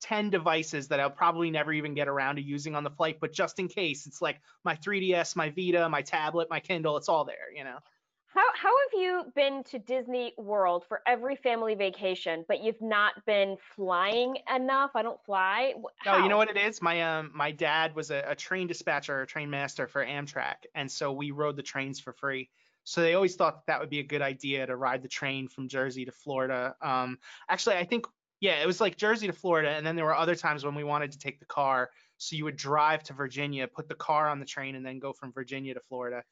10 0.00 0.30
devices 0.30 0.88
that 0.88 1.00
I'll 1.00 1.10
probably 1.10 1.50
never 1.50 1.72
even 1.72 1.94
get 1.94 2.08
around 2.08 2.36
to 2.36 2.42
using 2.42 2.74
on 2.74 2.84
the 2.84 2.90
flight, 2.90 3.18
but 3.20 3.32
just 3.32 3.58
in 3.58 3.68
case, 3.68 4.06
it's 4.06 4.22
like 4.22 4.40
my 4.64 4.74
3DS, 4.76 5.36
my 5.36 5.50
Vita, 5.50 5.88
my 5.88 6.02
tablet, 6.02 6.48
my 6.50 6.60
Kindle, 6.60 6.96
it's 6.96 7.08
all 7.08 7.24
there, 7.24 7.52
you 7.54 7.64
know. 7.64 7.78
How 8.26 8.46
how 8.54 8.68
have 8.78 9.00
you 9.00 9.32
been 9.34 9.64
to 9.64 9.78
Disney 9.78 10.34
World 10.38 10.84
for 10.86 11.02
every 11.06 11.34
family 11.34 11.74
vacation, 11.74 12.44
but 12.46 12.60
you've 12.62 12.80
not 12.80 13.26
been 13.26 13.56
flying 13.74 14.38
enough? 14.48 14.92
I 14.94 15.02
don't 15.02 15.22
fly. 15.24 15.74
Wh- 15.76 16.04
No, 16.04 16.16
you 16.16 16.28
know 16.28 16.36
what 16.36 16.48
it 16.48 16.56
is? 16.56 16.80
My 16.80 17.02
um 17.02 17.32
my 17.34 17.50
dad 17.50 17.94
was 17.94 18.10
a, 18.10 18.22
a 18.28 18.34
train 18.36 18.66
dispatcher, 18.68 19.20
a 19.22 19.26
train 19.26 19.50
master 19.50 19.86
for 19.88 20.04
Amtrak, 20.04 20.64
and 20.74 20.90
so 20.90 21.12
we 21.12 21.30
rode 21.32 21.56
the 21.56 21.62
trains 21.62 21.98
for 22.00 22.12
free. 22.12 22.50
So 22.84 23.02
they 23.02 23.14
always 23.14 23.36
thought 23.36 23.66
that 23.66 23.80
would 23.80 23.90
be 23.90 23.98
a 23.98 24.04
good 24.04 24.22
idea 24.22 24.66
to 24.66 24.74
ride 24.76 25.02
the 25.02 25.08
train 25.08 25.48
from 25.48 25.68
Jersey 25.68 26.06
to 26.06 26.12
Florida. 26.12 26.76
Um, 26.80 27.18
actually, 27.48 27.76
I 27.76 27.84
think 27.84 28.06
yeah, 28.40 28.62
it 28.62 28.66
was 28.66 28.80
like 28.80 28.96
Jersey 28.96 29.26
to 29.26 29.32
Florida, 29.32 29.70
and 29.70 29.86
then 29.86 29.96
there 29.96 30.04
were 30.04 30.16
other 30.16 30.34
times 30.34 30.64
when 30.64 30.74
we 30.74 30.84
wanted 30.84 31.12
to 31.12 31.18
take 31.18 31.38
the 31.38 31.46
car. 31.46 31.90
So 32.16 32.36
you 32.36 32.44
would 32.44 32.56
drive 32.56 33.02
to 33.04 33.12
Virginia, 33.14 33.66
put 33.66 33.88
the 33.88 33.94
car 33.94 34.28
on 34.28 34.40
the 34.40 34.46
train, 34.46 34.74
and 34.74 34.84
then 34.84 34.98
go 34.98 35.12
from 35.12 35.32
Virginia 35.32 35.72
to 35.74 35.80
Florida. 35.80 36.22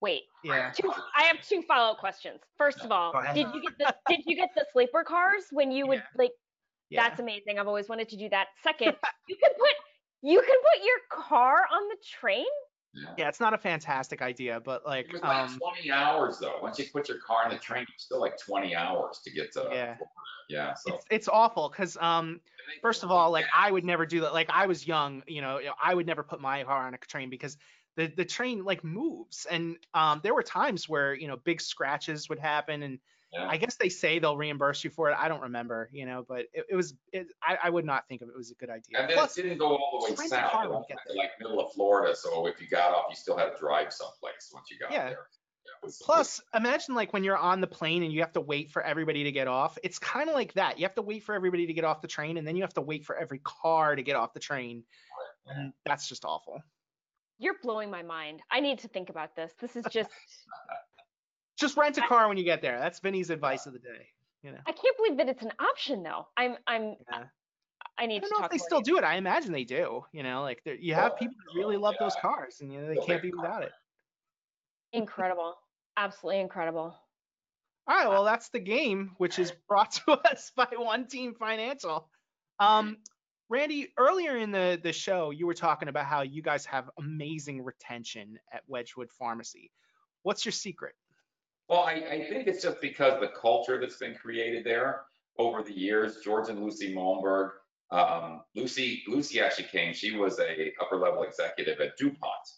Wait. 0.00 0.22
Yeah. 0.42 0.70
Two, 0.72 0.92
I 1.16 1.24
have 1.24 1.40
two 1.46 1.62
follow 1.62 1.92
up 1.92 1.98
questions. 1.98 2.40
First 2.58 2.80
of 2.82 2.92
all, 2.92 3.12
did 3.34 3.46
you 3.54 3.62
get 3.62 3.78
the 3.78 3.94
did 4.08 4.20
you 4.26 4.36
get 4.36 4.50
the 4.54 4.64
sleeper 4.72 5.04
cars 5.04 5.44
when 5.50 5.70
you 5.70 5.86
would 5.86 5.98
Yeah. 5.98 6.04
like? 6.16 6.32
Yeah. 6.90 7.02
That's 7.08 7.20
amazing. 7.20 7.58
I've 7.58 7.66
always 7.68 7.88
wanted 7.88 8.08
to 8.10 8.16
do 8.16 8.28
that. 8.28 8.48
Second, 8.62 8.94
you 9.28 9.36
can 9.36 9.50
put 9.58 9.70
you 10.22 10.40
can 10.40 10.56
put 10.72 10.84
your 10.84 10.98
car 11.26 11.56
on 11.72 11.88
the 11.88 11.96
train. 12.20 12.44
Yeah. 12.94 13.14
Yeah, 13.18 13.28
it's 13.28 13.40
not 13.40 13.54
a 13.54 13.58
fantastic 13.58 14.22
idea, 14.22 14.60
but 14.60 14.86
like, 14.86 15.06
It 15.06 15.12
was 15.14 15.22
like 15.22 15.50
um, 15.50 15.58
20 15.58 15.90
hours 15.90 16.38
though. 16.38 16.58
Once 16.62 16.78
you 16.78 16.86
put 16.92 17.08
your 17.08 17.18
car 17.18 17.44
in 17.44 17.50
the 17.50 17.58
train, 17.58 17.86
it's 17.92 18.04
still 18.04 18.20
like 18.20 18.38
20 18.38 18.74
hours 18.74 19.20
to 19.24 19.30
get 19.30 19.52
to. 19.52 19.60
Yeah. 19.72 19.96
Florida. 19.96 20.06
Yeah. 20.48 20.74
So 20.74 20.94
it's 20.94 21.06
it's 21.10 21.28
awful 21.28 21.68
because 21.68 21.96
um, 21.96 22.40
first 22.82 23.02
of 23.02 23.10
all, 23.10 23.30
like 23.30 23.46
I 23.54 23.70
would 23.70 23.84
never 23.84 24.06
do 24.06 24.20
that. 24.20 24.32
Like 24.32 24.50
I 24.50 24.66
was 24.66 24.86
young, 24.86 25.22
you 25.26 25.40
know, 25.40 25.58
you 25.58 25.66
know, 25.66 25.74
I 25.82 25.94
would 25.94 26.06
never 26.06 26.22
put 26.22 26.40
my 26.40 26.62
car 26.64 26.86
on 26.86 26.94
a 26.94 26.98
train 26.98 27.30
because 27.30 27.56
the 27.96 28.06
the 28.06 28.24
train 28.24 28.64
like 28.64 28.84
moves, 28.84 29.46
and 29.46 29.78
um, 29.94 30.20
there 30.22 30.34
were 30.34 30.42
times 30.42 30.88
where 30.88 31.14
you 31.14 31.28
know 31.28 31.36
big 31.36 31.60
scratches 31.60 32.28
would 32.28 32.38
happen, 32.38 32.82
and 32.82 32.98
Yeah. 33.34 33.48
I 33.48 33.56
guess 33.56 33.74
they 33.74 33.88
say 33.88 34.20
they'll 34.20 34.36
reimburse 34.36 34.84
you 34.84 34.90
for 34.90 35.10
it. 35.10 35.16
I 35.18 35.28
don't 35.28 35.42
remember, 35.42 35.88
you 35.92 36.06
know, 36.06 36.24
but 36.28 36.46
it, 36.52 36.66
it 36.70 36.76
was 36.76 36.94
it, 37.12 37.26
I, 37.42 37.58
I 37.64 37.70
would 37.70 37.84
not 37.84 38.06
think 38.08 38.22
of 38.22 38.28
it 38.28 38.36
was 38.36 38.50
a 38.52 38.54
good 38.54 38.70
idea. 38.70 38.98
And 39.00 39.08
then 39.10 39.16
Plus, 39.16 39.36
it 39.38 39.42
didn't 39.42 39.58
go 39.58 39.76
all 39.76 39.98
the 40.00 40.04
way 40.04 40.10
just 40.10 40.20
rent 40.20 40.30
south. 40.30 40.52
car 40.52 40.64
It 40.66 40.70
went 40.70 40.84
you 40.88 40.94
get 40.94 41.12
to 41.12 41.18
like 41.18 41.30
middle 41.40 41.60
of 41.60 41.72
Florida. 41.72 42.14
So 42.14 42.46
if 42.46 42.60
you 42.60 42.68
got 42.68 42.92
off, 42.92 43.06
you 43.10 43.16
still 43.16 43.36
had 43.36 43.50
to 43.50 43.58
drive 43.58 43.92
someplace 43.92 44.50
once 44.52 44.70
you 44.70 44.78
got 44.78 44.92
Yeah. 44.92 45.08
there. 45.08 45.26
Yeah, 45.82 45.90
Plus, 46.02 46.40
imagine 46.54 46.94
like 46.94 47.12
when 47.12 47.24
you're 47.24 47.36
on 47.36 47.60
the 47.60 47.66
plane 47.66 48.02
and 48.02 48.12
you 48.12 48.20
have 48.20 48.32
to 48.34 48.40
wait 48.40 48.70
for 48.70 48.82
everybody 48.82 49.24
to 49.24 49.32
get 49.32 49.48
off. 49.48 49.78
It's 49.82 49.98
kind 49.98 50.28
of 50.28 50.34
like 50.34 50.52
that. 50.54 50.78
You 50.78 50.84
have 50.84 50.94
to 50.94 51.02
wait 51.02 51.24
for 51.24 51.34
everybody 51.34 51.66
to 51.66 51.72
get 51.72 51.84
off 51.84 52.02
the 52.02 52.08
train, 52.08 52.36
and 52.36 52.46
then 52.46 52.54
you 52.54 52.62
have 52.62 52.74
to 52.74 52.82
wait 52.82 53.04
for 53.04 53.16
every 53.16 53.40
car 53.40 53.96
to 53.96 54.02
get 54.02 54.14
off 54.14 54.32
the 54.34 54.40
train, 54.40 54.84
and 55.46 55.72
that's 55.84 56.08
just 56.08 56.24
awful. 56.24 56.62
You're 57.38 57.56
blowing 57.62 57.90
my 57.90 58.02
mind. 58.02 58.42
I 58.50 58.60
need 58.60 58.78
to 58.80 58.88
think 58.88 59.08
about 59.10 59.34
this. 59.34 59.52
This 59.58 59.74
is 59.74 59.84
just, 59.90 60.10
Just 61.64 61.76
rent 61.76 61.98
a 61.98 62.02
car 62.02 62.28
when 62.28 62.36
you 62.36 62.44
get 62.44 62.60
there. 62.60 62.78
That's 62.78 63.00
Vinny's 63.00 63.30
advice 63.30 63.66
of 63.66 63.72
the 63.72 63.78
day. 63.78 64.08
You 64.42 64.52
know, 64.52 64.58
I 64.66 64.72
can't 64.72 64.96
believe 64.98 65.16
that 65.16 65.28
it's 65.28 65.42
an 65.42 65.52
option 65.58 66.02
though. 66.02 66.26
I'm, 66.36 66.56
I'm, 66.66 66.96
Yeah. 67.10 67.24
I 67.96 68.06
need 68.06 68.20
to. 68.20 68.26
I 68.26 68.28
don't 68.28 68.40
know 68.40 68.44
if 68.46 68.50
they 68.50 68.58
still 68.58 68.82
to 68.82 68.90
do 68.90 68.98
it. 68.98 69.04
I 69.04 69.16
imagine 69.16 69.52
they 69.52 69.64
do. 69.64 70.04
You 70.12 70.22
know, 70.22 70.42
like 70.42 70.62
you 70.64 70.94
have 70.94 71.16
people 71.16 71.34
that 71.46 71.58
really 71.58 71.76
love 71.76 71.94
those 71.98 72.14
cars, 72.20 72.58
and 72.60 72.72
you 72.72 72.80
know 72.80 72.88
they 72.88 72.96
can't 73.06 73.22
be 73.22 73.30
without 73.30 73.62
it. 73.62 73.72
Incredible. 74.92 75.54
Absolutely 75.96 76.40
incredible. 76.40 76.94
All 77.86 77.96
right, 77.96 78.08
well, 78.08 78.24
that's 78.24 78.48
the 78.48 78.60
game, 78.60 79.12
which 79.18 79.38
is 79.38 79.52
brought 79.68 79.92
to 79.92 80.12
us 80.12 80.50
by 80.56 80.68
One 80.76 81.06
Team 81.06 81.34
Financial. 81.34 82.08
Um, 82.58 82.98
Randy, 83.48 83.88
earlier 83.98 84.36
in 84.36 84.50
the 84.50 84.78
the 84.82 84.92
show, 84.92 85.30
you 85.30 85.46
were 85.46 85.54
talking 85.54 85.88
about 85.88 86.06
how 86.06 86.22
you 86.22 86.42
guys 86.42 86.66
have 86.66 86.90
amazing 86.98 87.62
retention 87.62 88.38
at 88.52 88.62
Wedgewood 88.66 89.10
Pharmacy. 89.10 89.70
What's 90.22 90.44
your 90.44 90.52
secret? 90.52 90.94
Well, 91.68 91.80
I, 91.80 91.92
I 91.92 92.26
think 92.28 92.46
it's 92.46 92.62
just 92.62 92.80
because 92.80 93.20
the 93.20 93.28
culture 93.28 93.80
that's 93.80 93.96
been 93.96 94.14
created 94.14 94.64
there 94.64 95.02
over 95.38 95.62
the 95.62 95.72
years. 95.72 96.18
George 96.22 96.48
and 96.48 96.62
Lucy 96.62 96.94
Malmberg. 96.94 97.50
Um, 97.90 98.42
Lucy, 98.54 99.02
Lucy 99.06 99.40
actually 99.40 99.68
came. 99.68 99.94
She 99.94 100.16
was 100.16 100.38
a 100.40 100.72
upper 100.80 100.96
level 100.96 101.22
executive 101.22 101.80
at 101.80 101.96
DuPont 101.96 102.48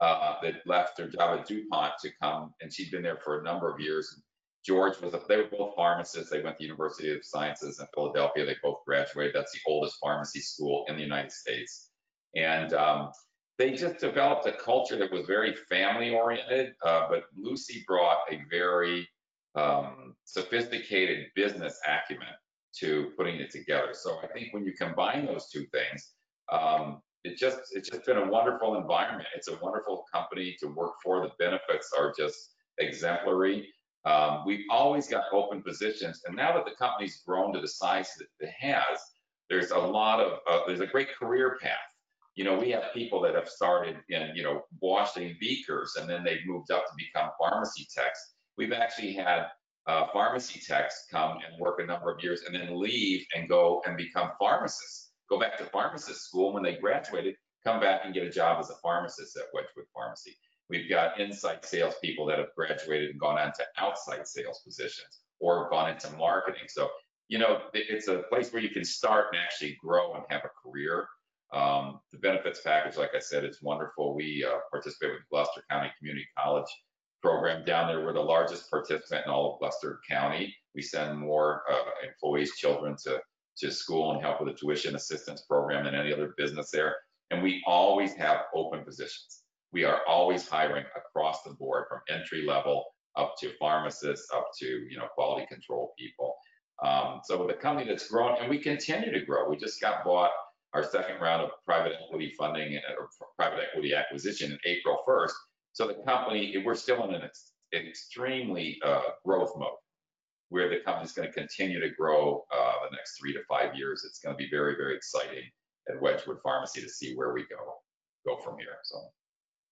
uh, 0.00 0.34
that 0.42 0.66
left 0.66 0.98
her 0.98 1.08
job 1.08 1.40
at 1.40 1.46
DuPont 1.46 1.94
to 2.02 2.10
come, 2.22 2.54
and 2.60 2.72
she'd 2.72 2.90
been 2.90 3.02
there 3.02 3.18
for 3.24 3.40
a 3.40 3.42
number 3.42 3.72
of 3.72 3.80
years. 3.80 4.22
George 4.64 5.00
was 5.00 5.14
a, 5.14 5.20
they 5.28 5.36
were 5.36 5.48
both 5.50 5.74
pharmacists. 5.76 6.30
They 6.30 6.42
went 6.42 6.56
to 6.56 6.58
the 6.58 6.64
University 6.64 7.14
of 7.14 7.24
Sciences 7.24 7.78
in 7.78 7.86
Philadelphia. 7.94 8.44
They 8.44 8.56
both 8.62 8.78
graduated. 8.84 9.34
That's 9.34 9.52
the 9.52 9.60
oldest 9.66 9.96
pharmacy 10.00 10.40
school 10.40 10.84
in 10.88 10.96
the 10.96 11.02
United 11.02 11.30
States. 11.30 11.90
And 12.34 12.72
um, 12.74 13.12
they 13.58 13.72
just 13.72 13.98
developed 13.98 14.46
a 14.46 14.52
culture 14.52 14.96
that 14.96 15.10
was 15.10 15.26
very 15.26 15.54
family 15.68 16.10
oriented. 16.10 16.74
Uh, 16.84 17.08
but 17.08 17.24
Lucy 17.36 17.84
brought 17.86 18.18
a 18.30 18.42
very 18.50 19.08
um, 19.54 20.14
sophisticated 20.24 21.26
business 21.34 21.78
acumen 21.86 22.28
to 22.78 23.12
putting 23.16 23.36
it 23.36 23.50
together. 23.50 23.90
So 23.92 24.18
I 24.22 24.26
think 24.28 24.52
when 24.52 24.64
you 24.64 24.72
combine 24.72 25.24
those 25.24 25.48
two 25.48 25.64
things, 25.72 26.12
um, 26.52 27.00
it 27.24 27.36
just 27.36 27.58
it's 27.72 27.88
just 27.88 28.04
been 28.04 28.18
a 28.18 28.30
wonderful 28.30 28.76
environment. 28.76 29.28
It's 29.34 29.48
a 29.48 29.56
wonderful 29.56 30.04
company 30.12 30.56
to 30.60 30.68
work 30.68 30.92
for. 31.02 31.22
The 31.22 31.32
benefits 31.38 31.90
are 31.98 32.12
just 32.16 32.50
exemplary. 32.78 33.68
Um, 34.04 34.44
we've 34.46 34.64
always 34.70 35.08
got 35.08 35.24
open 35.32 35.62
positions, 35.62 36.22
and 36.26 36.36
now 36.36 36.52
that 36.54 36.64
the 36.64 36.76
company's 36.78 37.22
grown 37.26 37.52
to 37.54 37.60
the 37.60 37.66
size 37.66 38.10
that 38.18 38.46
it 38.46 38.52
has, 38.60 39.00
there's 39.50 39.72
a 39.72 39.78
lot 39.78 40.20
of 40.20 40.38
uh, 40.48 40.60
there's 40.66 40.80
a 40.80 40.86
great 40.86 41.08
career 41.18 41.58
path. 41.60 41.72
You 42.36 42.44
know, 42.44 42.58
we 42.58 42.70
have 42.70 42.92
people 42.94 43.20
that 43.22 43.34
have 43.34 43.48
started 43.48 43.96
in 44.08 44.30
you 44.34 44.42
know 44.42 44.62
washing 44.80 45.36
beakers, 45.40 45.96
and 45.98 46.08
then 46.08 46.22
they've 46.22 46.46
moved 46.46 46.70
up 46.70 46.86
to 46.86 46.92
become 46.96 47.30
pharmacy 47.38 47.86
techs. 47.92 48.34
We've 48.56 48.72
actually 48.72 49.14
had 49.14 49.46
uh, 49.86 50.06
pharmacy 50.12 50.60
techs 50.60 51.06
come 51.10 51.38
and 51.38 51.58
work 51.60 51.80
a 51.80 51.86
number 51.86 52.12
of 52.12 52.22
years, 52.22 52.42
and 52.46 52.54
then 52.54 52.80
leave 52.80 53.26
and 53.34 53.48
go 53.48 53.82
and 53.86 53.96
become 53.96 54.30
pharmacists. 54.38 55.10
Go 55.28 55.40
back 55.40 55.58
to 55.58 55.64
pharmacist 55.64 56.28
school 56.28 56.52
when 56.52 56.62
they 56.62 56.76
graduated, 56.76 57.34
come 57.64 57.80
back 57.80 58.02
and 58.04 58.14
get 58.14 58.22
a 58.22 58.30
job 58.30 58.60
as 58.60 58.70
a 58.70 58.76
pharmacist 58.82 59.36
at 59.36 59.44
Wedgewood 59.52 59.86
Pharmacy. 59.92 60.36
We've 60.68 60.88
got 60.88 61.20
inside 61.20 61.64
salespeople 61.64 62.26
that 62.26 62.38
have 62.38 62.54
graduated 62.56 63.10
and 63.10 63.20
gone 63.20 63.38
on 63.38 63.52
to 63.52 63.64
outside 63.78 64.26
sales 64.26 64.60
positions 64.64 65.20
or 65.38 65.68
gone 65.70 65.90
into 65.90 66.10
marketing. 66.16 66.64
So, 66.68 66.88
you 67.28 67.38
know, 67.38 67.62
it's 67.72 68.08
a 68.08 68.22
place 68.28 68.52
where 68.52 68.62
you 68.62 68.70
can 68.70 68.84
start 68.84 69.26
and 69.32 69.40
actually 69.42 69.76
grow 69.82 70.14
and 70.14 70.24
have 70.28 70.42
a 70.44 70.50
career. 70.62 71.06
Um, 71.56 72.00
the 72.12 72.18
benefits 72.18 72.60
package, 72.60 72.98
like 72.98 73.14
I 73.16 73.18
said, 73.18 73.42
is 73.44 73.62
wonderful. 73.62 74.14
We 74.14 74.44
uh, 74.46 74.58
participate 74.70 75.12
with 75.12 75.28
Gloucester 75.30 75.62
County 75.70 75.90
Community 75.98 76.26
College 76.38 76.68
program 77.22 77.64
down 77.64 77.86
there. 77.86 78.04
We're 78.04 78.12
the 78.12 78.20
largest 78.20 78.70
participant 78.70 79.24
in 79.24 79.32
all 79.32 79.54
of 79.54 79.60
Gloucester 79.60 80.00
County. 80.08 80.54
We 80.74 80.82
send 80.82 81.18
more 81.18 81.62
uh, 81.70 82.06
employees, 82.06 82.56
children 82.56 82.94
to, 83.04 83.22
to 83.58 83.72
school 83.72 84.12
and 84.12 84.20
help 84.20 84.42
with 84.42 84.52
the 84.52 84.58
tuition 84.58 84.96
assistance 84.96 85.42
program 85.48 85.84
than 85.84 85.94
any 85.94 86.12
other 86.12 86.34
business 86.36 86.70
there. 86.70 86.96
And 87.30 87.42
we 87.42 87.62
always 87.66 88.12
have 88.14 88.42
open 88.54 88.84
positions. 88.84 89.44
We 89.72 89.84
are 89.84 90.00
always 90.06 90.46
hiring 90.46 90.84
across 90.94 91.42
the 91.42 91.54
board 91.54 91.86
from 91.88 92.00
entry 92.10 92.44
level 92.46 92.84
up 93.16 93.34
to 93.40 93.50
pharmacists, 93.58 94.28
up 94.34 94.50
to, 94.58 94.66
you 94.66 94.98
know, 94.98 95.06
quality 95.14 95.46
control 95.46 95.94
people. 95.98 96.34
Um, 96.84 97.20
so 97.24 97.42
with 97.42 97.56
a 97.56 97.58
company 97.58 97.88
that's 97.88 98.08
grown 98.08 98.36
and 98.40 98.50
we 98.50 98.58
continue 98.58 99.10
to 99.10 99.24
grow, 99.24 99.48
we 99.48 99.56
just 99.56 99.80
got 99.80 100.04
bought 100.04 100.30
our 100.76 100.84
second 100.84 101.18
round 101.22 101.42
of 101.42 101.50
private 101.64 101.92
equity 102.04 102.34
funding 102.38 102.78
or 102.98 103.08
private 103.38 103.60
equity 103.70 103.94
acquisition 103.94 104.52
in 104.52 104.58
April 104.66 104.98
1st. 105.08 105.32
So 105.72 105.86
the 105.86 105.94
company, 106.06 106.54
we're 106.64 106.74
still 106.74 107.02
in 107.08 107.14
an 107.14 107.22
ex- 107.22 107.52
extremely 107.74 108.78
uh, 108.84 109.00
growth 109.24 109.52
mode 109.56 109.70
where 110.50 110.68
the 110.68 110.80
company's 110.84 111.12
going 111.12 111.26
to 111.28 111.34
continue 111.34 111.80
to 111.80 111.88
grow 111.98 112.44
uh, 112.54 112.72
the 112.90 112.94
next 112.94 113.18
three 113.18 113.32
to 113.32 113.40
five 113.48 113.74
years. 113.74 114.04
It's 114.06 114.18
going 114.18 114.36
to 114.36 114.38
be 114.38 114.48
very, 114.50 114.76
very 114.76 114.94
exciting 114.94 115.44
at 115.88 116.00
Wedgewood 116.00 116.38
Pharmacy 116.42 116.82
to 116.82 116.88
see 116.88 117.14
where 117.16 117.32
we 117.32 117.42
go 117.42 117.56
go 118.26 118.36
from 118.42 118.58
here. 118.58 118.76
So 118.84 118.98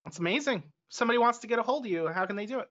That's 0.04 0.20
amazing. 0.20 0.62
Somebody 0.88 1.18
wants 1.18 1.38
to 1.40 1.46
get 1.46 1.58
a 1.58 1.62
hold 1.62 1.84
of 1.86 1.92
you. 1.92 2.06
How 2.08 2.24
can 2.24 2.36
they 2.36 2.46
do 2.46 2.60
it? 2.60 2.68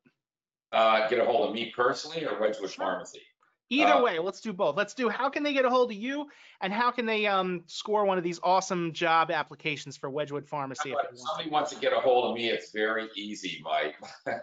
uh, 0.72 1.08
get 1.08 1.20
a 1.20 1.26
hold 1.26 1.48
of 1.50 1.54
me 1.54 1.72
personally 1.76 2.26
or 2.26 2.40
Wedgewood 2.42 2.72
Sure. 2.72 2.86
Pharmacy. 2.86 3.22
Either 3.70 3.94
Uh, 3.94 4.04
way, 4.04 4.20
let's 4.20 4.42
do 4.42 4.54
both. 4.54 4.76
Let's 4.76 4.94
do 4.94 5.10
how 5.10 5.30
can 5.30 5.42
they 5.44 5.54
get 5.54 5.66
a 5.66 5.70
hold 5.70 5.92
of 5.92 5.98
you 5.98 6.30
and 6.62 6.72
how 6.72 6.92
can 6.92 7.06
they 7.06 7.26
um, 7.26 7.64
score 7.66 8.06
one 8.06 8.18
of 8.18 8.24
these 8.24 8.40
awesome 8.44 8.94
job 8.94 9.32
applications 9.32 9.98
for 9.98 10.10
Wedgewood 10.10 10.48
Pharmacy 10.48 10.92
if 10.92 10.98
if 11.12 11.20
somebody 11.20 11.50
wants 11.50 11.72
to 11.72 11.80
get 11.80 11.94
a 11.94 12.00
hold 12.00 12.30
of 12.30 12.36
me, 12.36 12.50
it's 12.50 12.72
very 12.72 13.08
easy. 13.16 13.62
My 13.64 13.94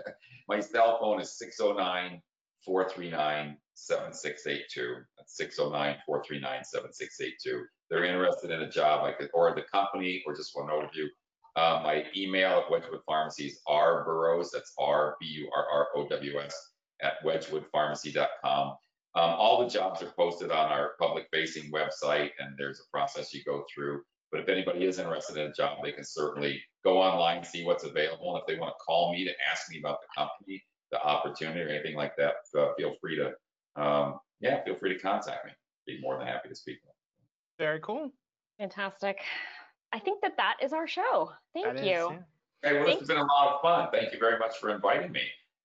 my 0.49 0.61
cell 0.61 0.99
phone 0.99 1.21
is 1.21 1.39
609 1.39 2.21
439 2.65 3.57
7682. 3.75 4.97
That's 5.17 5.37
609 5.37 5.97
439 6.07 6.65
7682. 6.65 7.65
They're 7.89 8.05
interested 8.05 8.51
in 8.51 8.63
a 8.63 8.71
job, 8.71 9.05
I 9.05 9.13
could, 9.13 9.31
or 9.33 9.55
the 9.55 9.63
company, 9.63 10.23
or 10.27 10.35
just 10.35 10.53
want 10.55 10.71
an 10.71 10.77
overview. 10.79 11.07
Uh, 11.57 11.83
my 11.83 12.05
email 12.17 12.63
at 12.65 12.71
Wedgewood 12.71 13.01
Pharmacy 13.07 13.47
is 13.47 13.61
R 13.67 14.05
Burrows, 14.05 14.51
that's 14.53 14.73
R 14.79 15.17
B 15.21 15.27
U 15.27 15.51
R 15.55 15.67
R 15.73 15.89
O 15.97 16.09
W 16.09 16.39
S, 16.41 16.55
at 17.03 17.15
wedgewoodpharmacy.com. 17.25 18.77
Um, 19.17 19.31
all 19.31 19.63
the 19.63 19.69
jobs 19.69 20.03
are 20.03 20.13
posted 20.17 20.51
on 20.53 20.71
our 20.71 20.93
public 21.01 21.27
facing 21.33 21.71
website, 21.73 22.31
and 22.39 22.55
there's 22.57 22.81
a 22.81 22.91
process 22.97 23.35
you 23.35 23.43
go 23.45 23.65
through. 23.75 24.03
But 24.31 24.41
if 24.43 24.49
anybody 24.49 24.85
is 24.85 25.01
interested 25.01 25.37
in 25.37 25.51
a 25.51 25.53
job, 25.53 25.79
they 25.83 25.91
can 25.91 26.05
certainly 26.05 26.63
go 26.85 26.99
online, 27.03 27.43
see 27.43 27.65
what's 27.65 27.83
available. 27.83 28.35
And 28.35 28.41
if 28.41 28.47
they 28.47 28.61
want 28.61 28.71
to 28.71 28.85
call 28.85 29.13
me 29.13 29.25
to 29.25 29.33
ask 29.51 29.69
me 29.69 29.81
about 29.81 29.99
the 30.01 30.07
company, 30.17 30.63
the 30.93 31.03
opportunity, 31.03 31.61
or 31.61 31.69
anything 31.69 31.97
like 31.97 32.13
that, 32.17 32.35
uh, 32.57 32.69
feel 32.79 32.95
free 33.01 33.17
to, 33.17 33.83
um, 33.83 34.21
yeah, 34.41 34.63
feel 34.63 34.77
free 34.77 34.95
to 34.95 35.01
contact 35.01 35.45
me. 35.47 35.53
Be 35.87 36.01
more 36.01 36.17
than 36.17 36.29
happy 36.29 36.49
to 36.49 36.55
speak. 36.55 36.81
To 36.81 36.87
them. 36.87 36.95
Very 37.59 37.81
cool. 37.81 38.13
Fantastic. 38.61 39.19
I 39.93 39.99
think 39.99 40.23
that 40.23 40.37
that 40.37 40.59
is 40.63 40.73
our 40.73 40.87
show. 40.87 41.33
Thank 41.53 41.67
That 41.67 41.77
is, 41.77 41.83
you. 41.83 41.91
yeah. 41.91 42.19
Hey, 42.63 42.75
well, 42.75 42.85
this 42.85 42.87
Thank 42.87 42.99
has 43.01 43.09
been 43.09 43.17
a 43.17 43.25
lot 43.25 43.55
of 43.55 43.61
fun. 43.63 43.89
Thank 43.93 44.13
you 44.13 44.21
very 44.21 44.39
much 44.39 44.59
for 44.59 44.71
inviting 44.71 45.11
me. 45.11 45.23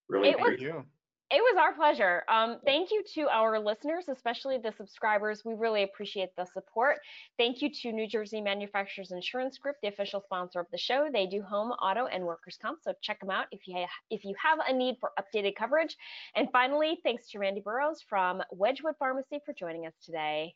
Really 0.10 0.30
It 0.30 0.40
was- 0.40 0.60
You. 0.60 0.84
It 1.32 1.42
was 1.42 1.58
our 1.60 1.74
pleasure. 1.74 2.24
Um, 2.30 2.60
thank 2.66 2.92
you 2.92 3.04
to 3.16 3.28
our 3.30 3.60
listeners, 3.60 4.06
especially 4.10 4.60
the 4.60 4.72
subscribers. 4.78 5.44
We 5.44 5.56
really 5.56 5.82
appreciate 5.82 6.30
the 6.38 6.46
support. 6.46 7.00
Thank 7.40 7.64
you 7.64 7.72
to 7.82 7.92
New 7.92 8.08
Jersey 8.08 8.42
Manufacturers 8.42 9.12
Insurance 9.12 9.58
Group, 9.58 9.76
the 9.82 9.88
official 9.88 10.22
sponsor 10.22 10.60
of 10.60 10.68
the 10.72 10.78
show. 10.78 11.08
They 11.12 11.26
do 11.26 11.42
home, 11.42 11.72
auto, 11.72 12.06
and 12.06 12.26
workers' 12.26 12.60
comp, 12.62 12.78
so 12.84 12.94
check 13.02 13.20
them 13.22 13.32
out 13.32 13.48
if 13.52 13.68
you 13.68 13.76
ha- 13.76 13.90
if 14.12 14.24
you 14.24 14.36
have 14.42 14.60
a 14.68 14.72
need 14.72 14.98
for 15.00 15.12
updated 15.20 15.56
coverage. 15.56 15.98
And 16.36 16.48
finally, 16.52 17.00
thanks 17.04 17.28
to 17.32 17.40
Randy 17.40 17.62
Burrows 17.62 18.04
from 18.08 18.44
Wedgewood 18.52 18.96
Pharmacy 19.00 19.40
for 19.44 19.54
joining 19.54 19.88
us 19.88 19.96
today. 20.06 20.54